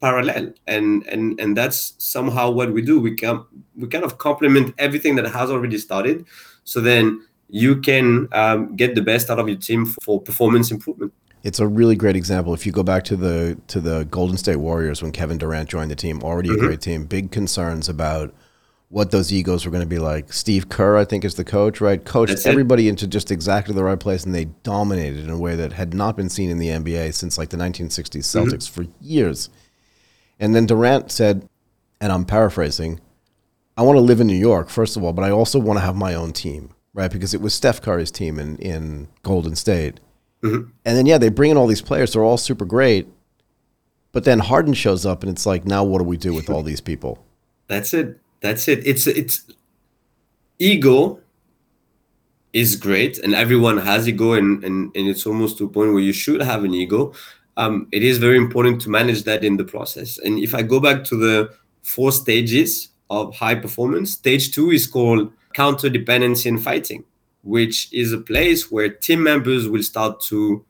parallel 0.00 0.52
and 0.66 1.04
and 1.08 1.40
and 1.40 1.56
that's 1.56 1.94
somehow 1.98 2.50
what 2.50 2.72
we 2.72 2.80
do 2.80 3.00
we 3.00 3.14
can 3.14 3.44
we 3.76 3.88
kind 3.88 4.04
of 4.04 4.18
complement 4.18 4.74
everything 4.78 5.16
that 5.16 5.26
has 5.26 5.50
already 5.50 5.76
started 5.76 6.24
so 6.64 6.80
then 6.80 7.20
you 7.48 7.80
can 7.80 8.28
um, 8.32 8.76
get 8.76 8.94
the 8.94 9.02
best 9.02 9.30
out 9.30 9.38
of 9.38 9.48
your 9.48 9.58
team 9.58 9.86
for 9.86 10.20
performance 10.20 10.70
improvement 10.70 11.12
it's 11.42 11.60
a 11.60 11.66
really 11.66 11.96
great 11.96 12.16
example 12.16 12.52
if 12.52 12.66
you 12.66 12.72
go 12.72 12.82
back 12.82 13.04
to 13.04 13.16
the 13.16 13.58
to 13.68 13.80
the 13.80 14.04
golden 14.10 14.36
state 14.36 14.56
warriors 14.56 15.02
when 15.02 15.12
kevin 15.12 15.38
durant 15.38 15.68
joined 15.68 15.90
the 15.90 15.96
team 15.96 16.22
already 16.22 16.48
mm-hmm. 16.48 16.64
a 16.64 16.66
great 16.68 16.80
team 16.80 17.04
big 17.04 17.30
concerns 17.30 17.88
about 17.88 18.34
what 18.90 19.10
those 19.10 19.32
egos 19.32 19.64
were 19.64 19.70
going 19.70 19.82
to 19.82 19.88
be 19.88 19.98
like. 19.98 20.32
Steve 20.32 20.68
Kerr, 20.68 20.96
I 20.96 21.04
think, 21.04 21.24
is 21.24 21.34
the 21.34 21.44
coach, 21.44 21.80
right? 21.80 22.02
Coached 22.02 22.30
That's 22.30 22.46
everybody 22.46 22.86
it. 22.86 22.90
into 22.90 23.06
just 23.06 23.30
exactly 23.30 23.74
the 23.74 23.84
right 23.84 24.00
place, 24.00 24.24
and 24.24 24.34
they 24.34 24.46
dominated 24.62 25.24
in 25.24 25.30
a 25.30 25.38
way 25.38 25.56
that 25.56 25.74
had 25.74 25.92
not 25.92 26.16
been 26.16 26.28
seen 26.28 26.50
in 26.50 26.58
the 26.58 26.68
NBA 26.68 27.14
since 27.14 27.36
like 27.36 27.50
the 27.50 27.56
1960s 27.56 28.20
Celtics 28.20 28.68
mm-hmm. 28.68 28.82
for 28.82 28.88
years. 29.00 29.50
And 30.40 30.54
then 30.54 30.66
Durant 30.66 31.10
said, 31.10 31.48
and 32.00 32.12
I'm 32.12 32.24
paraphrasing, 32.24 33.00
I 33.76 33.82
want 33.82 33.96
to 33.96 34.02
live 34.02 34.20
in 34.20 34.26
New 34.26 34.34
York, 34.34 34.70
first 34.70 34.96
of 34.96 35.04
all, 35.04 35.12
but 35.12 35.24
I 35.24 35.30
also 35.30 35.58
want 35.58 35.78
to 35.78 35.84
have 35.84 35.96
my 35.96 36.14
own 36.14 36.32
team, 36.32 36.74
right? 36.94 37.10
Because 37.10 37.34
it 37.34 37.40
was 37.40 37.54
Steph 37.54 37.82
Curry's 37.82 38.10
team 38.10 38.38
in, 38.38 38.56
in 38.58 39.08
Golden 39.22 39.54
State. 39.54 40.00
Mm-hmm. 40.42 40.70
And 40.84 40.96
then, 40.96 41.06
yeah, 41.06 41.18
they 41.18 41.28
bring 41.28 41.50
in 41.50 41.56
all 41.56 41.66
these 41.66 41.82
players. 41.82 42.12
They're 42.12 42.24
all 42.24 42.38
super 42.38 42.64
great. 42.64 43.08
But 44.12 44.24
then 44.24 44.38
Harden 44.38 44.74
shows 44.74 45.04
up, 45.04 45.22
and 45.22 45.30
it's 45.30 45.46
like, 45.46 45.64
now 45.64 45.84
what 45.84 45.98
do 45.98 46.04
we 46.04 46.16
do 46.16 46.32
with 46.32 46.48
all 46.48 46.62
these 46.62 46.80
people? 46.80 47.24
That's 47.66 47.92
it. 47.92 48.18
That's 48.40 48.66
it. 48.68 48.86
It's 48.86 49.06
it's 49.06 49.44
ego 50.58 51.20
is 52.52 52.76
great, 52.76 53.18
and 53.18 53.34
everyone 53.34 53.76
has 53.78 54.08
ego, 54.08 54.32
and, 54.32 54.64
and, 54.64 54.90
and 54.96 55.08
it's 55.08 55.26
almost 55.26 55.58
to 55.58 55.66
a 55.66 55.68
point 55.68 55.92
where 55.92 56.02
you 56.02 56.14
should 56.14 56.40
have 56.40 56.64
an 56.64 56.72
ego 56.72 57.12
um, 57.58 57.88
it 57.90 58.04
is 58.04 58.18
very 58.18 58.36
important 58.36 58.80
to 58.82 58.88
manage 58.88 59.24
that 59.24 59.44
in 59.44 59.56
the 59.56 59.64
process. 59.64 60.16
And 60.18 60.38
if 60.38 60.54
I 60.54 60.62
go 60.62 60.78
back 60.78 61.02
to 61.04 61.16
the 61.16 61.52
four 61.82 62.12
stages 62.12 62.88
of 63.10 63.34
high 63.34 63.56
performance, 63.56 64.12
stage 64.12 64.54
two 64.54 64.70
is 64.70 64.86
called 64.86 65.32
counter 65.54 65.90
dependency 65.90 66.48
and 66.48 66.62
fighting, 66.62 67.04
which 67.48 67.90
is 67.94 68.12
a 68.12 68.18
place 68.18 68.70
where 68.70 68.90
team 68.90 69.22
members 69.22 69.66
will 69.68 69.82
start 69.82 70.20
to 70.20 70.62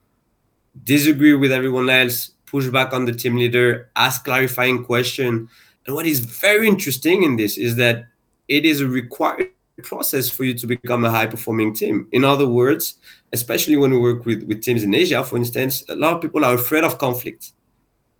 disagree 0.85 1.33
with 1.33 1.51
everyone 1.51 1.89
else, 1.89 2.31
push 2.45 2.67
back 2.67 2.93
on 2.93 3.03
the 3.03 3.11
team 3.11 3.35
leader, 3.35 3.89
ask 3.97 4.23
clarifying 4.23 4.85
question. 4.85 5.49
And 5.85 5.93
what 5.93 6.05
is 6.05 6.21
very 6.21 6.69
interesting 6.69 7.23
in 7.23 7.35
this 7.35 7.57
is 7.57 7.75
that 7.75 8.05
it 8.47 8.65
is 8.65 8.79
a 8.79 8.87
required 8.87 9.49
process 9.83 10.29
for 10.29 10.45
you 10.45 10.53
to 10.53 10.67
become 10.67 11.03
a 11.03 11.11
high 11.11 11.25
performing 11.25 11.73
team. 11.73 12.07
In 12.13 12.23
other 12.23 12.47
words, 12.47 12.95
especially 13.33 13.75
when 13.75 13.91
we 13.91 13.99
work 13.99 14.25
with, 14.25 14.43
with 14.43 14.63
teams 14.63 14.83
in 14.83 14.95
Asia, 14.95 15.21
for 15.25 15.35
instance, 15.35 15.83
a 15.89 15.95
lot 15.95 16.13
of 16.13 16.21
people 16.21 16.45
are 16.45 16.55
afraid 16.55 16.85
of 16.85 16.97
conflict, 16.97 17.51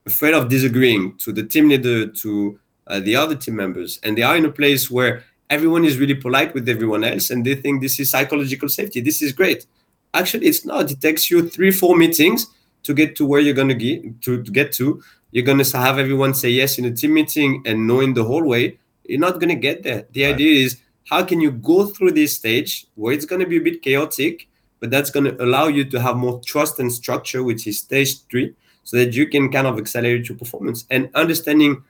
afraid 0.06 0.34
of 0.34 0.50
disagreeing 0.50 1.18
to 1.20 1.32
the 1.32 1.44
team 1.44 1.70
leader, 1.70 2.08
to 2.08 2.60
uh, 2.88 3.00
the 3.00 3.16
other 3.16 3.36
team 3.36 3.56
members. 3.56 4.00
And 4.04 4.18
they 4.18 4.24
are 4.24 4.36
in 4.36 4.44
a 4.44 4.52
place 4.52 4.92
where 4.92 5.24
everyone 5.50 5.86
is 5.86 5.98
really 5.98 6.16
polite 6.16 6.54
with 6.54 6.70
everyone 6.70 7.04
else 7.04 7.30
and 7.30 7.46
they 7.46 7.56
think 7.56 7.82
this 7.82 8.00
is 8.00 8.10
psychological 8.10 8.70
safety. 8.70 9.02
This 9.02 9.22
is 9.22 9.32
great. 9.32 9.66
Actually, 10.14 10.48
it's 10.48 10.66
not. 10.66 10.90
It 10.92 11.02
takes 11.02 11.30
you 11.30 11.50
three, 11.50 11.72
four 11.72 11.96
meetings 11.96 12.48
to 12.84 12.94
get 12.94 13.16
to 13.18 13.26
where 13.26 13.40
you're 13.40 13.54
going 13.54 13.70
to 13.70 13.76
get 13.76 14.22
to, 14.22 14.42
get 14.44 14.72
to 14.74 15.02
you're 15.32 15.46
going 15.46 15.64
to 15.64 15.78
have 15.78 16.00
everyone 16.00 16.34
say 16.34 16.50
yes 16.50 16.78
in 16.78 16.86
a 16.86 16.92
team 16.92 17.14
meeting 17.14 17.62
and 17.66 17.86
knowing 17.86 18.14
the 18.14 18.24
whole 18.24 18.44
way 18.44 18.80
you're 19.06 19.20
not 19.20 19.40
going 19.40 19.50
to 19.50 19.56
get 19.56 19.84
there 19.84 20.06
the 20.12 20.24
right. 20.24 20.34
idea 20.34 20.66
is 20.66 20.80
how 21.10 21.24
can 21.24 21.42
you 21.42 21.52
go 21.52 21.86
through 21.86 22.12
this 22.12 22.36
stage 22.36 22.88
where 22.96 23.14
it's 23.14 23.26
going 23.26 23.40
to 23.40 23.48
be 23.48 23.58
a 23.58 23.62
bit 23.62 23.82
chaotic 23.82 24.48
but 24.80 24.90
that's 24.90 25.12
going 25.12 25.26
to 25.26 25.44
allow 25.44 25.68
you 25.68 25.84
to 25.84 26.00
have 26.00 26.16
more 26.16 26.40
trust 26.46 26.80
and 26.80 26.92
structure 26.92 27.44
which 27.44 27.68
is 27.68 27.80
stage 27.80 28.24
three 28.30 28.54
so 28.84 28.98
that 28.98 29.14
you 29.14 29.28
can 29.28 29.52
kind 29.52 29.68
of 29.68 29.78
accelerate 29.78 30.30
your 30.30 30.38
performance 30.38 30.86
and 30.90 31.10
understanding 31.16 31.84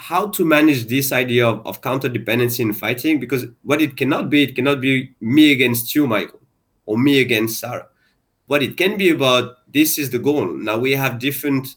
how 0.00 0.26
to 0.28 0.46
manage 0.46 0.86
this 0.86 1.12
idea 1.12 1.46
of, 1.46 1.64
of 1.66 1.82
counter 1.82 2.08
dependency 2.08 2.62
in 2.62 2.72
fighting 2.72 3.20
because 3.20 3.44
what 3.62 3.82
it 3.82 3.98
cannot 3.98 4.30
be 4.30 4.44
it 4.44 4.56
cannot 4.56 4.80
be 4.80 5.14
me 5.20 5.52
against 5.52 5.94
you 5.94 6.06
michael 6.06 6.40
or 6.86 6.96
me 6.96 7.20
against 7.20 7.60
sarah. 7.60 7.86
What 8.46 8.62
it 8.62 8.78
can 8.78 8.96
be 8.96 9.10
about 9.10 9.58
this 9.70 9.98
is 9.98 10.08
the 10.08 10.18
goal. 10.18 10.46
Now 10.46 10.78
we 10.78 10.92
have 10.92 11.18
different 11.18 11.76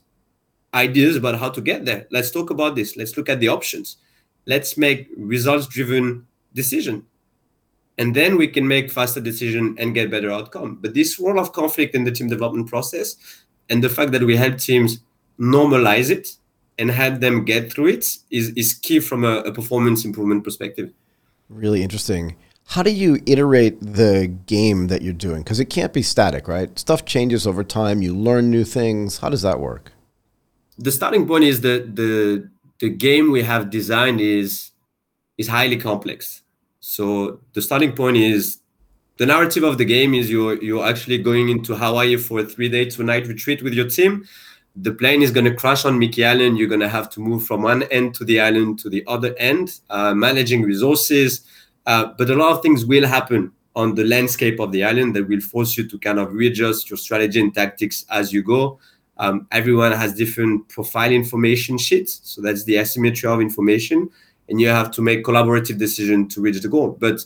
ideas 0.74 1.18
about 1.18 1.38
how 1.38 1.50
to 1.50 1.60
get 1.60 1.84
there. 1.84 2.08
Let's 2.12 2.32
talk 2.32 2.50
about 2.50 2.76
this. 2.76 2.96
Let's 2.96 3.18
look 3.18 3.28
at 3.28 3.42
the 3.42 3.50
options. 3.50 3.98
Let's 4.46 4.78
make 4.78 5.10
results 5.18 5.68
driven 5.68 6.26
decision. 6.54 7.06
And 7.98 8.16
then 8.16 8.38
we 8.38 8.48
can 8.48 8.66
make 8.68 8.90
faster 8.90 9.20
decision 9.20 9.76
and 9.78 9.94
get 9.94 10.10
better 10.10 10.32
outcome. 10.32 10.80
But 10.82 10.94
this 10.94 11.20
role 11.20 11.40
of 11.40 11.52
conflict 11.52 11.94
in 11.94 12.06
the 12.06 12.12
team 12.12 12.30
development 12.30 12.70
process 12.70 13.18
and 13.70 13.84
the 13.84 13.90
fact 13.90 14.14
that 14.14 14.24
we 14.24 14.38
help 14.38 14.58
teams 14.58 15.00
normalize 15.38 16.10
it 16.10 16.38
and 16.78 16.92
help 16.92 17.20
them 17.20 17.46
get 17.46 17.72
through 17.72 17.88
it 17.88 18.18
is, 18.32 18.50
is 18.56 18.74
key 18.74 19.00
from 19.00 19.24
a, 19.24 19.38
a 19.40 19.52
performance 19.52 20.06
improvement 20.06 20.44
perspective. 20.44 20.92
Really 21.50 21.84
interesting. 21.84 22.36
How 22.68 22.82
do 22.82 22.92
you 22.92 23.22
iterate 23.26 23.80
the 23.82 24.28
game 24.46 24.88
that 24.88 25.02
you're 25.02 25.14
doing? 25.14 25.44
Because 25.44 25.60
it 25.60 25.66
can't 25.66 25.94
be 25.94 26.02
static, 26.02 26.48
right? 26.48 26.78
Stuff 26.80 27.06
changes 27.06 27.46
over 27.46 27.64
time. 27.64 28.02
You 28.02 28.16
learn 28.16 28.50
new 28.50 28.64
things. 28.64 29.20
How 29.20 29.30
does 29.30 29.42
that 29.42 29.60
work? 29.60 29.92
The 30.78 30.92
starting 30.92 31.28
point 31.28 31.44
is 31.44 31.62
that 31.62 31.96
the 31.96 32.50
the 32.80 32.90
game 32.90 33.32
we 33.32 33.44
have 33.44 33.70
designed 33.70 34.20
is 34.20 34.72
is 35.38 35.48
highly 35.48 35.78
complex. 35.78 36.42
So 36.80 37.40
the 37.54 37.62
starting 37.62 37.94
point 37.94 38.18
is 38.18 38.60
the 39.18 39.26
narrative 39.26 39.64
of 39.64 39.78
the 39.78 39.86
game 39.86 40.14
is 40.14 40.32
you're 40.32 40.62
you're 40.64 40.86
actually 40.86 41.20
going 41.20 41.50
into 41.50 41.76
Hawaii 41.76 42.16
for 42.18 42.40
a 42.40 42.46
three 42.46 42.70
day 42.70 42.86
two 42.86 43.04
night 43.04 43.28
retreat 43.28 43.62
with 43.62 43.74
your 43.74 43.90
team 43.90 44.26
the 44.76 44.94
plane 44.94 45.22
is 45.22 45.32
going 45.32 45.46
to 45.46 45.54
crash 45.54 45.86
on 45.86 46.00
Mickey 46.00 46.26
Island. 46.26 46.58
You're 46.58 46.68
going 46.68 46.80
to 46.80 46.90
have 46.90 47.10
to 47.12 47.20
move 47.20 47.46
from 47.46 47.62
one 47.62 47.84
end 47.84 48.16
to 48.16 48.26
the 48.26 48.40
island 48.40 48.80
to 48.80 48.90
the 48.90 49.04
other 49.08 49.36
end, 49.38 49.80
uh, 49.90 50.14
managing 50.16 50.64
resources. 50.64 51.46
Uh, 51.86 52.08
but 52.18 52.30
a 52.30 52.36
lot 52.36 52.54
of 52.54 52.62
things 52.62 52.86
will 52.86 53.06
happen 53.06 53.52
on 53.76 53.96
the 53.96 54.04
landscape 54.04 54.60
of 54.60 54.72
the 54.72 54.84
island 54.84 55.16
that 55.16 55.28
will 55.28 55.42
force 55.42 55.78
you 55.78 55.88
to 55.88 56.00
kind 56.00 56.20
of 56.20 56.34
readjust 56.34 56.90
your 56.90 56.98
strategy 56.98 57.40
and 57.40 57.54
tactics 57.54 58.06
as 58.10 58.34
you 58.34 58.42
go. 58.42 58.80
Um, 59.18 59.48
everyone 59.52 59.92
has 59.92 60.14
different 60.16 60.68
profile 60.70 61.12
information 61.12 61.78
sheets. 61.78 62.22
So 62.24 62.42
that's 62.42 62.64
the 62.64 62.78
asymmetry 62.78 63.30
of 63.30 63.42
information. 63.42 64.10
And 64.50 64.60
you 64.60 64.70
have 64.70 64.92
to 64.92 65.02
make 65.02 65.24
collaborative 65.24 65.78
decision 65.78 66.28
to 66.30 66.42
reach 66.42 66.62
the 66.62 66.68
goal. 66.68 66.98
But 67.00 67.24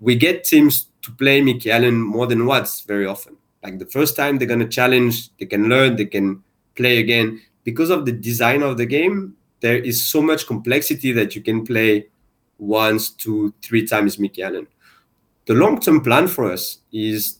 we 0.00 0.16
get 0.16 0.44
teams 0.44 0.86
to 1.02 1.12
play 1.12 1.40
Mickey 1.42 1.70
Island 1.70 2.02
more 2.02 2.26
than 2.26 2.46
once 2.46 2.80
very 2.80 3.06
often. 3.06 3.36
Like 3.62 3.78
the 3.78 3.86
first 3.86 4.16
time 4.16 4.38
they're 4.38 4.48
going 4.48 4.60
to 4.60 4.68
challenge, 4.68 5.34
they 5.36 5.46
can 5.46 5.68
learn, 5.68 5.96
they 5.96 6.06
can 6.06 6.42
play 6.74 6.98
again 6.98 7.40
because 7.64 7.90
of 7.90 8.04
the 8.04 8.12
design 8.12 8.62
of 8.62 8.76
the 8.76 8.86
game 8.86 9.36
there 9.60 9.78
is 9.78 10.04
so 10.04 10.20
much 10.20 10.46
complexity 10.46 11.12
that 11.12 11.34
you 11.36 11.42
can 11.42 11.64
play 11.64 12.06
once 12.58 13.10
two 13.10 13.52
three 13.62 13.86
times 13.86 14.18
Mickey 14.18 14.42
Island 14.42 14.66
the 15.46 15.54
long-term 15.54 16.02
plan 16.02 16.28
for 16.28 16.50
us 16.50 16.78
is 16.92 17.38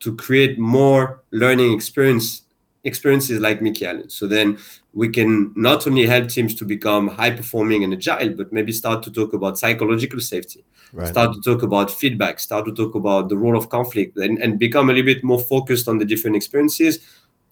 to 0.00 0.14
create 0.16 0.58
more 0.58 1.22
learning 1.30 1.72
experience 1.72 2.42
experiences 2.84 3.40
like 3.40 3.60
Mickey 3.60 3.86
Island. 3.86 4.10
so 4.10 4.26
then 4.26 4.58
we 4.94 5.08
can 5.08 5.52
not 5.56 5.86
only 5.86 6.06
help 6.06 6.28
teams 6.28 6.54
to 6.54 6.64
become 6.64 7.08
high 7.08 7.30
performing 7.30 7.84
and 7.84 7.92
agile 7.92 8.30
but 8.30 8.52
maybe 8.52 8.72
start 8.72 9.02
to 9.02 9.10
talk 9.10 9.32
about 9.32 9.58
psychological 9.58 10.20
safety 10.20 10.64
right. 10.92 11.08
start 11.08 11.34
to 11.34 11.40
talk 11.40 11.62
about 11.62 11.90
feedback 11.90 12.38
start 12.38 12.64
to 12.64 12.72
talk 12.72 12.94
about 12.94 13.28
the 13.28 13.36
role 13.36 13.56
of 13.56 13.68
conflict 13.68 14.16
and, 14.16 14.38
and 14.38 14.58
become 14.58 14.88
a 14.88 14.92
little 14.92 15.04
bit 15.04 15.24
more 15.24 15.40
focused 15.40 15.88
on 15.88 15.98
the 15.98 16.04
different 16.04 16.36
experiences 16.36 17.00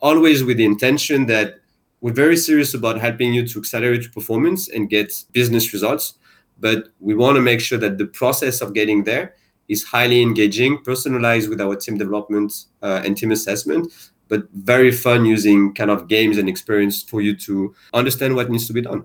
always 0.01 0.45
with 0.45 0.57
the 0.59 0.65
intention 0.65 1.27
that 1.27 1.61
we're 2.01 2.13
very 2.13 2.37
serious 2.37 2.75
about 2.75 3.01
helping 3.01 3.33
you 3.33 3.47
to 3.49 3.59
accelerate 3.59 4.03
your 4.03 4.13
performance 4.13 4.69
and 4.69 4.91
get 4.91 5.25
business 5.33 5.73
results. 5.73 6.15
But 6.59 6.89
we 7.01 7.15
want 7.15 7.37
to 7.37 7.43
make 7.43 7.61
sure 7.61 7.79
that 7.79 7.99
the 7.99 8.07
process 8.07 8.61
of 8.61 8.75
getting 8.75 9.05
there 9.05 9.35
is 9.69 9.85
highly 9.85 10.23
engaging, 10.23 10.79
personalized 10.79 11.49
with 11.49 11.61
our 11.61 11.77
team 11.77 11.99
development 11.99 12.53
uh, 12.83 13.03
and 13.05 13.17
team 13.17 13.33
assessment, 13.33 13.93
but 14.29 14.45
very 14.53 14.91
fun 14.93 15.25
using 15.25 15.75
kind 15.75 15.91
of 15.91 16.09
games 16.09 16.39
and 16.39 16.49
experience 16.49 17.03
for 17.03 17.21
you 17.21 17.37
to 17.37 17.75
understand 17.93 18.35
what 18.35 18.51
needs 18.51 18.67
to 18.67 18.73
be 18.73 18.83
done. 18.83 19.05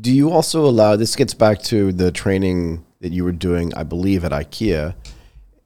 Do 0.00 0.12
you 0.12 0.30
also 0.30 0.64
allow 0.64 0.96
this 0.96 1.16
gets 1.16 1.34
back 1.34 1.62
to 1.64 1.92
the 1.92 2.12
training 2.12 2.84
that 3.00 3.12
you 3.12 3.24
were 3.24 3.32
doing, 3.32 3.74
I 3.74 3.82
believe, 3.82 4.24
at 4.24 4.32
IKEA, 4.32 4.94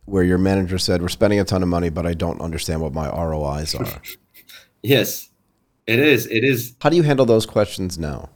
where 0.06 0.22
your 0.22 0.38
manager 0.38 0.78
said, 0.78 1.02
We're 1.02 1.08
spending 1.08 1.40
a 1.40 1.44
ton 1.44 1.62
of 1.62 1.68
money, 1.68 1.90
but 1.90 2.06
I 2.06 2.14
don't 2.14 2.40
understand 2.40 2.80
what 2.80 2.94
my 2.94 3.08
ROIs 3.08 3.74
are. 3.74 3.86
Yes, 4.84 5.30
it 5.86 5.98
is. 5.98 6.26
It 6.26 6.44
is. 6.44 6.74
How 6.82 6.90
do 6.90 6.96
you 6.96 7.02
handle 7.02 7.24
those 7.24 7.46
questions 7.46 7.98
now? 7.98 8.28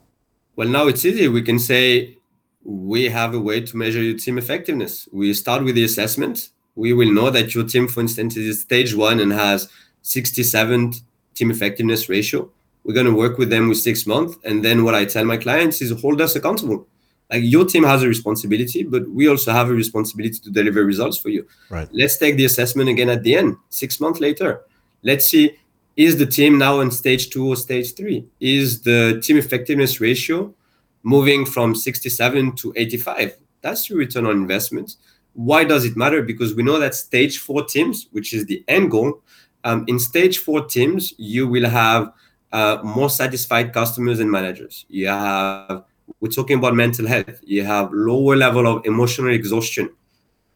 Well, 0.57 0.67
now 0.67 0.89
it's 0.89 1.05
easy. 1.05 1.29
We 1.29 1.43
can 1.43 1.59
say 1.59 2.17
we 2.65 3.05
have 3.05 3.35
a 3.35 3.39
way 3.39 3.61
to 3.61 3.77
measure 3.77 4.03
your 4.03 4.17
team 4.17 4.39
effectiveness. 4.39 5.07
We 5.13 5.35
start 5.35 5.63
with 5.63 5.75
the 5.75 5.85
assessment. 5.85 6.49
We 6.75 6.95
will 6.95 7.13
know 7.13 7.29
that 7.29 7.55
your 7.55 7.65
team, 7.65 7.87
for 7.87 8.01
instance, 8.01 8.35
is 8.39 8.63
stage 8.63 8.95
one 8.95 9.21
and 9.21 9.31
has 9.31 9.69
67 10.01 10.95
team 11.35 11.51
effectiveness 11.51 12.09
ratio. 12.09 12.51
We're 12.83 12.95
going 12.95 13.13
to 13.13 13.15
work 13.15 13.37
with 13.37 13.51
them 13.51 13.69
with 13.69 13.77
six 13.77 14.07
months. 14.07 14.39
And 14.43 14.65
then 14.65 14.85
what 14.85 14.95
I 14.95 15.05
tell 15.05 15.27
my 15.27 15.37
clients 15.37 15.83
is 15.83 16.01
hold 16.01 16.23
us 16.23 16.35
accountable. 16.35 16.87
Like 17.31 17.43
your 17.45 17.67
team 17.67 17.85
has 17.85 18.03
a 18.03 18.09
responsibility, 18.09 18.85
but 18.85 19.07
we 19.11 19.29
also 19.29 19.53
have 19.53 19.69
a 19.69 19.75
responsibility 19.75 20.39
to 20.39 20.51
deliver 20.51 20.83
results 20.83 21.19
for 21.19 21.29
you. 21.29 21.47
Right. 21.69 21.89
Let's 21.93 22.17
take 22.17 22.37
the 22.37 22.47
assessment 22.47 22.89
again 22.89 23.11
at 23.11 23.23
the 23.23 23.37
end, 23.37 23.59
six 23.69 24.01
months 24.01 24.19
later. 24.19 24.63
Let's 25.03 25.27
see 25.27 25.59
is 25.99 26.17
the 26.17 26.27
team 26.27 26.59
now 26.59 26.79
in 26.79 26.93
stage 26.93 27.29
two 27.29 27.49
or 27.49 27.57
stage 27.57 27.97
three? 27.97 28.25
Is 28.39 28.83
the 28.83 29.21
team 29.21 29.37
effectiveness 29.37 30.01
ratio 30.01 30.55
moving 31.03 31.45
from 31.45 31.75
67 31.75 32.55
to 32.55 32.73
85? 32.77 33.37
That's 33.63 33.91
your 33.91 33.99
return 33.99 34.25
on 34.25 34.37
investment. 34.37 34.95
Why 35.35 35.65
does 35.65 35.85
it 35.85 35.97
matter? 35.97 36.23
Because 36.23 36.55
we 36.55 36.63
know 36.63 36.79
that 36.79 36.95
stage 36.95 37.39
four 37.39 37.65
teams, 37.65 38.07
which 38.13 38.33
is 38.33 38.47
the 38.47 38.65
end 38.69 38.93
goal, 38.93 39.21
um, 39.65 39.85
in 39.89 39.99
stage 39.99 40.39
four 40.39 40.67
teams, 40.67 41.15
you 41.19 41.49
will 41.49 41.69
have 41.69 42.13
uh, 42.53 42.79
more 42.85 43.11
satisfied 43.11 43.73
customers 43.73 44.21
and 44.21 44.31
managers. 44.31 44.87
You 44.89 45.09
have, 45.09 45.83
we're 46.21 46.31
talking 46.31 46.59
about 46.59 46.77
mental 46.77 47.09
health. 47.09 47.41
You 47.43 47.65
have 47.65 47.93
lower 47.93 48.37
level 48.37 48.69
of 48.69 48.87
emotional 48.87 49.33
exhaustion, 49.33 49.91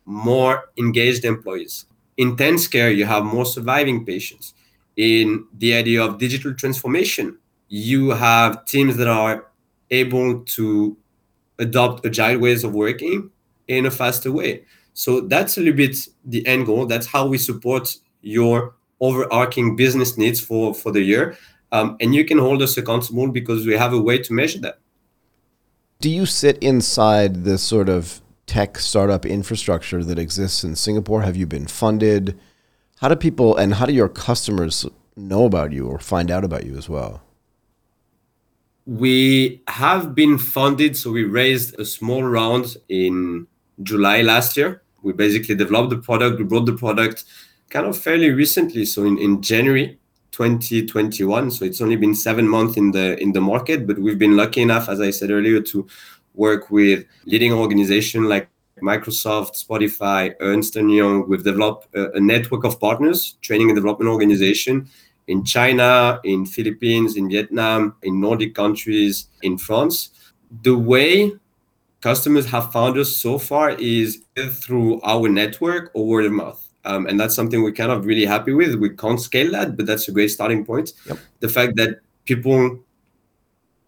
more 0.05 0.71
engaged 0.77 1.25
employees. 1.25 1.87
Intense 2.17 2.69
care, 2.69 2.93
you 2.93 3.07
have 3.07 3.25
more 3.25 3.45
surviving 3.45 4.07
patients 4.07 4.55
in 4.97 5.47
the 5.59 5.75
idea 5.75 6.03
of 6.03 6.19
digital 6.19 6.55
transformation. 6.55 7.39
You 7.69 8.11
have 8.11 8.65
teams 8.67 8.97
that 8.97 9.09
are 9.09 9.47
able 9.91 10.41
to 10.41 10.97
adopt 11.59 12.05
agile 12.05 12.39
ways 12.39 12.65
of 12.65 12.75
working 12.75 13.31
in 13.69 13.87
a 13.87 13.91
faster 13.91 14.33
way. 14.33 14.65
So 14.95 15.21
that's 15.21 15.57
a 15.57 15.61
little 15.61 15.77
bit 15.77 15.97
the 16.25 16.47
end 16.47 16.67
goal. 16.67 16.87
That's 16.87 17.07
how 17.07 17.27
we 17.27 17.39
support 17.39 17.97
your 18.21 18.75
overarching 19.01 19.77
business 19.77 20.19
needs 20.19 20.41
for, 20.41 20.75
for 20.75 20.93
the 20.93 21.01
year. 21.01 21.37
Um, 21.73 21.97
and 22.01 22.15
you 22.15 22.25
can 22.25 22.39
hold 22.39 22.63
us 22.63 22.77
accountable 22.77 23.29
because 23.29 23.67
we 23.67 23.75
have 23.75 23.93
a 23.93 24.01
way 24.01 24.19
to 24.19 24.33
measure 24.33 24.61
that. 24.61 24.79
Do 26.01 26.11
you 26.11 26.27
sit 26.27 26.59
inside 26.59 27.45
the 27.45 27.57
sort 27.59 27.89
of 27.89 28.21
tech 28.47 28.79
startup 28.79 29.25
infrastructure 29.25 30.05
that 30.05 30.19
exists 30.19 30.63
in 30.65 30.77
Singapore? 30.77 31.23
Have 31.23 31.37
you 31.37 31.47
been 31.47 31.67
funded? 31.67 32.39
How 33.03 33.09
do 33.09 33.17
people 33.17 33.57
and 33.57 33.75
how 33.75 33.87
do 33.87 33.93
your 33.93 34.09
customers 34.09 34.87
know 35.17 35.45
about 35.45 35.73
you 35.73 35.89
or 35.89 35.99
find 35.99 36.31
out 36.31 36.45
about 36.45 36.65
you 36.65 36.77
as 36.77 36.89
well? 36.89 37.21
We 38.87 39.61
have 39.67 40.15
been 40.15 40.39
funded, 40.39 40.97
so 40.97 41.11
we 41.11 41.25
raised 41.25 41.77
a 41.81 41.85
small 41.85 42.23
round 42.23 42.77
in 42.89 43.49
July 43.83 44.23
last 44.23 44.57
year. 44.57 44.83
We 45.03 45.13
basically 45.15 45.57
developed 45.57 45.91
the 45.91 45.99
product, 45.99 46.39
we 46.39 46.45
brought 46.45 46.67
the 46.67 46.75
product 46.75 47.25
kind 47.71 47.87
of 47.87 47.99
fairly 47.99 48.31
recently, 48.31 48.85
so 48.85 49.03
in, 49.05 49.19
in 49.19 49.43
January 49.43 49.99
2021. 50.31 51.51
So 51.51 51.65
it's 51.65 51.81
only 51.81 51.97
been 51.97 52.15
seven 52.15 52.47
months 52.47 52.77
in 52.77 52.93
the 52.93 53.21
in 53.21 53.33
the 53.33 53.41
market, 53.41 53.85
but 53.85 53.99
we've 53.99 54.19
been 54.19 54.37
lucky 54.37 54.63
enough, 54.63 54.89
as 54.89 55.01
I 55.01 55.11
said 55.11 55.33
earlier, 55.33 55.61
to 55.61 55.89
work 56.35 56.71
with 56.71 57.05
leading 57.27 57.53
organizations 57.53 58.27
like 58.27 58.49
Microsoft, 58.83 59.65
Spotify, 59.65 60.35
Ernst 60.41 60.77
& 60.77 60.77
Young, 60.77 61.29
we've 61.29 61.45
developed 61.45 61.95
a, 61.95 62.13
a, 62.13 62.21
network 62.21 62.65
of 62.65 62.79
partners, 62.81 63.37
training 63.41 63.71
and 63.71 63.77
development 63.77 64.11
organization 64.11 64.89
in 65.29 65.45
China, 65.45 66.21
in 66.25 66.45
Philippines, 66.45 67.17
in 67.17 67.31
Vietnam, 67.31 67.95
in 68.03 68.21
Nordic 68.21 68.55
countries, 68.55 69.29
in 69.43 69.57
France. 69.57 70.11
The 70.63 70.77
way 70.77 71.33
customers 72.01 72.47
have 72.47 72.73
found 72.73 72.99
us 72.99 73.17
so 73.17 73.39
far 73.39 73.71
is 73.71 74.25
through 74.37 75.01
our 75.03 75.29
network 75.29 75.91
or 75.95 76.07
word 76.07 76.27
of 76.27 76.33
mouth. 76.33 76.69
Um, 76.85 77.07
and 77.07 77.19
that's 77.19 77.35
something 77.35 77.63
we're 77.63 77.73
kind 77.73 77.93
of 77.93 78.07
really 78.07 78.25
happy 78.25 78.53
with. 78.53 78.75
We 78.75 78.91
can't 78.91 79.21
scale 79.21 79.53
that, 79.53 79.77
but 79.77 79.87
that's 79.87 80.09
a 80.09 80.13
great 80.13 80.29
starting 80.29 80.65
point. 80.65 80.93
Yep. 81.07 81.19
The 81.41 81.49
fact 81.49 81.77
that 81.77 82.01
people 82.25 82.81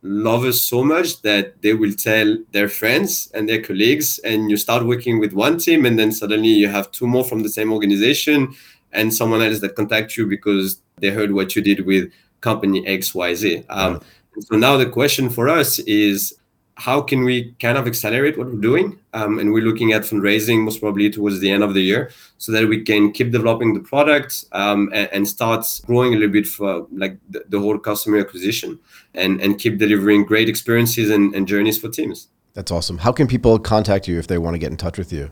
love 0.04 0.44
us 0.44 0.60
so 0.60 0.84
much 0.84 1.22
that 1.22 1.60
they 1.62 1.72
will 1.72 1.92
tell 1.92 2.36
their 2.52 2.68
friends 2.68 3.30
and 3.34 3.48
their 3.48 3.62
colleagues, 3.62 4.20
and 4.20 4.50
you 4.50 4.56
start 4.56 4.86
working 4.86 5.18
with 5.18 5.32
one 5.32 5.58
team, 5.58 5.86
and 5.86 5.98
then 5.98 6.12
suddenly 6.12 6.48
you 6.48 6.68
have 6.68 6.90
two 6.92 7.06
more 7.06 7.24
from 7.24 7.42
the 7.42 7.48
same 7.48 7.72
organization 7.72 8.54
and 8.92 9.12
someone 9.12 9.42
else 9.42 9.60
that 9.60 9.74
contact 9.74 10.16
you 10.16 10.26
because 10.26 10.80
they 10.98 11.10
heard 11.10 11.32
what 11.32 11.56
you 11.56 11.62
did 11.62 11.84
with 11.84 12.12
company 12.40 12.82
XYZ. 12.82 13.64
Um, 13.68 14.00
So 14.40 14.56
now 14.56 14.76
the 14.76 14.86
question 14.86 15.30
for 15.30 15.48
us 15.48 15.78
is 15.80 16.34
how 16.76 17.00
can 17.00 17.24
we 17.24 17.54
kind 17.60 17.78
of 17.78 17.86
accelerate 17.86 18.36
what 18.36 18.48
we're 18.48 18.60
doing? 18.60 18.98
Um, 19.12 19.38
and 19.38 19.52
we're 19.52 19.64
looking 19.64 19.92
at 19.92 20.02
fundraising 20.02 20.64
most 20.64 20.80
probably 20.80 21.08
towards 21.08 21.40
the 21.40 21.50
end 21.50 21.62
of 21.62 21.72
the 21.74 21.82
year 21.82 22.10
so 22.38 22.50
that 22.52 22.68
we 22.68 22.82
can 22.82 23.12
keep 23.12 23.30
developing 23.30 23.74
the 23.74 23.80
product 23.80 24.44
um, 24.52 24.90
and, 24.92 25.08
and, 25.12 25.28
start 25.28 25.64
growing 25.86 26.14
a 26.14 26.16
little 26.16 26.32
bit 26.32 26.46
for 26.46 26.86
like 26.90 27.16
the, 27.30 27.44
the, 27.48 27.60
whole 27.60 27.78
customer 27.78 28.18
acquisition 28.18 28.78
and, 29.14 29.40
and 29.40 29.60
keep 29.60 29.78
delivering 29.78 30.24
great 30.24 30.48
experiences 30.48 31.10
and, 31.10 31.34
and 31.34 31.46
journeys 31.46 31.78
for 31.78 31.88
teams. 31.88 32.28
That's 32.54 32.72
awesome. 32.72 32.98
How 32.98 33.12
can 33.12 33.28
people 33.28 33.58
contact 33.58 34.08
you 34.08 34.18
if 34.18 34.26
they 34.26 34.38
want 34.38 34.54
to 34.54 34.58
get 34.58 34.70
in 34.70 34.76
touch 34.76 34.98
with 34.98 35.12
you? 35.12 35.30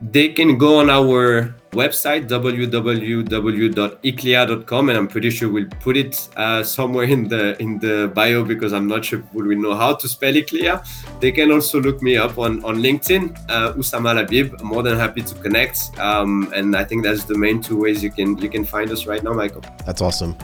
they 0.00 0.28
can 0.28 0.58
go 0.58 0.78
on 0.78 0.90
our 0.90 1.54
website 1.82 2.28
www.aeqlia.com 2.28 4.88
and 4.88 4.98
i'm 4.98 5.08
pretty 5.08 5.30
sure 5.30 5.48
we'll 5.48 5.68
put 5.80 5.96
it 5.96 6.28
uh, 6.36 6.62
somewhere 6.62 7.04
in 7.04 7.26
the 7.28 7.60
in 7.62 7.78
the 7.78 8.10
bio 8.14 8.44
because 8.44 8.72
i'm 8.72 8.88
not 8.88 9.04
sure 9.04 9.20
people 9.20 9.42
will 9.42 9.60
know 9.66 9.74
how 9.74 9.94
to 9.94 10.08
spell 10.08 10.32
aeqlia 10.32 10.82
they 11.20 11.30
can 11.30 11.52
also 11.52 11.80
look 11.80 12.02
me 12.02 12.16
up 12.16 12.38
on 12.38 12.64
on 12.64 12.76
linkedin 12.86 13.36
uh, 13.50 13.72
Oussama 13.74 14.14
Labib 14.18 14.60
more 14.62 14.82
than 14.82 14.98
happy 14.98 15.22
to 15.22 15.34
connect 15.36 15.96
um, 15.98 16.50
and 16.54 16.76
i 16.76 16.84
think 16.84 17.04
that's 17.04 17.24
the 17.24 17.36
main 17.36 17.60
two 17.60 17.78
ways 17.78 18.02
you 18.02 18.10
can 18.10 18.38
you 18.38 18.48
can 18.48 18.64
find 18.64 18.90
us 18.90 19.06
right 19.06 19.22
now 19.22 19.32
michael 19.32 19.62
that's 19.84 20.00
awesome 20.00 20.34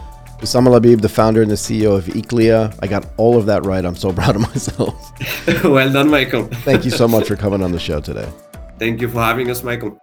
Oussama 0.42 0.70
Labib, 0.76 1.00
the 1.00 1.08
founder 1.08 1.40
and 1.40 1.48
the 1.48 1.54
CEO 1.54 1.96
of 1.96 2.06
aeqlia. 2.06 2.76
I 2.82 2.88
got 2.88 3.06
all 3.16 3.38
of 3.38 3.46
that 3.46 3.64
right. 3.64 3.84
I'm 3.84 3.94
so 3.94 4.12
proud 4.20 4.34
of 4.34 4.42
myself. 4.42 4.92
well 5.64 5.92
done, 5.92 6.10
Michael. 6.10 6.48
Thank 6.66 6.84
you 6.84 6.90
so 6.90 7.06
much 7.14 7.28
for 7.28 7.36
coming 7.36 7.62
on 7.62 7.70
the 7.70 7.78
show 7.78 8.00
today. 8.00 8.28
Thank 8.80 9.00
you 9.00 9.08
for 9.08 9.20
having 9.20 9.52
us, 9.52 9.62
Michael. 9.62 9.96